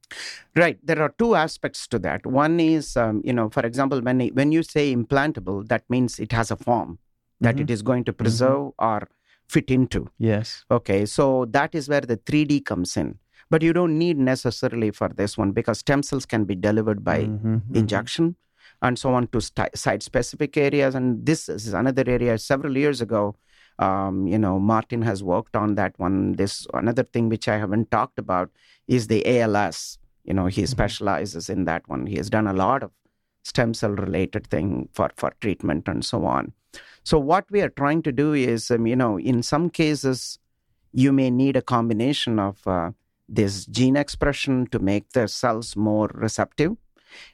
right 0.57 0.79
there 0.83 1.03
are 1.03 1.15
two 1.19 1.35
aspects 1.35 1.87
to 1.87 1.99
that 1.99 2.25
one 2.25 2.59
is 2.59 2.97
um, 2.97 3.21
you 3.25 3.33
know 3.33 3.51
for 3.51 3.65
example 3.65 4.01
when 4.01 4.21
when 4.29 4.53
you 4.53 4.63
say 4.63 4.95
implantable 4.95 5.69
that 5.69 5.85
means 5.91 6.19
it 6.19 6.33
has 6.33 6.51
a 6.51 6.57
form 6.57 6.99
that 7.41 7.57
mm-hmm. 7.57 7.63
it 7.63 7.71
is 7.71 7.83
going 7.83 8.05
to 8.05 8.13
mm-hmm. 8.13 8.25
preserve 8.25 8.63
mm-hmm. 8.73 8.85
or 8.85 9.09
fit 9.49 9.71
into 9.71 10.09
yes 10.19 10.65
okay 10.71 11.05
so 11.05 11.45
that 11.45 11.75
is 11.75 11.91
where 11.91 12.01
the 12.01 12.17
3d 12.17 12.65
comes 12.65 12.97
in 12.97 13.19
but 13.51 13.63
you 13.63 13.75
don't 13.75 13.99
need 13.99 14.17
necessarily 14.17 14.91
for 14.91 15.11
this 15.11 15.37
one 15.37 15.53
because 15.53 15.81
stem 15.81 16.03
cells 16.03 16.25
can 16.25 16.45
be 16.45 16.55
delivered 16.55 17.05
by 17.05 17.25
mm-hmm. 17.25 17.57
mm-hmm. 17.57 17.77
injection 17.77 18.35
and 18.83 18.99
so 18.99 19.15
on 19.15 19.29
to 19.29 19.41
st- 19.41 19.77
site 19.77 20.03
specific 20.03 20.57
areas. 20.57 20.95
And 20.95 21.25
this 21.25 21.49
is 21.49 21.73
another 21.73 22.05
area 22.07 22.37
several 22.37 22.77
years 22.77 23.01
ago. 23.01 23.37
Um, 23.79 24.27
you 24.27 24.39
know, 24.39 24.59
Martin 24.59 25.03
has 25.03 25.23
worked 25.23 25.57
on 25.57 25.77
that 25.77 25.99
one. 25.99 26.33
This 26.33 26.67
another 26.75 27.05
thing 27.05 27.29
which 27.29 27.49
I 27.49 27.57
haven't 27.57 27.91
talked 27.91 28.19
about 28.19 28.51
is 28.87 29.07
the 29.07 29.25
ALS. 29.41 29.99
You 30.25 30.35
know, 30.35 30.47
he 30.47 30.63
mm-hmm. 30.63 30.67
specializes 30.67 31.49
in 31.49 31.65
that 31.65 31.89
one. 31.89 32.07
He 32.07 32.17
has 32.17 32.29
done 32.29 32.47
a 32.47 32.53
lot 32.53 32.83
of 32.83 32.91
stem 33.45 33.73
cell 33.73 33.93
related 33.93 34.47
thing 34.49 34.89
for 34.93 35.11
for 35.17 35.33
treatment 35.41 35.89
and 35.89 36.05
so 36.05 36.27
on. 36.27 36.53
So 37.05 37.19
what 37.19 37.51
we 37.51 37.63
are 37.63 37.71
trying 37.71 38.03
to 38.03 38.13
do 38.13 38.33
is, 38.35 38.71
um, 38.71 38.87
you 38.87 38.97
know, 38.97 39.19
in 39.19 39.43
some 39.43 39.71
cases, 39.71 40.39
you 40.93 41.13
may 41.13 41.31
need 41.31 41.57
a 41.57 41.63
combination 41.63 42.39
of 42.39 42.67
uh, 42.67 42.91
this 43.29 43.67
gene 43.67 43.97
expression 43.97 44.67
to 44.69 44.79
make 44.79 45.11
the 45.13 45.27
cells 45.27 45.75
more 45.75 46.11
receptive 46.15 46.77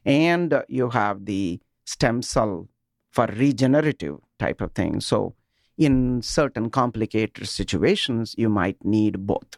and 0.04 0.62
you 0.68 0.90
have 0.90 1.24
the 1.24 1.60
stem 1.84 2.22
cell 2.22 2.68
for 3.10 3.26
regenerative 3.26 4.18
type 4.38 4.60
of 4.60 4.72
thing. 4.72 5.00
So, 5.00 5.34
in 5.76 6.22
certain 6.22 6.70
complicated 6.70 7.46
situations, 7.46 8.34
you 8.36 8.48
might 8.48 8.84
need 8.84 9.26
both. 9.26 9.56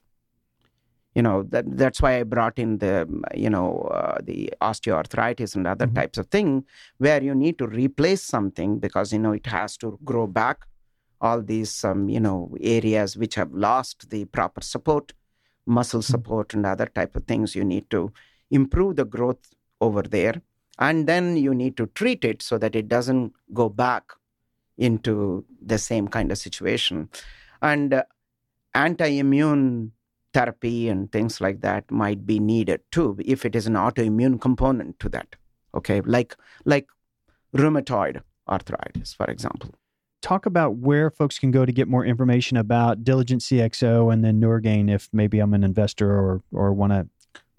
You 1.14 1.22
know 1.22 1.42
that 1.44 1.64
that's 1.76 2.00
why 2.00 2.20
I 2.20 2.22
brought 2.22 2.58
in 2.58 2.78
the 2.78 3.08
you 3.34 3.50
know 3.50 3.80
uh, 3.92 4.18
the 4.22 4.52
osteoarthritis 4.62 5.56
and 5.56 5.66
other 5.66 5.86
mm-hmm. 5.86 5.96
types 5.96 6.18
of 6.18 6.28
thing 6.28 6.64
where 6.98 7.22
you 7.22 7.34
need 7.34 7.58
to 7.58 7.66
replace 7.66 8.22
something 8.22 8.78
because 8.78 9.12
you 9.12 9.18
know 9.18 9.32
it 9.32 9.46
has 9.46 9.76
to 9.78 9.98
grow 10.04 10.28
back 10.28 10.66
all 11.20 11.42
these 11.42 11.84
um, 11.84 12.08
you 12.08 12.20
know 12.20 12.54
areas 12.60 13.16
which 13.16 13.34
have 13.34 13.52
lost 13.52 14.10
the 14.10 14.24
proper 14.26 14.60
support 14.60 15.12
muscle 15.66 16.00
mm-hmm. 16.00 16.12
support 16.12 16.54
and 16.54 16.64
other 16.64 16.86
type 16.86 17.16
of 17.16 17.24
things 17.24 17.56
you 17.56 17.64
need 17.64 17.90
to 17.90 18.12
improve 18.50 18.94
the 18.94 19.04
growth 19.04 19.52
over 19.80 20.02
there. 20.02 20.42
And 20.78 21.06
then 21.06 21.36
you 21.36 21.54
need 21.54 21.76
to 21.76 21.86
treat 21.88 22.24
it 22.24 22.42
so 22.42 22.56
that 22.58 22.74
it 22.74 22.88
doesn't 22.88 23.34
go 23.52 23.68
back 23.68 24.12
into 24.78 25.44
the 25.60 25.78
same 25.78 26.08
kind 26.08 26.32
of 26.32 26.38
situation. 26.38 27.10
And 27.60 27.92
uh, 27.92 28.04
anti 28.74 29.18
immune 29.18 29.92
therapy 30.32 30.88
and 30.88 31.10
things 31.12 31.40
like 31.40 31.60
that 31.60 31.90
might 31.90 32.24
be 32.24 32.38
needed 32.38 32.80
too 32.92 33.18
if 33.24 33.44
it 33.44 33.56
is 33.56 33.66
an 33.66 33.74
autoimmune 33.74 34.40
component 34.40 34.98
to 35.00 35.08
that. 35.08 35.36
Okay, 35.74 36.00
like 36.00 36.36
like 36.64 36.88
rheumatoid 37.54 38.22
arthritis, 38.48 39.12
for 39.12 39.26
example. 39.26 39.70
Talk 40.22 40.44
about 40.46 40.76
where 40.76 41.10
folks 41.10 41.38
can 41.38 41.50
go 41.50 41.64
to 41.64 41.72
get 41.72 41.88
more 41.88 42.04
information 42.04 42.56
about 42.56 43.04
Diligent 43.04 43.40
CXO 43.40 44.12
and 44.12 44.24
then 44.24 44.40
Neurgain 44.40 44.90
if 44.90 45.08
maybe 45.12 45.38
I'm 45.40 45.54
an 45.54 45.64
investor 45.64 46.10
or 46.10 46.42
or 46.52 46.72
want 46.72 46.92
to 46.92 47.08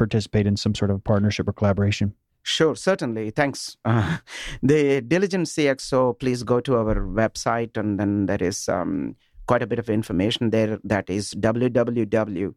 participate 0.01 0.47
in 0.47 0.57
some 0.57 0.73
sort 0.73 0.91
of 0.91 1.03
partnership 1.03 1.47
or 1.47 1.53
collaboration? 1.53 2.13
Sure, 2.43 2.75
certainly. 2.75 3.29
Thanks. 3.29 3.77
Uh, 3.85 4.17
the 4.63 5.01
Diligent 5.01 5.45
CXO, 5.47 6.17
please 6.19 6.43
go 6.43 6.59
to 6.59 6.77
our 6.77 6.95
website, 6.95 7.77
and 7.77 7.99
then 7.99 8.25
there 8.25 8.41
is 8.41 8.67
um, 8.67 9.15
quite 9.45 9.61
a 9.61 9.67
bit 9.67 9.79
of 9.79 9.89
information 9.89 10.49
there. 10.49 10.79
That 10.83 11.09
is 11.09 11.33
www. 11.35 12.53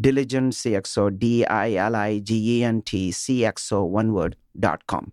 Diligent 0.00 0.52
CXO, 0.52 1.18
D 1.18 1.44
I 1.46 1.74
L 1.74 1.96
I 1.96 2.18
G 2.20 2.58
E 2.58 2.64
N 2.64 2.82
T 2.82 3.12
C 3.12 3.44
X 3.44 3.72
O, 3.72 3.84
one 3.84 4.12
word, 4.12 4.36
dot 4.58 4.86
com. 4.86 5.12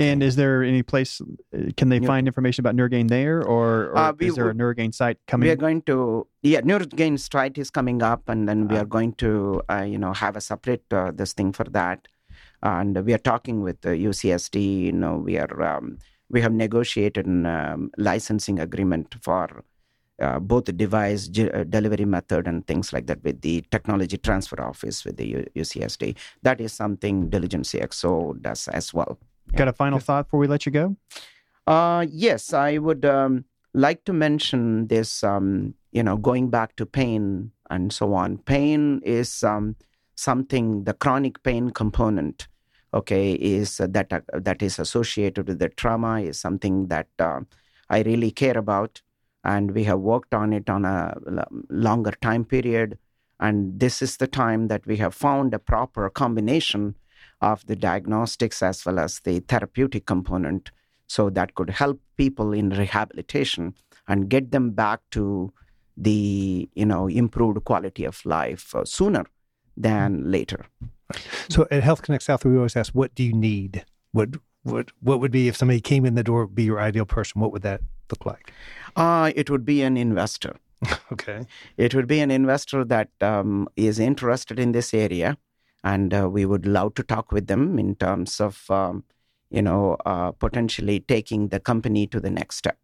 And 0.00 0.22
is 0.22 0.36
there 0.36 0.62
any 0.62 0.84
place, 0.84 1.20
uh, 1.20 1.70
can 1.76 1.88
they 1.88 1.98
find 1.98 2.28
information 2.28 2.62
about 2.62 2.76
Neurgain 2.76 3.08
there, 3.08 3.42
or, 3.42 3.86
or 3.86 3.96
uh, 3.96 4.12
is 4.20 4.36
there 4.36 4.48
a 4.48 4.54
Neurgain 4.54 4.94
site 4.94 5.18
coming? 5.26 5.48
We 5.48 5.50
are 5.50 5.56
going 5.56 5.82
to, 5.82 6.24
yeah, 6.42 6.60
Neurgain 6.60 7.18
site 7.18 7.58
is 7.58 7.68
coming 7.68 8.00
up, 8.00 8.28
and 8.28 8.48
then 8.48 8.68
we 8.68 8.76
uh, 8.76 8.82
are 8.82 8.84
going 8.84 9.14
to, 9.14 9.60
uh, 9.68 9.82
you 9.82 9.98
know, 9.98 10.12
have 10.12 10.36
a 10.36 10.40
separate 10.40 10.84
uh, 10.92 11.10
this 11.10 11.32
thing 11.32 11.52
for 11.52 11.64
that. 11.64 12.06
And 12.62 13.04
we 13.04 13.12
are 13.12 13.18
talking 13.18 13.62
with 13.62 13.80
the 13.80 13.90
UCSD. 13.90 14.84
You 14.84 14.92
know, 14.92 15.16
we 15.16 15.36
are 15.36 15.62
um, 15.62 15.98
we 16.30 16.40
have 16.42 16.52
negotiated 16.52 17.26
a 17.26 17.48
um, 17.48 17.90
licensing 17.96 18.60
agreement 18.60 19.16
for 19.20 19.64
uh, 20.20 20.38
both 20.38 20.64
the 20.64 20.72
device 20.72 21.28
delivery 21.28 22.04
method 22.04 22.46
and 22.46 22.66
things 22.66 22.92
like 22.92 23.06
that 23.06 23.22
with 23.22 23.40
the 23.40 23.64
technology 23.70 24.16
transfer 24.18 24.60
office 24.60 25.04
with 25.04 25.16
the 25.16 25.26
U- 25.26 25.46
UCSD. 25.56 26.16
That 26.42 26.60
is 26.60 26.72
something 26.72 27.30
Diligent 27.30 27.64
CXO 27.64 28.40
does 28.42 28.68
as 28.68 28.92
well. 28.92 29.18
Got 29.56 29.68
a 29.68 29.72
final 29.72 29.98
thought 29.98 30.26
before 30.26 30.40
we 30.40 30.46
let 30.46 30.66
you 30.66 30.72
go? 30.72 30.96
Uh, 31.66 32.06
yes, 32.08 32.52
I 32.52 32.78
would 32.78 33.04
um, 33.04 33.44
like 33.74 34.04
to 34.04 34.12
mention 34.12 34.86
this. 34.88 35.22
Um, 35.22 35.74
you 35.92 36.02
know, 36.02 36.16
going 36.16 36.50
back 36.50 36.76
to 36.76 36.86
pain 36.86 37.50
and 37.70 37.92
so 37.92 38.14
on. 38.14 38.38
Pain 38.38 39.00
is 39.04 39.42
um, 39.42 39.76
something. 40.14 40.84
The 40.84 40.94
chronic 40.94 41.42
pain 41.42 41.70
component, 41.70 42.48
okay, 42.92 43.32
is 43.32 43.80
uh, 43.80 43.86
that 43.90 44.12
uh, 44.12 44.20
that 44.34 44.62
is 44.62 44.78
associated 44.78 45.48
with 45.48 45.58
the 45.58 45.68
trauma. 45.68 46.20
Is 46.20 46.38
something 46.38 46.88
that 46.88 47.08
uh, 47.18 47.40
I 47.88 48.02
really 48.02 48.30
care 48.30 48.56
about, 48.56 49.02
and 49.44 49.72
we 49.72 49.84
have 49.84 50.00
worked 50.00 50.34
on 50.34 50.52
it 50.52 50.68
on 50.68 50.84
a 50.84 51.16
longer 51.68 52.12
time 52.20 52.44
period. 52.44 52.98
And 53.40 53.78
this 53.78 54.02
is 54.02 54.16
the 54.16 54.26
time 54.26 54.66
that 54.66 54.84
we 54.84 54.96
have 54.96 55.14
found 55.14 55.54
a 55.54 55.60
proper 55.60 56.10
combination 56.10 56.96
of 57.40 57.64
the 57.66 57.76
diagnostics 57.76 58.62
as 58.62 58.84
well 58.84 58.98
as 58.98 59.20
the 59.20 59.40
therapeutic 59.40 60.06
component 60.06 60.70
so 61.06 61.30
that 61.30 61.54
could 61.54 61.70
help 61.70 62.00
people 62.16 62.52
in 62.52 62.70
rehabilitation 62.70 63.74
and 64.06 64.28
get 64.28 64.50
them 64.50 64.70
back 64.70 65.00
to 65.10 65.52
the 65.96 66.68
you 66.74 66.86
know 66.86 67.08
improved 67.08 67.64
quality 67.64 68.04
of 68.04 68.24
life 68.24 68.74
uh, 68.74 68.84
sooner 68.84 69.24
than 69.76 70.30
later 70.30 70.66
So 71.48 71.66
at 71.70 71.82
Health 71.82 72.02
Connect 72.02 72.22
South, 72.22 72.44
we 72.44 72.56
always 72.56 72.76
ask, 72.76 72.92
what 72.92 73.14
do 73.14 73.22
you 73.22 73.32
need? 73.32 73.84
What 74.12 74.30
what 74.62 74.90
what 75.00 75.20
would 75.20 75.30
be 75.30 75.48
if 75.48 75.56
somebody 75.56 75.80
came 75.80 76.04
in 76.04 76.14
the 76.14 76.22
door, 76.22 76.46
be 76.46 76.64
your 76.64 76.80
ideal 76.80 77.06
person? 77.06 77.40
What 77.40 77.52
would 77.52 77.62
that 77.62 77.80
look 78.10 78.26
like? 78.26 78.52
Uh, 78.96 79.32
it 79.34 79.50
would 79.50 79.64
be 79.64 79.82
an 79.82 79.96
investor. 79.96 80.56
okay. 81.12 81.46
It 81.76 81.94
would 81.94 82.06
be 82.06 82.20
an 82.20 82.30
investor 82.30 82.84
that 82.84 83.08
um, 83.20 83.68
is 83.76 83.98
interested 83.98 84.58
in 84.58 84.72
this 84.72 84.94
area, 84.94 85.36
and 85.88 86.12
uh, 86.12 86.28
we 86.28 86.44
would 86.44 86.66
love 86.66 86.94
to 86.94 87.02
talk 87.02 87.32
with 87.32 87.46
them 87.46 87.78
in 87.78 87.94
terms 87.94 88.40
of, 88.40 88.70
um, 88.70 89.04
you 89.50 89.62
know, 89.62 89.96
uh, 90.04 90.32
potentially 90.32 91.00
taking 91.00 91.48
the 91.48 91.60
company 91.60 92.06
to 92.06 92.20
the 92.20 92.30
next 92.30 92.56
step. 92.56 92.78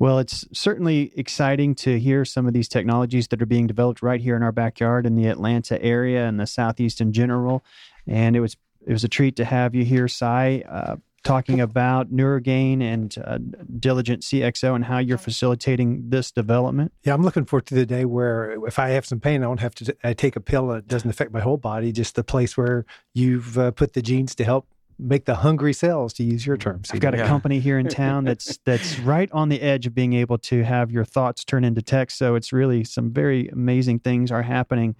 Well, 0.00 0.18
it's 0.18 0.44
certainly 0.52 1.12
exciting 1.16 1.74
to 1.76 1.98
hear 1.98 2.24
some 2.24 2.46
of 2.46 2.54
these 2.54 2.68
technologies 2.68 3.28
that 3.28 3.42
are 3.42 3.46
being 3.46 3.66
developed 3.66 4.02
right 4.02 4.20
here 4.20 4.36
in 4.36 4.42
our 4.42 4.52
backyard 4.52 5.06
in 5.06 5.14
the 5.14 5.26
Atlanta 5.26 5.80
area 5.82 6.26
and 6.26 6.38
the 6.38 6.46
Southeast 6.46 7.00
in 7.00 7.12
general. 7.12 7.64
And 8.06 8.36
it 8.36 8.40
was 8.40 8.56
it 8.86 8.92
was 8.92 9.04
a 9.04 9.08
treat 9.08 9.36
to 9.36 9.44
have 9.44 9.74
you 9.74 9.84
here, 9.84 10.08
Sai, 10.08 10.62
uh, 10.68 10.96
talking 11.24 11.60
about 11.60 12.12
Neurgain 12.12 12.82
and 12.82 13.14
uh, 13.24 13.38
Diligent 13.78 14.22
CXO 14.22 14.74
and 14.74 14.84
how 14.84 14.98
you're 14.98 15.18
facilitating 15.18 16.08
this 16.10 16.30
development. 16.30 16.92
Yeah, 17.04 17.14
I'm 17.14 17.22
looking 17.22 17.44
forward 17.44 17.66
to 17.66 17.74
the 17.74 17.86
day 17.86 18.04
where 18.04 18.64
if 18.66 18.78
I 18.78 18.90
have 18.90 19.06
some 19.06 19.20
pain, 19.20 19.42
I 19.42 19.46
don't 19.46 19.60
have 19.60 19.74
to 19.76 19.96
I 20.04 20.12
take 20.12 20.36
a 20.36 20.40
pill 20.40 20.68
that 20.68 20.88
doesn't 20.88 21.10
affect 21.10 21.32
my 21.32 21.40
whole 21.40 21.56
body, 21.56 21.92
just 21.92 22.14
the 22.14 22.24
place 22.24 22.56
where 22.56 22.84
you've 23.14 23.58
uh, 23.58 23.70
put 23.72 23.92
the 23.94 24.02
genes 24.02 24.34
to 24.36 24.44
help 24.44 24.66
make 24.98 25.26
the 25.26 25.36
hungry 25.36 25.72
cells 25.72 26.12
to 26.12 26.24
use 26.24 26.44
your 26.44 26.56
terms. 26.56 26.90
I've 26.92 27.00
got 27.00 27.14
a 27.14 27.18
yeah. 27.18 27.28
company 27.28 27.60
here 27.60 27.78
in 27.78 27.88
town 27.88 28.24
that's 28.24 28.58
that's 28.64 28.98
right 28.98 29.30
on 29.32 29.48
the 29.48 29.60
edge 29.60 29.86
of 29.86 29.94
being 29.94 30.12
able 30.14 30.38
to 30.38 30.64
have 30.64 30.90
your 30.90 31.04
thoughts 31.04 31.44
turn 31.44 31.64
into 31.64 31.82
text. 31.82 32.18
So 32.18 32.34
it's 32.34 32.52
really 32.52 32.84
some 32.84 33.12
very 33.12 33.48
amazing 33.48 34.00
things 34.00 34.32
are 34.32 34.42
happening 34.42 34.96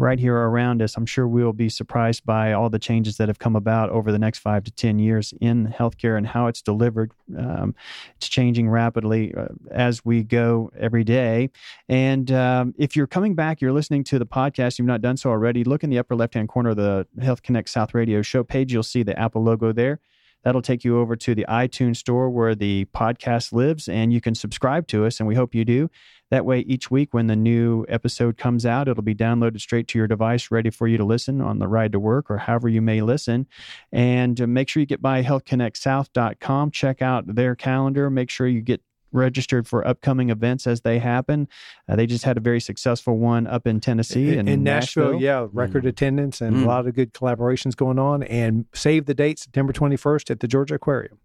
right 0.00 0.18
here 0.18 0.34
around 0.34 0.80
us. 0.80 0.96
I'm 0.96 1.04
sure 1.04 1.28
we'll 1.28 1.52
be 1.52 1.68
surprised 1.68 2.24
by 2.24 2.54
all 2.54 2.70
the 2.70 2.78
changes 2.78 3.18
that 3.18 3.28
have 3.28 3.38
come 3.38 3.54
about 3.54 3.90
over 3.90 4.10
the 4.10 4.18
next 4.18 4.38
five 4.38 4.64
to 4.64 4.70
10 4.70 4.98
years 4.98 5.34
in 5.42 5.66
healthcare 5.66 6.16
and 6.16 6.26
how 6.26 6.46
it's 6.46 6.62
delivered. 6.62 7.12
Um, 7.38 7.74
it's 8.16 8.28
changing 8.28 8.70
rapidly 8.70 9.34
uh, 9.34 9.48
as 9.70 10.02
we 10.02 10.22
go 10.22 10.72
every 10.78 11.04
day. 11.04 11.50
And 11.88 12.32
um, 12.32 12.74
if 12.78 12.96
you're 12.96 13.06
coming 13.06 13.34
back, 13.34 13.60
you're 13.60 13.72
listening 13.72 14.02
to 14.04 14.18
the 14.18 14.26
podcast, 14.26 14.78
you've 14.78 14.88
not 14.88 15.02
done 15.02 15.18
so 15.18 15.28
already, 15.28 15.64
look 15.64 15.84
in 15.84 15.90
the 15.90 15.98
upper 15.98 16.16
left 16.16 16.32
hand 16.32 16.48
corner 16.48 16.70
of 16.70 16.76
the 16.76 17.06
Health 17.20 17.42
Connect 17.42 17.68
South 17.68 17.92
Radio 17.92 18.22
show 18.22 18.42
page. 18.42 18.72
You'll 18.72 18.82
see 18.82 19.02
the 19.02 19.18
Apple 19.18 19.42
logo 19.42 19.70
there. 19.70 20.00
That'll 20.44 20.62
take 20.62 20.84
you 20.84 20.98
over 20.98 21.16
to 21.16 21.34
the 21.34 21.46
iTunes 21.48 21.96
store 21.96 22.30
where 22.30 22.54
the 22.54 22.86
podcast 22.94 23.52
lives, 23.52 23.88
and 23.88 24.12
you 24.12 24.20
can 24.20 24.34
subscribe 24.34 24.86
to 24.88 25.04
us, 25.04 25.20
and 25.20 25.26
we 25.26 25.34
hope 25.34 25.54
you 25.54 25.64
do. 25.64 25.90
That 26.30 26.44
way, 26.44 26.60
each 26.60 26.90
week 26.90 27.12
when 27.12 27.26
the 27.26 27.34
new 27.34 27.84
episode 27.88 28.36
comes 28.36 28.64
out, 28.64 28.86
it'll 28.86 29.02
be 29.02 29.16
downloaded 29.16 29.60
straight 29.60 29.88
to 29.88 29.98
your 29.98 30.06
device, 30.06 30.50
ready 30.50 30.70
for 30.70 30.86
you 30.86 30.96
to 30.96 31.04
listen 31.04 31.40
on 31.40 31.58
the 31.58 31.66
ride 31.66 31.90
to 31.92 31.98
work 31.98 32.30
or 32.30 32.38
however 32.38 32.68
you 32.68 32.80
may 32.80 33.02
listen. 33.02 33.48
And 33.90 34.40
uh, 34.40 34.46
make 34.46 34.68
sure 34.68 34.80
you 34.80 34.86
get 34.86 35.02
by 35.02 35.24
healthconnectsouth.com, 35.24 36.70
check 36.70 37.02
out 37.02 37.34
their 37.34 37.56
calendar, 37.56 38.10
make 38.10 38.30
sure 38.30 38.46
you 38.46 38.60
get 38.60 38.80
registered 39.12 39.66
for 39.66 39.86
upcoming 39.86 40.30
events 40.30 40.66
as 40.66 40.82
they 40.82 40.98
happen. 40.98 41.48
Uh, 41.88 41.96
they 41.96 42.06
just 42.06 42.24
had 42.24 42.36
a 42.36 42.40
very 42.40 42.60
successful 42.60 43.18
one 43.18 43.46
up 43.46 43.66
in 43.66 43.80
Tennessee 43.80 44.36
in, 44.36 44.48
in 44.48 44.62
Nashville, 44.62 45.12
Nashville. 45.12 45.20
Yeah, 45.22 45.46
record 45.52 45.84
mm. 45.84 45.88
attendance 45.88 46.40
and 46.40 46.56
mm. 46.56 46.64
a 46.64 46.66
lot 46.66 46.86
of 46.86 46.94
good 46.94 47.12
collaborations 47.12 47.76
going 47.76 47.98
on. 47.98 48.22
And 48.24 48.66
save 48.74 49.06
the 49.06 49.14
date, 49.14 49.38
September 49.38 49.72
21st 49.72 50.30
at 50.30 50.40
the 50.40 50.48
Georgia 50.48 50.74
Aquarium. 50.74 51.18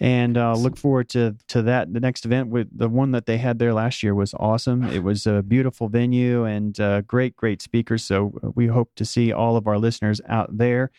And 0.00 0.36
uh, 0.36 0.54
look 0.54 0.76
forward 0.76 1.08
to 1.10 1.36
to 1.48 1.62
that. 1.62 1.92
The 1.92 2.00
next 2.00 2.24
event 2.24 2.48
with 2.48 2.68
the 2.76 2.88
one 2.88 3.12
that 3.12 3.26
they 3.26 3.38
had 3.38 3.58
there 3.58 3.74
last 3.74 4.02
year 4.02 4.14
was 4.14 4.34
awesome. 4.34 4.84
It 4.84 5.02
was 5.02 5.26
a 5.26 5.42
beautiful 5.42 5.88
venue 5.88 6.44
and 6.44 6.78
uh, 6.78 7.02
great, 7.02 7.36
great 7.36 7.62
speakers. 7.62 8.04
So 8.04 8.32
uh, 8.42 8.50
we 8.54 8.66
hope 8.66 8.94
to 8.96 9.04
see 9.04 9.32
all 9.32 9.56
of 9.56 9.66
our 9.66 9.78
listeners 9.78 10.20
out 10.28 10.56
there. 10.56 10.90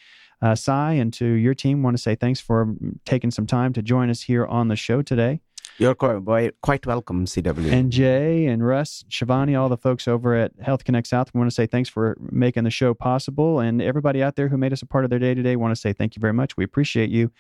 Uh, 0.42 0.56
Sai, 0.56 0.94
and 0.94 1.12
to 1.14 1.26
your 1.26 1.54
team, 1.54 1.84
want 1.84 1.98
to 1.98 2.02
say 2.02 2.16
thanks 2.16 2.40
for 2.40 2.74
taking 3.06 3.30
some 3.30 3.46
time 3.46 3.74
to 3.74 3.82
join 3.82 4.10
us 4.10 4.22
here 4.22 4.46
on 4.46 4.70
the 4.70 4.76
show 4.76 5.02
today. 5.02 5.42
You're 5.80 5.96
quite, 5.96 6.86
welcome, 6.86 7.26
CW. 7.26 7.72
And 7.72 7.90
Jay 7.90 8.48
and 8.48 8.66
Russ, 8.68 9.06
Shivani, 9.10 9.58
all 9.58 9.70
the 9.70 9.78
folks 9.78 10.10
over 10.10 10.36
at 10.36 10.52
Health 10.62 10.84
Connect 10.84 11.08
South, 11.08 11.34
we 11.34 11.38
want 11.38 11.50
to 11.50 11.56
say 11.56 11.68
thanks 11.68 11.88
for 11.88 12.18
making 12.20 12.66
the 12.66 12.70
show 12.70 12.94
possible. 12.94 13.62
And 13.62 13.82
everybody 13.82 14.22
out 14.22 14.36
there 14.36 14.50
who 14.50 14.58
made 14.58 14.74
us 14.74 14.82
a 14.82 14.86
part 14.86 15.06
of 15.06 15.10
their 15.10 15.20
day 15.20 15.34
today, 15.34 15.56
want 15.56 15.74
to 15.74 15.80
say 15.80 15.94
thank 15.94 16.18
you 16.18 16.20
very 16.20 16.34
much. 16.34 16.58
We 16.58 16.66
appreciate 16.66 17.10
you. 17.10 17.32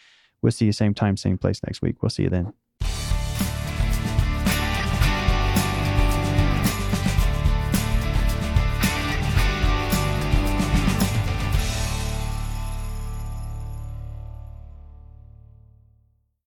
We'll 0.42 0.54
see 0.54 0.66
you 0.66 0.72
same 0.72 0.94
time, 0.94 1.18
same 1.18 1.38
place 1.38 1.62
next 1.66 1.82
week. 1.82 2.02
We'll 2.02 2.12
see 2.12 2.24
you 2.24 2.30
then. 2.30 2.54